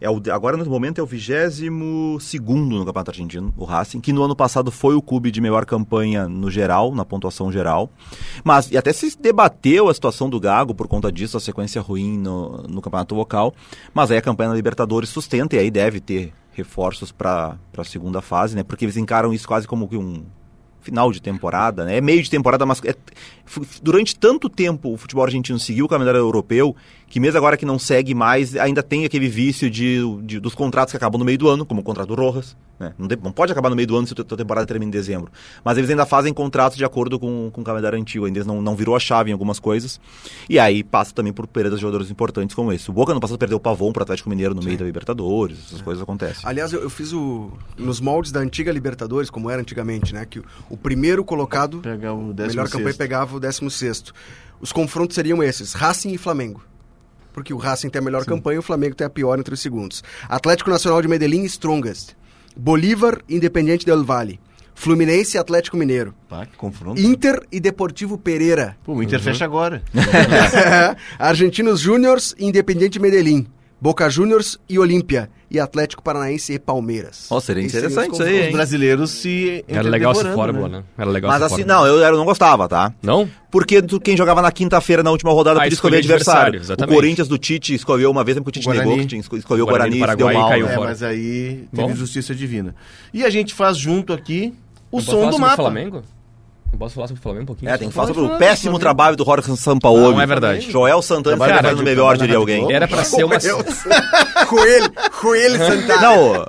é 0.01 0.11
o, 0.11 0.21
agora 0.33 0.57
no 0.57 0.65
momento 0.65 1.01
é 1.01 1.03
o 1.03 1.07
22 1.07 1.61
no 1.61 2.19
Campeonato 2.85 3.11
Argentino, 3.11 3.55
o 3.57 3.65
Racing, 3.65 4.01
que 4.01 4.13
no 4.13 4.23
ano 4.23 4.35
passado 4.35 4.71
foi 4.71 4.95
o 4.95 5.03
clube 5.03 5.31
de 5.31 5.41
melhor 5.41 5.65
campanha 5.65 6.29
no 6.29 6.51
geral, 6.51 6.95
na 6.95 7.05
pontuação 7.05 7.53
geral. 7.53 7.91
Mas, 8.43 8.71
e 8.71 8.77
até 8.77 8.93
se 8.93 9.17
debateu 9.19 9.89
a 9.89 9.95
situação 9.95 10.29
do 10.29 10.41
Gago 10.41 10.75
por 10.75 10.89
conta 10.89 11.11
disso, 11.11 11.37
a 11.37 11.41
sequência 11.41 11.81
ruim 11.81 12.19
no, 12.19 12.63
no 12.65 12.83
campeonato 12.83 13.15
local. 13.15 13.55
Mas 13.95 14.11
aí 14.11 14.19
a 14.19 14.23
campanha 14.23 14.51
da 14.51 14.57
Libertadores 14.57 15.09
sustenta 15.09 15.57
e 15.57 15.59
aí 15.59 15.71
deve 15.71 16.01
ter 16.01 16.33
reforços 16.53 17.11
para 17.11 17.57
a 17.77 17.85
segunda 17.85 18.21
fase, 18.21 18.55
né? 18.55 18.63
Porque 18.63 18.85
eles 18.85 18.97
encaram 18.97 19.33
isso 19.33 19.49
quase 19.49 19.67
como 19.67 19.89
que 19.89 19.97
um 19.97 20.23
final 20.83 21.13
de 21.13 21.23
temporada, 21.23 21.85
né? 21.85 21.97
É 21.97 22.01
meio 22.01 22.23
de 22.23 22.29
temporada, 22.29 22.67
mas 22.67 22.83
é- 22.85 22.95
durante 23.81 24.17
tanto 24.17 24.49
tempo 24.49 24.93
o 24.93 24.97
futebol 24.97 25.25
argentino 25.25 25.59
seguiu 25.59 25.87
o 25.87 25.89
calendário 25.89 26.19
europeu 26.19 26.75
que 27.13 27.21
mesmo 27.21 27.37
agora 27.37 27.59
que 27.59 27.67
não 27.67 27.79
segue 27.79 28.15
mais, 28.15 28.57
ainda 28.57 28.83
tem 28.83 29.05
aquele 29.05 29.29
vício 29.29 29.71
de, 29.71 29.99
de- 30.23 30.41
dos 30.41 30.55
contratos 30.55 30.93
que 30.93 30.97
acabam 30.97 31.19
no 31.19 31.27
meio 31.27 31.37
do 31.37 31.47
ano, 31.47 31.67
como 31.67 31.83
o 31.83 31.85
contrato 31.85 32.09
do 32.09 32.15
Rojas, 32.15 32.57
né? 32.81 32.95
Não, 32.97 33.07
tem- 33.07 33.19
não 33.23 33.31
pode 33.31 33.53
acabar 33.53 33.69
no 33.69 33.77
meio 33.77 33.87
do 33.87 33.95
ano 33.95 34.07
se 34.07 34.15
a 34.19 34.25
tua 34.25 34.39
temporada 34.39 34.67
termina 34.67 34.89
em 34.89 34.91
dezembro. 34.91 35.31
Mas 35.63 35.77
eles 35.77 35.91
ainda 35.91 36.07
fazem 36.07 36.33
contratos 36.33 36.79
de 36.79 36.87
acordo 36.87 37.21
com, 37.21 37.51
com 37.53 37.61
o 37.61 37.65
calendário 37.65 37.99
antigo, 37.99 38.25
ainda 38.25 38.39
eles 38.39 38.47
não, 38.47 38.63
não 38.63 38.75
virou 38.75 38.97
a 38.97 38.99
chave 38.99 39.29
em 39.29 39.35
algumas 39.35 39.59
coisas. 39.61 40.01
E 40.49 40.59
aí 40.59 40.83
passa 40.83 41.13
também 41.13 41.35
por 41.35 41.47
perdas 41.47 41.75
de 41.75 41.83
jogadores 41.83 42.11
importantes 42.11 42.57
como 42.57 42.73
esse. 42.73 42.89
O 42.89 42.95
Boca 42.95 43.13
no 43.13 43.21
passado 43.21 43.37
perdeu 43.37 43.59
o 43.59 43.61
Pavon 43.61 43.93
para 43.93 44.01
o 44.01 44.05
Atlético 44.05 44.31
Mineiro 44.31 44.55
no 44.55 44.63
meio 44.63 44.79
da 44.79 44.85
Libertadores, 44.87 45.59
essas 45.67 45.83
coisas 45.83 46.03
acontecem. 46.03 46.41
Aliás, 46.45 46.73
eu, 46.73 46.81
eu 46.81 46.89
fiz 46.89 47.13
o. 47.13 47.53
Nos 47.77 48.01
moldes 48.01 48.33
da 48.33 48.41
antiga 48.41 48.73
Libertadores, 48.73 49.29
como 49.29 49.51
era 49.51 49.61
antigamente, 49.61 50.15
né? 50.15 50.25
Que 50.25 50.39
o, 50.39 50.45
o 50.71 50.79
primeiro 50.79 51.23
colocado, 51.23 51.81
Pegar 51.81 52.15
o 52.15 52.33
melhor 52.33 52.67
campanha 52.71 52.87
sexto. 52.87 52.99
pegava 52.99 53.37
o 53.37 53.39
16. 53.39 54.05
Os 54.63 54.73
confrontos 54.73 55.15
seriam 55.15 55.43
esses: 55.43 55.75
Racing 55.75 56.13
e 56.13 56.17
Flamengo. 56.19 56.63
Porque 57.33 57.55
o 57.55 57.57
Racing 57.57 57.89
tem 57.89 58.01
a 58.01 58.05
melhor 58.05 58.25
campanha 58.25 58.57
e 58.57 58.59
o 58.59 58.63
Flamengo 58.63 58.95
tem 58.95 59.07
a 59.07 59.11
pior 59.11 59.39
entre 59.39 59.55
os 59.55 59.61
segundos. 59.61 60.03
Atlético 60.29 60.71
Nacional 60.71 61.01
de 61.01 61.09
Medellín, 61.09 61.45
Strongest. 61.45 62.15
Bolívar, 62.57 63.19
Independiente 63.29 63.87
del 63.87 64.05
Valle. 64.05 64.39
Fluminense 64.75 65.37
e 65.37 65.41
Atlético 65.41 65.77
Mineiro. 65.77 66.15
Pá, 66.29 66.47
que 66.47 66.57
confronto. 66.57 67.01
Inter 67.01 67.47
e 67.53 67.61
Deportivo 67.61 68.19
Pereira. 68.19 68.77
Pô, 68.85 68.95
o 68.95 69.03
Inter 69.03 69.21
fecha 69.21 69.45
agora. 69.45 69.83
Argentinos 71.19 71.81
Júniors 71.81 72.35
e 72.39 72.47
Independiente 72.47 72.99
Medellín. 72.99 73.47
Boca 73.83 74.09
Juniors 74.09 74.61
e 74.69 74.79
Olímpia. 74.79 75.29
E 75.51 75.59
Atlético 75.59 76.03
Paranaense 76.03 76.53
e 76.55 76.59
Palmeiras. 76.59 77.27
Ó, 77.29 77.39
seria 77.41 77.61
Esses 77.65 77.75
interessante 77.75 78.13
isso 78.15 78.23
aí, 78.23 78.41
Os 78.41 78.47
hein? 78.47 78.53
brasileiros 78.53 79.11
se. 79.11 79.65
Era 79.69 79.87
legal 79.91 80.13
essa 80.13 80.33
fórmula, 80.33 80.69
né? 80.69 80.85
Era 80.97 81.11
legal 81.11 81.31
Mas 81.31 81.43
essa 81.43 81.55
assim, 81.55 81.65
fórmula. 81.65 81.79
não, 81.81 81.87
eu, 81.87 81.99
eu 81.99 82.17
não 82.17 82.25
gostava, 82.25 82.67
tá? 82.69 82.95
Não? 83.03 83.29
Porque 83.51 83.83
tu- 83.83 84.01
quem 84.01 84.17
jogava 84.17 84.41
na 84.41 84.51
quinta-feira 84.53 85.03
na 85.03 85.11
última 85.11 85.31
rodada 85.33 85.59
Ah, 85.59 85.65
podia 85.65 85.75
escolher 85.75 85.97
adversário. 85.99 86.59
adversário, 86.61 86.85
O. 86.85 86.95
Corinthians 86.95 87.27
do 87.29 87.37
Tite 87.37 87.75
escolheu 87.75 88.11
uma 88.11 88.23
vez, 88.25 88.39
porque 88.39 88.49
o 88.49 88.53
Tite 88.53 88.65
Guarani. 88.65 88.89
negou 88.97 89.07
que 89.07 89.37
escolheu 89.37 89.65
o 89.65 89.69
Guarani 89.69 89.99
Guarani, 89.99 90.15
e 90.15 90.17
deu 90.17 90.27
Paraguai 90.27 90.35
mal. 90.37 90.49
caiu 90.49 90.67
né? 90.67 90.75
É, 90.75 90.79
mas 90.79 91.03
aí 91.03 91.65
teve 91.75 91.89
Bom. 91.89 91.95
justiça 91.95 92.35
divina. 92.35 92.75
E 93.13 93.23
a 93.25 93.29
gente 93.29 93.53
faz 93.53 93.77
junto 93.77 94.15
aqui 94.15 94.55
o 94.91 94.99
posso 94.99 95.11
som 95.11 95.29
do 95.29 95.39
mapa. 95.39 95.57
Flamengo? 95.57 96.03
Não 96.73 96.79
posso 96.79 96.95
falar 96.95 97.07
sobre 97.07 97.21
o 97.21 97.23
Flamengo 97.23 97.43
um 97.43 97.47
pouquinho? 97.47 97.71
É, 97.71 97.77
tem 97.77 97.89
que 97.89 97.95
falar 97.95 98.09
sobre 98.09 98.23
o 98.23 98.39
péssimo 98.39 98.79
trabalho 98.79 99.15
do 99.15 99.25
Jorge 99.25 99.57
Sampaoli. 99.57 100.15
Não, 100.15 100.21
é 100.21 100.27
verdade. 100.27 100.71
Joel 100.71 101.03
Santana 101.03 101.37
está 101.37 101.63
fazendo 101.63 101.83
melhor, 101.83 102.17
diria 102.17 102.39
alguém. 102.39 102.73
Era 102.73 102.89
pra 102.89 103.05
ser 103.05 103.25
uma... 103.25 103.37
Coelho, 104.47 104.93
Coelho 105.21 105.59
Santana. 105.59 106.01
Não, 106.01 106.47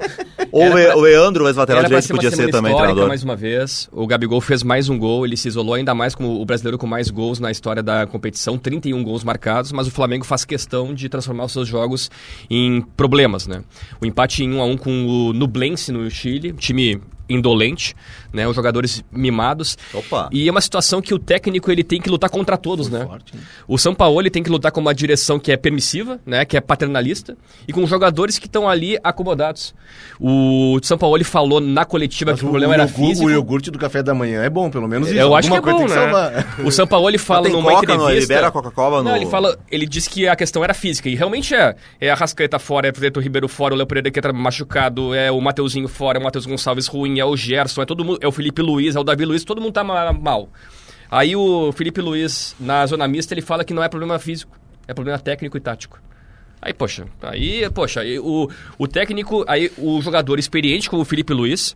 ou 0.52 0.64
o 0.64 0.74
o 0.98 1.02
Leandro, 1.02 1.46
o 1.46 1.48
ex-lateral 1.48 1.84
direito, 1.84 2.08
podia 2.08 2.32
ser 2.32 2.50
também 2.50 2.76
treinador. 2.76 3.08
mais 3.08 3.24
uma 3.24 3.36
vez. 3.36 3.90
O 3.92 4.08
Gabigol 4.08 4.40
fez 4.40 4.64
mais 4.64 4.90
um 4.90 4.98
gol, 4.98 5.26
ele 5.26 5.36
se 5.36 5.48
isolou 5.48 5.74
ainda 5.74 5.94
mais 5.94 6.16
como 6.16 6.40
o 6.40 6.46
brasileiro 6.46 6.78
com 6.78 6.88
mais 6.88 7.10
gols 7.10 7.40
na 7.40 7.52
história 7.52 7.84
da 7.84 8.06
competição, 8.06 8.58
31 8.58 9.04
gols 9.04 9.24
marcados, 9.24 9.72
mas 9.72 9.88
o 9.88 9.92
Flamengo 9.92 10.26
faz 10.26 10.46
questão 10.46 10.94
de 10.94 11.10
transformar 11.10 11.46
os 11.46 11.52
seus 11.52 11.68
jogos 11.68 12.10
em 12.50 12.82
problemas, 12.82 13.48
né? 13.48 13.64
O 14.02 14.06
empate 14.06 14.44
em 14.44 14.54
1 14.54 14.62
a 14.62 14.66
1 14.66 14.78
com 14.78 15.06
o 15.06 15.34
Nublense 15.34 15.92
no 15.92 16.10
Chile, 16.10 16.54
time 16.54 17.02
indolente, 17.30 17.96
né? 18.34 18.48
Os 18.48 18.56
jogadores 18.56 19.04
mimados. 19.12 19.78
Opa. 19.94 20.28
E 20.32 20.48
é 20.48 20.52
uma 20.52 20.60
situação 20.62 21.02
que 21.02 21.14
o 21.14 21.20
técnico 21.20 21.72
ele 21.72 21.84
tem 21.84 22.02
que 22.02 22.10
lutar 22.10 22.30
contra 22.30 22.58
todos, 22.58 22.90
né? 22.90 23.06
forte, 23.06 23.36
né? 23.36 23.42
O 23.68 23.78
São 23.78 23.94
Paulo 23.96 24.20
ele 24.20 24.30
tem 24.30 24.42
que 24.44 24.50
lutar 24.50 24.72
com 24.72 24.82
uma 24.82 24.94
direção 24.94 25.40
que 25.40 25.52
é 25.52 25.58
permissiva, 25.58 26.20
né, 26.26 26.44
que 26.46 26.58
é 26.58 26.62
paternalista, 26.62 27.38
e 27.68 27.72
com 27.72 27.86
jogadores 27.86 28.38
que 28.40 28.48
estão 28.48 28.68
ali 28.68 28.98
acomodados. 29.04 29.74
O 30.20 30.80
São 30.84 30.98
Paulo 30.98 31.18
ele 31.18 31.24
falou 31.24 31.60
na 31.60 31.86
coletiva 31.86 32.32
Mas 32.32 32.40
que 32.40 32.46
o 32.46 32.50
problema 32.50 32.74
era 32.74 32.88
físico. 32.88 33.28
O 33.28 33.32
iogurte 33.32 33.70
do 33.72 33.78
café 33.78 34.02
da 34.02 34.14
manhã 34.14 34.42
é 34.44 34.50
bom, 34.50 34.70
pelo 34.70 34.88
menos 34.88 35.08
isso. 35.10 35.18
Eu 35.20 35.36
acho 35.36 35.50
que 35.50 35.56
é 35.58 35.62
bom, 35.62 35.86
né? 35.88 36.46
O 36.64 36.72
São 36.72 36.88
Paulo 36.88 37.10
ele 37.10 37.18
fala 37.20 37.48
numa 37.50 37.72
coca, 37.72 37.88
não, 37.96 38.06
entrevista. 38.06 38.34
libera 38.34 38.48
a 38.48 38.52
Coca-Cola 38.52 39.04
no- 39.04 39.10
Não, 39.10 39.16
ele 39.16 39.26
fala, 39.28 39.58
ele 39.72 39.86
disse 39.86 40.10
que 40.10 40.28
a 40.28 40.36
questão 40.36 40.64
era 40.64 40.74
física 40.74 41.10
e 41.10 41.16
realmente 41.16 41.54
é. 41.54 41.76
É 42.00 42.10
a 42.10 42.16
Rascaeta 42.16 42.60
fora, 42.60 42.88
é 42.88 42.92
o 42.92 42.94
Preto 42.94 43.20
Ribeiro 43.20 43.48
fora, 43.48 43.74
o 43.74 43.78
Léo 43.78 43.86
Pereira 43.88 44.10
que 44.12 44.22
tá 44.22 44.32
machucado, 44.34 45.14
é 45.14 45.32
o 45.32 45.40
Mateuzinho 45.42 45.88
fora, 45.88 46.18
é 46.18 46.22
o 46.22 46.24
Matheus 46.24 46.46
Gonçalves 46.46 46.88
ruim, 46.88 47.20
é 47.20 47.26
o 47.26 47.36
Gerson, 47.36 47.82
é 47.82 47.86
todo 47.86 48.04
mundo, 48.04 48.20
é 48.24 48.28
o 48.28 48.32
Felipe 48.32 48.62
Luiz, 48.62 48.96
é 48.96 49.00
o 49.00 49.04
Davi 49.04 49.26
Luiz, 49.26 49.44
todo 49.44 49.62
mundo 49.62 49.74
tá 49.74 49.84
ma- 49.84 50.14
mal. 50.14 50.50
Aí 51.12 51.36
o 51.36 51.72
Felipe 51.74 52.02
Luiz 52.02 52.56
na 52.60 52.86
zona 52.88 53.08
mista 53.08 53.34
ele 53.34 53.42
fala 53.42 53.64
que 53.64 53.74
não 53.74 53.84
é 53.84 53.88
problema 53.90 54.18
físico, 54.18 54.58
é 54.88 54.94
problema 54.94 55.20
técnico 55.20 55.56
e 55.58 55.60
tático. 55.60 56.00
Aí, 56.62 56.74
poxa, 56.74 57.06
aí, 57.22 57.70
poxa, 57.72 58.00
aí 58.02 58.18
o, 58.20 58.50
o 58.78 58.88
técnico, 58.88 59.44
aí 59.48 59.70
o 59.78 60.02
jogador 60.02 60.40
experiente 60.40 60.90
como 60.90 61.02
o 61.02 61.06
Felipe 61.06 61.34
Luiz, 61.34 61.76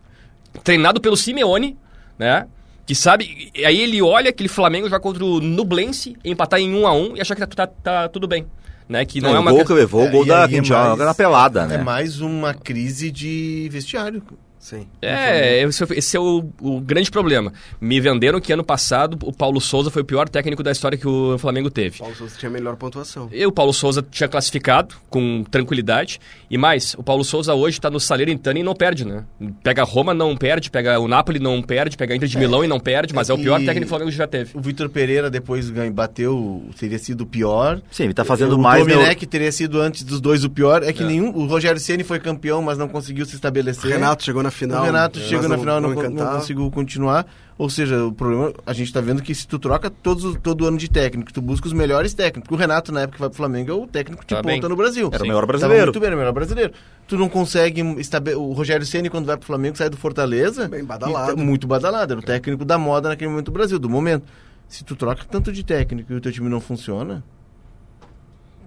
treinado 0.64 1.00
pelo 1.00 1.16
Simeone, 1.16 1.76
né? 2.18 2.46
Que 2.86 2.94
sabe, 2.94 3.50
e 3.54 3.66
aí 3.66 3.78
ele 3.80 4.00
olha 4.00 4.30
aquele 4.30 4.48
Flamengo 4.48 4.86
jogar 4.86 5.00
contra 5.00 5.22
o 5.22 5.40
Nublense, 5.42 6.16
empatar 6.24 6.58
em 6.58 6.74
1 6.74 6.86
a 6.86 6.92
1 6.94 7.16
e 7.16 7.20
achar 7.20 7.34
que 7.34 7.46
tá, 7.46 7.66
tá- 7.66 7.66
tá 7.66 8.08
tudo 8.08 8.26
bem, 8.26 8.46
né? 8.88 9.04
Que 9.04 9.20
não, 9.20 9.28
Não, 9.28 9.36
é 9.36 9.38
o 9.38 9.42
uma 9.42 9.50
gol 9.52 9.64
que- 9.66 9.72
levou, 9.74 10.06
o 10.06 10.10
gol 10.10 10.24
e 10.24 10.28
da 10.28 10.44
é 10.44 10.60
mais- 10.62 10.98
na 10.98 11.14
pelada, 11.14 11.66
né? 11.66 11.74
É 11.74 11.78
mais 11.78 12.22
uma 12.22 12.54
crise 12.54 13.10
de 13.10 13.68
vestiário. 13.70 14.22
Sim. 14.58 14.86
É, 15.00 15.62
esse, 15.62 15.84
esse 15.94 16.16
é 16.16 16.20
o, 16.20 16.44
o 16.60 16.80
grande 16.80 17.10
problema. 17.10 17.52
Me 17.80 18.00
venderam 18.00 18.40
que 18.40 18.52
ano 18.52 18.64
passado 18.64 19.16
o 19.22 19.32
Paulo 19.32 19.60
Souza 19.60 19.90
foi 19.90 20.02
o 20.02 20.04
pior 20.04 20.28
técnico 20.28 20.62
da 20.62 20.70
história 20.72 20.98
que 20.98 21.06
o 21.06 21.38
Flamengo 21.38 21.70
teve. 21.70 21.98
Paulo 21.98 22.14
Souza 22.14 22.34
tinha 22.38 22.48
a 22.48 22.52
melhor 22.52 22.76
pontuação. 22.76 23.28
E 23.32 23.46
o 23.46 23.52
Paulo 23.52 23.72
Souza 23.72 24.04
tinha 24.10 24.28
classificado 24.28 24.94
com 25.08 25.44
tranquilidade. 25.50 26.20
E 26.50 26.58
mais, 26.58 26.94
o 26.94 27.02
Paulo 27.02 27.24
Souza 27.24 27.54
hoje 27.54 27.78
está 27.78 27.88
no 27.90 28.00
Salernitana 28.00 28.58
e 28.58 28.62
não 28.62 28.74
perde, 28.74 29.04
né? 29.04 29.24
Pega 29.62 29.84
Roma, 29.84 30.12
não 30.12 30.36
perde. 30.36 30.70
Pega 30.70 30.98
o 30.98 31.06
Napoli, 31.08 31.38
não 31.38 31.62
perde. 31.62 31.96
Pega 31.96 32.12
a 32.14 32.16
Inter 32.16 32.28
de 32.28 32.38
Milão 32.38 32.64
e 32.64 32.68
não 32.68 32.80
perde. 32.80 33.14
Mas 33.14 33.30
é, 33.30 33.34
o 33.34 33.38
pior 33.38 33.58
técnico 33.58 33.80
que 33.80 33.86
o 33.86 33.88
Flamengo 33.88 34.10
já 34.10 34.26
teve. 34.26 34.56
O 34.56 34.60
Vitor 34.60 34.88
Pereira 34.88 35.30
depois 35.30 35.70
ganha- 35.70 35.90
bateu, 35.90 36.64
teria 36.78 36.98
sido 36.98 37.22
o 37.22 37.26
pior. 37.26 37.80
Sim, 37.90 38.04
ele 38.04 38.14
tá 38.14 38.24
fazendo 38.24 38.54
o 38.56 38.58
mais... 38.58 38.84
Domenech 38.86 39.24
teria 39.26 39.52
sido 39.52 39.80
antes 39.80 40.02
dos 40.02 40.20
dois 40.20 40.42
o 40.44 40.50
pior. 40.50 40.82
É 40.82 40.92
que 40.92 41.02
É. 41.02 41.06
nenhum. 41.06 41.28
O 41.36 41.46
Rogério 41.46 41.80
Ceni 41.80 42.02
foi 42.02 42.18
campeão, 42.18 42.60
mas 42.62 42.76
não 42.76 42.88
conseguiu 42.88 43.24
se 43.24 43.34
O 43.34 43.36
estabelecer. 43.36 43.90
Renato 43.90 44.24
chegou 44.24 44.42
na 44.42 44.47
final. 44.50 44.82
o 44.82 44.84
Renato 44.86 45.18
mas 45.18 45.28
chegou 45.28 45.48
na 45.48 45.58
final 45.58 45.78
e 45.78 45.80
não, 45.82 45.94
não 45.94 46.10
não 46.10 46.32
conseguiu 46.36 46.70
continuar. 46.70 47.26
Ou 47.56 47.68
seja, 47.68 48.04
o 48.04 48.12
problema, 48.12 48.52
a 48.64 48.72
gente 48.72 48.92
tá 48.92 49.00
vendo 49.00 49.20
que 49.20 49.34
se 49.34 49.46
tu 49.46 49.58
troca 49.58 49.90
todos, 49.90 50.24
os- 50.24 50.36
todo 50.40 50.64
ano 50.64 50.78
de 50.78 50.88
técnico, 50.88 51.32
tu 51.32 51.42
busca 51.42 51.66
os 51.66 51.72
melhores 51.72 52.14
técnicos. 52.14 52.50
O 52.56 52.58
Renato, 52.58 52.92
na 52.92 53.00
época 53.00 53.16
que 53.16 53.20
vai 53.20 53.28
pro 53.28 53.36
Flamengo, 53.36 53.70
é 53.70 53.74
o 53.74 53.84
técnico 53.86 54.22
de 54.22 54.28
Tá 54.28 54.36
ponta 54.42 54.48
bem. 54.60 54.60
no 54.70 54.76
Brasil. 54.76 55.08
Era 55.12 55.16
o 55.16 55.18
Sim. 55.18 55.22
melhor 55.28 55.40
Tava 55.40 55.46
brasileiro. 55.48 55.84
muito 55.86 55.98
bem, 55.98 56.06
era 56.06 56.14
o 56.16 56.18
melhor 56.20 56.32
brasileiro. 56.32 56.72
Tu 57.08 57.18
não 57.18 57.28
consegue 57.28 57.80
estabe... 57.98 58.34
O 58.34 58.52
Rogério 58.52 58.86
Ceni 58.86 59.10
quando 59.10 59.26
vai 59.26 59.36
pro 59.36 59.44
Flamengo, 59.46 59.76
sai 59.76 59.90
do 59.90 59.96
Fortaleza. 59.96 60.68
Bem 60.68 60.84
badalado. 60.84 61.32
e 61.32 61.34
tá 61.36 61.42
muito 61.42 61.66
badalado. 61.66 62.12
Era 62.12 62.20
o 62.20 62.22
técnico 62.22 62.64
da 62.64 62.78
moda 62.78 63.08
naquele 63.08 63.28
momento 63.30 63.46
do 63.46 63.52
Brasil, 63.52 63.78
do 63.78 63.90
momento. 63.90 64.24
Se 64.68 64.84
tu 64.84 64.94
troca 64.94 65.24
tanto 65.28 65.50
de 65.50 65.64
técnico 65.64 66.12
e 66.12 66.16
o 66.16 66.20
teu 66.20 66.30
time 66.30 66.48
não 66.48 66.60
funciona, 66.60 67.24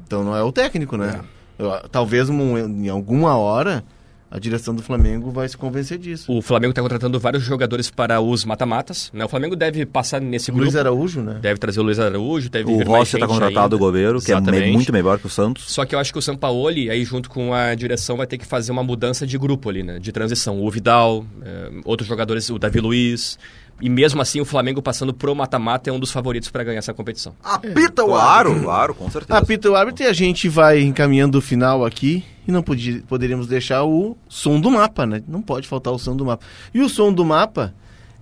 então 0.06 0.24
não 0.24 0.36
é 0.36 0.44
o 0.44 0.52
técnico, 0.52 0.98
né? 0.98 1.22
Eu- 1.58 1.72
Talvez 1.90 2.28
um- 2.30 2.58
em 2.58 2.90
alguma 2.90 3.38
hora 3.38 3.84
a 4.32 4.40
direção 4.40 4.74
do 4.74 4.82
Flamengo 4.82 5.30
vai 5.30 5.48
se 5.50 5.58
convencer 5.58 5.98
disso. 5.98 6.32
O 6.32 6.42
Flamengo 6.42 6.72
está 6.72 6.82
contratando 6.82 7.20
vários 7.20 7.44
jogadores 7.44 7.92
para 7.92 8.22
os 8.22 8.46
mata-matas. 8.46 9.12
Né? 9.14 9.26
O 9.26 9.28
Flamengo 9.28 9.56
deve 9.58 9.86
passar 9.86 10.22
nesse 10.22 10.50
O 10.50 10.54
grupo. 10.54 10.64
Luiz 10.64 10.76
Araújo, 10.78 11.22
né? 11.22 11.38
Deve 11.42 11.60
trazer 11.60 11.82
o 11.82 11.84
Luiz 11.84 12.00
Araújo, 12.00 12.50
deve 12.50 12.72
O 12.72 12.82
Rossi 12.84 13.12
tá 13.20 13.26
gente 13.26 13.28
contratado, 13.28 13.76
o 13.76 13.80
goleiro, 13.80 14.22
que 14.22 14.32
é 14.32 14.36
me- 14.36 14.42
Exatamente. 14.42 14.72
muito 14.74 14.94
melhor 14.94 15.20
que 15.20 15.28
o 15.28 15.30
Santos. 15.30 15.66
Só 15.70 15.84
que 15.86 15.94
eu 15.94 16.00
acho 16.00 16.14
que 16.14 16.18
o 16.20 16.22
Sampaoli, 16.22 16.90
aí 16.90 17.04
junto 17.04 17.30
com 17.30 17.54
a 17.54 17.76
direção, 17.76 18.16
vai 18.16 18.26
ter 18.26 18.38
que 18.38 18.46
fazer 18.46 18.72
uma 18.72 18.84
mudança 18.84 19.28
de 19.28 19.38
grupo 19.38 19.70
ali, 19.70 19.84
né? 19.84 20.00
De 20.00 20.12
transição. 20.14 20.62
O 20.64 20.72
Vidal, 20.72 21.26
eh, 21.44 21.70
outros 21.84 22.08
jogadores, 22.08 22.50
o 22.50 22.58
Davi 22.58 22.80
Luiz. 22.80 23.38
E 23.82 23.90
mesmo 23.90 24.22
assim, 24.22 24.40
o 24.40 24.46
Flamengo 24.46 24.82
passando 24.82 25.14
pro 25.14 25.36
mata-mata 25.36 25.90
é 25.90 25.94
um 25.94 26.00
dos 26.00 26.12
favoritos 26.12 26.50
para 26.50 26.64
ganhar 26.64 26.78
essa 26.80 26.94
competição. 26.94 27.34
Apita 27.44 28.04
o 28.04 28.08
Claro, 28.10 28.50
árbitro. 28.50 28.64
claro, 28.64 28.94
com 28.96 29.10
certeza. 29.10 29.40
Apita 29.40 29.70
o 29.72 29.76
árbitro 29.76 30.04
e 30.04 30.08
a 30.08 30.14
gente 30.14 30.48
vai 30.48 30.82
encaminhando 30.82 31.40
o 31.40 31.42
final 31.42 31.84
aqui 31.84 32.24
e 32.48 32.52
não 32.52 32.62
podia, 32.62 33.02
poderíamos 33.08 33.48
deixar 33.48 33.84
o 33.84 34.16
som 34.30 34.60
do 34.60 34.70
mapa, 34.70 35.06
né? 35.06 35.24
Não 35.28 35.42
pode 35.42 35.68
faltar 35.68 35.92
o 35.92 35.98
som 35.98 36.16
do 36.16 36.24
mapa. 36.26 36.46
E 36.74 36.80
o 36.82 36.88
som 36.90 37.12
do 37.12 37.26
mapa 37.26 37.74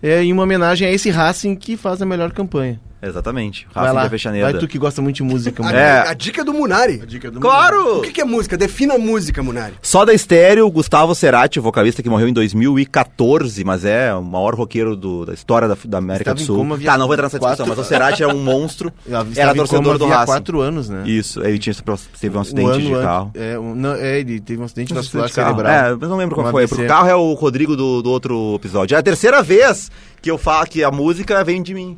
é 0.02 0.24
em 0.24 0.32
uma 0.32 0.44
homenagem 0.44 0.88
a 0.88 0.92
esse 0.92 1.10
Racing 1.10 1.56
que 1.58 1.76
faz 1.76 2.02
a 2.02 2.06
melhor 2.06 2.32
campanha. 2.32 2.80
Exatamente. 3.02 3.66
lá, 3.76 3.94
da 4.04 4.10
Peixaneira. 4.10 4.52
vai 4.52 4.60
tu 4.60 4.68
que 4.68 4.78
gosta 4.78 5.02
muito 5.02 5.16
de 5.18 5.24
música. 5.24 5.62
A, 5.64 5.66
mano. 5.66 5.78
É. 5.78 6.08
a 6.10 6.14
dica 6.14 6.44
do 6.44 6.54
Munari. 6.54 6.98
dica 7.06 7.32
do 7.32 7.40
Claro! 7.40 8.00
O 8.00 8.02
que, 8.02 8.12
que 8.12 8.22
é 8.22 8.26
música? 8.26 8.58
Defina 8.58 8.96
a 8.96 8.98
música, 8.98 9.42
Munari. 9.42 9.74
Só 9.82 10.04
da 10.04 10.14
estéreo, 10.14 10.70
Gustavo 10.70 11.16
Cerati, 11.16 11.60
vocalista 11.60 12.04
que 12.04 12.10
morreu 12.10 12.28
em 12.28 12.34
2014, 12.34 13.64
mas 13.64 13.86
é 13.86 14.14
o 14.14 14.22
maior 14.22 14.54
roqueiro 14.56 14.96
do- 14.96 15.26
da 15.26 15.34
história 15.34 15.68
da, 15.68 15.78
da 15.86 15.98
América 15.98 16.32
Estava 16.32 16.36
do 16.38 16.42
em 16.42 16.46
Sul. 16.46 16.58
coma 16.58 16.76
havia 16.76 16.92
Tá, 16.92 16.98
não 16.98 17.06
vou 17.08 17.14
entrar 17.14 17.26
nessa 17.28 17.40
discussão, 17.40 17.66
quatro- 17.66 17.78
mas 17.78 17.86
o 17.86 17.88
Cerati 17.90 18.24
é 18.24 18.28
um 18.28 18.44
monstro. 18.44 18.92
Era 19.36 19.54
torcedor 19.56 19.98
do 19.98 20.06
Racing. 20.08 20.26
quatro 20.26 20.60
anos, 20.62 20.90
né? 20.90 21.04
Isso, 21.08 21.42
ele 21.44 21.58
tinha, 21.60 21.74
teve 22.20 22.38
um 22.38 22.42
acidente 22.42 22.70
ano 22.70 22.80
de 22.80 22.92
carro. 23.02 23.32
É, 23.34 23.58
um- 23.60 23.76
não, 23.76 23.94
é, 23.96 24.20
ele 24.20 24.40
teve 24.40 24.62
um 24.62 24.66
acidente 24.66 24.92
Um 24.94 24.96
vascular 24.96 25.30
cerebral. 25.30 25.72
É, 25.72 25.96
mas 25.96 26.10
não 26.10 26.18
lembro 26.18 26.36
qual 26.36 26.48
Um 26.48 26.52
foi. 26.52 26.68
Pro 26.68 26.86
carro 26.88 27.08
é 27.10 27.16
o 27.16 27.34
Rodrigo 27.34 27.76
do, 27.76 28.02
do 28.02 28.10
outro 28.10 28.56
episódio. 28.56 28.96
É 28.96 29.00
a 29.00 29.04
terceira 29.04 29.42
vez 29.42 29.90
que 30.22 30.30
eu 30.30 30.38
falo 30.38 30.66
que 30.68 30.84
a 30.84 30.92
música 30.92 31.44
vem 31.44 31.62
de 31.64 31.74
mim. 31.74 31.98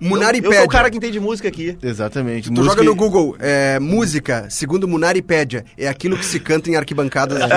Munari 0.00 0.38
eu, 0.38 0.44
eu 0.44 0.52
sou 0.58 0.64
o 0.66 0.68
cara 0.68 0.90
que 0.90 0.96
entende 0.96 1.18
música 1.20 1.48
aqui. 1.48 1.76
Exatamente. 1.82 2.48
Tu 2.48 2.52
Música 2.52 2.70
joga 2.76 2.82
no 2.84 2.94
Google, 2.94 3.36
é, 3.38 3.78
música, 3.78 4.46
segundo 4.50 4.88
Munaripédia, 4.88 5.64
é 5.76 5.86
aquilo 5.88 6.16
que 6.16 6.24
se 6.24 6.40
canta 6.40 6.70
em 6.70 6.76
arquibancadas. 6.76 7.38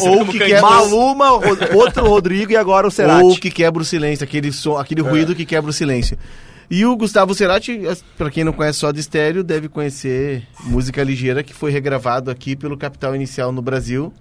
Ou 0.00 0.18
como 0.18 0.32
que 0.32 0.38
quer- 0.38 0.60
Maluma, 0.62 1.28
Ro- 1.30 1.42
outro 1.74 2.06
Rodrigo 2.06 2.52
e 2.52 2.56
agora 2.56 2.86
o 2.86 2.90
Cerati. 2.90 3.24
Ou 3.24 3.36
que 3.38 3.50
quebra 3.50 3.82
o 3.82 3.84
silêncio, 3.84 4.24
aquele 4.24 4.52
som, 4.52 4.76
aquele 4.76 5.02
ruído 5.02 5.34
que 5.34 5.44
quebra 5.44 5.70
o 5.70 5.72
silêncio. 5.72 6.18
E 6.70 6.84
o 6.84 6.94
Gustavo 6.96 7.34
Cerati, 7.34 7.86
as- 7.86 8.04
pra 8.16 8.30
quem 8.30 8.44
não 8.44 8.52
conhece 8.52 8.78
só 8.80 8.92
de 8.92 9.00
estéreo, 9.00 9.42
deve 9.42 9.68
conhecer 9.68 10.42
Música 10.64 11.02
Ligeira, 11.02 11.42
que 11.42 11.54
foi 11.54 11.70
regravado 11.70 12.30
aqui 12.30 12.54
pelo 12.54 12.76
Capital 12.76 13.14
Inicial 13.14 13.50
no 13.52 13.62
Brasil. 13.62 14.12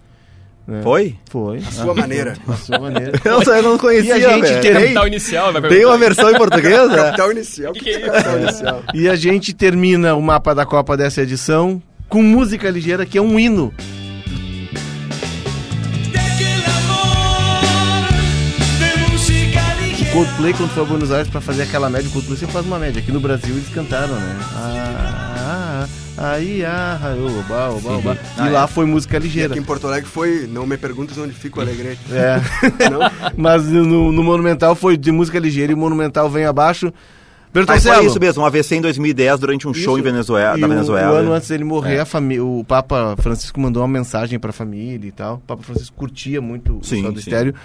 Né? 0.67 0.81
Foi? 0.83 1.15
Foi. 1.29 1.57
A 1.59 1.71
sua 1.71 1.93
maneira. 1.93 2.33
A 2.47 2.53
sua 2.53 2.77
maneira. 2.79 3.13
Eu, 3.23 3.43
só- 3.43 3.55
eu 3.55 3.63
não 3.63 3.77
conhecia, 3.77 4.17
E 4.17 4.25
a 4.25 4.33
gente 4.33 4.47
ter- 4.47 4.61
Tem, 4.61 4.73
Capital 4.73 5.07
inicial, 5.07 5.53
vai 5.53 5.61
tem 5.69 5.85
uma 5.85 5.97
versão 5.97 6.29
em 6.29 6.35
português, 6.37 6.89
né? 6.89 6.95
Capital 6.97 7.31
inicial. 7.31 7.71
O 7.71 7.73
Que 7.73 7.79
que, 7.79 7.89
que 7.91 7.95
é 7.95 8.07
é 8.07 8.09
capital 8.09 8.39
inicial? 8.39 8.83
E 8.93 9.07
a 9.09 9.15
gente 9.15 9.53
termina 9.53 10.15
o 10.15 10.21
mapa 10.21 10.53
da 10.53 10.65
Copa 10.65 10.97
dessa 10.97 11.21
edição 11.21 11.81
com 12.09 12.21
Música 12.21 12.69
Ligeira, 12.69 13.05
que 13.05 13.17
é 13.17 13.21
um 13.21 13.39
hino. 13.39 13.73
Coldplay, 20.13 20.53
quando 20.53 20.69
foi 20.71 20.83
a 20.83 20.85
Buenos 20.85 21.11
Aires 21.11 21.29
pra 21.29 21.39
fazer 21.41 21.63
aquela 21.63 21.89
média, 21.89 22.07
o 22.09 22.11
Coldplay 22.11 22.37
sempre 22.37 22.53
faz 22.53 22.65
uma 22.65 22.79
média. 22.79 22.99
Aqui 22.99 23.11
no 23.11 23.19
Brasil 23.19 23.53
eles 23.55 23.69
cantaram, 23.69 24.15
né? 24.15 24.39
Ah, 24.55 24.73
ah, 24.95 25.26
aí, 26.17 26.65
ah, 26.65 26.99
ah, 27.01 27.15
oba, 27.15 27.69
oba, 27.69 27.97
oba. 27.97 28.17
E 28.37 28.41
Ah, 28.41 28.49
lá 28.49 28.63
é. 28.63 28.67
foi 28.67 28.85
música 28.85 29.17
ligeira. 29.19 29.53
Aqui 29.53 29.59
em 29.59 29.65
Porto 29.65 29.87
Alegre 29.87 30.09
foi, 30.09 30.47
não 30.47 30.65
me 30.65 30.77
perguntes 30.77 31.17
onde 31.17 31.33
fica 31.33 31.59
o 31.59 31.61
Alegrete. 31.61 32.01
É. 32.11 32.41
Mas 33.37 33.65
no, 33.67 34.11
no 34.11 34.23
Monumental 34.23 34.75
foi 34.75 34.97
de 34.97 35.11
música 35.11 35.39
ligeira 35.39 35.71
e 35.71 35.75
o 35.75 35.77
Monumental 35.77 36.29
vem 36.29 36.45
abaixo. 36.45 36.91
Bertoncello. 37.53 37.95
foi 37.97 38.05
isso 38.07 38.19
mesmo, 38.19 38.43
um 38.43 38.45
AVC 38.45 38.75
em 38.75 38.81
2010 38.81 39.39
durante 39.39 39.67
um 39.67 39.73
show 39.73 39.97
Isso. 39.97 39.99
em 39.99 40.11
Venezuela, 40.11 40.57
E 40.57 40.61
da 40.61 40.67
o- 40.67 40.69
Venezuela. 40.69 41.13
O, 41.13 41.15
ano 41.15 41.31
antes 41.33 41.47
dele 41.47 41.63
morrer, 41.63 41.95
É. 41.95 41.99
a 42.01 42.05
família, 42.05 42.43
o 42.43 42.63
Papa 42.63 43.15
Francisco 43.19 43.59
mandou 43.59 43.81
uma 43.81 43.87
mensagem 43.87 44.37
pra 44.37 44.51
família 44.51 45.07
e 45.07 45.11
tal. 45.11 45.35
O 45.35 45.39
Papa 45.39 45.63
Francisco 45.63 45.95
curtia 45.95 46.39
muito 46.41 46.79
Sim, 46.83 46.99
o 46.99 47.03
Sol 47.03 47.11
do 47.13 47.19
sim. 47.21 47.29
Estéreo. 47.29 47.55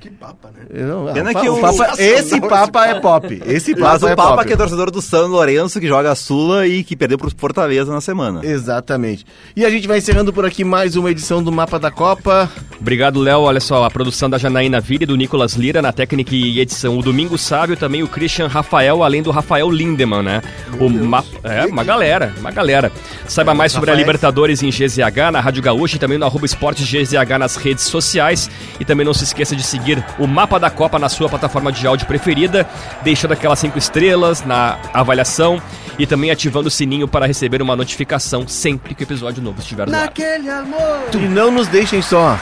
Que 0.00 0.10
papa, 0.10 0.50
né? 0.54 0.82
Não, 0.86 1.12
Pena 1.12 1.32
pa- 1.32 1.40
que 1.40 1.48
o 1.48 1.54
o- 1.56 1.60
Papa- 1.60 1.94
esse 1.98 2.40
Papa 2.40 2.86
é 2.86 2.94
pop. 3.00 3.42
Esse 3.46 3.72
Mas 3.74 4.00
Papa 4.00 4.06
o 4.06 4.08
é 4.08 4.16
Papa 4.16 4.36
pop. 4.36 4.46
que 4.46 4.52
é 4.52 4.56
torcedor 4.56 4.90
do 4.90 5.02
São 5.02 5.26
Lourenço, 5.28 5.80
que 5.80 5.88
joga 5.88 6.12
a 6.12 6.14
Sula 6.14 6.66
e 6.66 6.84
que 6.84 6.94
perdeu 6.94 7.18
pro 7.18 7.30
Fortaleza 7.36 7.92
na 7.92 8.00
semana. 8.00 8.40
Exatamente. 8.44 9.24
E 9.56 9.64
a 9.64 9.70
gente 9.70 9.88
vai 9.88 9.98
encerrando 9.98 10.32
por 10.32 10.44
aqui 10.46 10.62
mais 10.64 10.94
uma 10.96 11.10
edição 11.10 11.42
do 11.42 11.50
Mapa 11.50 11.78
da 11.78 11.90
Copa. 11.90 12.48
Obrigado, 12.80 13.20
Léo. 13.20 13.40
Olha 13.40 13.58
só, 13.60 13.84
a 13.84 13.90
produção 13.90 14.28
da 14.30 14.38
Janaína 14.38 14.80
Vira 14.80 15.04
e 15.04 15.06
do 15.06 15.16
Nicolas 15.16 15.54
Lira 15.54 15.80
na 15.82 15.92
técnica 15.92 16.34
e 16.34 16.60
edição. 16.60 16.96
O 16.98 17.02
Domingo 17.02 17.36
Sábio 17.38 17.76
também 17.76 18.02
o 18.02 18.08
Christian 18.08 18.46
Rafael, 18.46 19.02
além 19.02 19.22
do 19.22 19.30
Rafael 19.30 19.70
Lindemann, 19.70 20.22
né? 20.22 20.42
o 20.78 20.88
mapa. 20.88 21.26
É, 21.42 21.64
uma 21.66 21.82
galera, 21.82 22.34
uma 22.38 22.50
galera. 22.50 22.92
Saiba 23.26 23.54
mais 23.54 23.72
sobre 23.72 23.90
a. 23.90 23.94
Libertadores 23.94 24.62
em 24.62 24.68
GZH, 24.70 25.30
na 25.32 25.40
Rádio 25.40 25.62
Gaúcha 25.62 25.96
e 25.96 25.98
também 25.98 26.18
no 26.18 26.26
arroba 26.26 26.44
Esportes 26.44 26.86
GZH 26.86 27.38
nas 27.38 27.56
redes 27.56 27.84
sociais. 27.84 28.50
E 28.78 28.84
também 28.84 29.06
não 29.06 29.14
se 29.14 29.24
esqueça 29.24 29.56
de 29.56 29.62
seguir 29.62 29.85
o 30.18 30.26
Mapa 30.26 30.58
da 30.58 30.70
Copa 30.70 30.98
na 30.98 31.08
sua 31.08 31.28
plataforma 31.28 31.70
de 31.70 31.86
áudio 31.86 32.06
preferida, 32.06 32.66
deixando 33.02 33.32
aquelas 33.32 33.58
cinco 33.58 33.78
estrelas 33.78 34.44
na 34.44 34.78
avaliação 34.92 35.60
e 35.98 36.06
também 36.06 36.30
ativando 36.30 36.68
o 36.68 36.70
sininho 36.70 37.08
para 37.08 37.26
receber 37.26 37.62
uma 37.62 37.76
notificação 37.76 38.46
sempre 38.46 38.94
que 38.94 39.02
o 39.02 39.06
episódio 39.06 39.42
novo 39.42 39.60
estiver 39.60 39.86
no 39.86 39.94
ar. 39.94 40.02
Naquele 40.02 40.50
amor. 40.50 41.08
E 41.14 41.18
não 41.28 41.50
nos 41.50 41.68
deixem 41.68 42.02
só. 42.02 42.38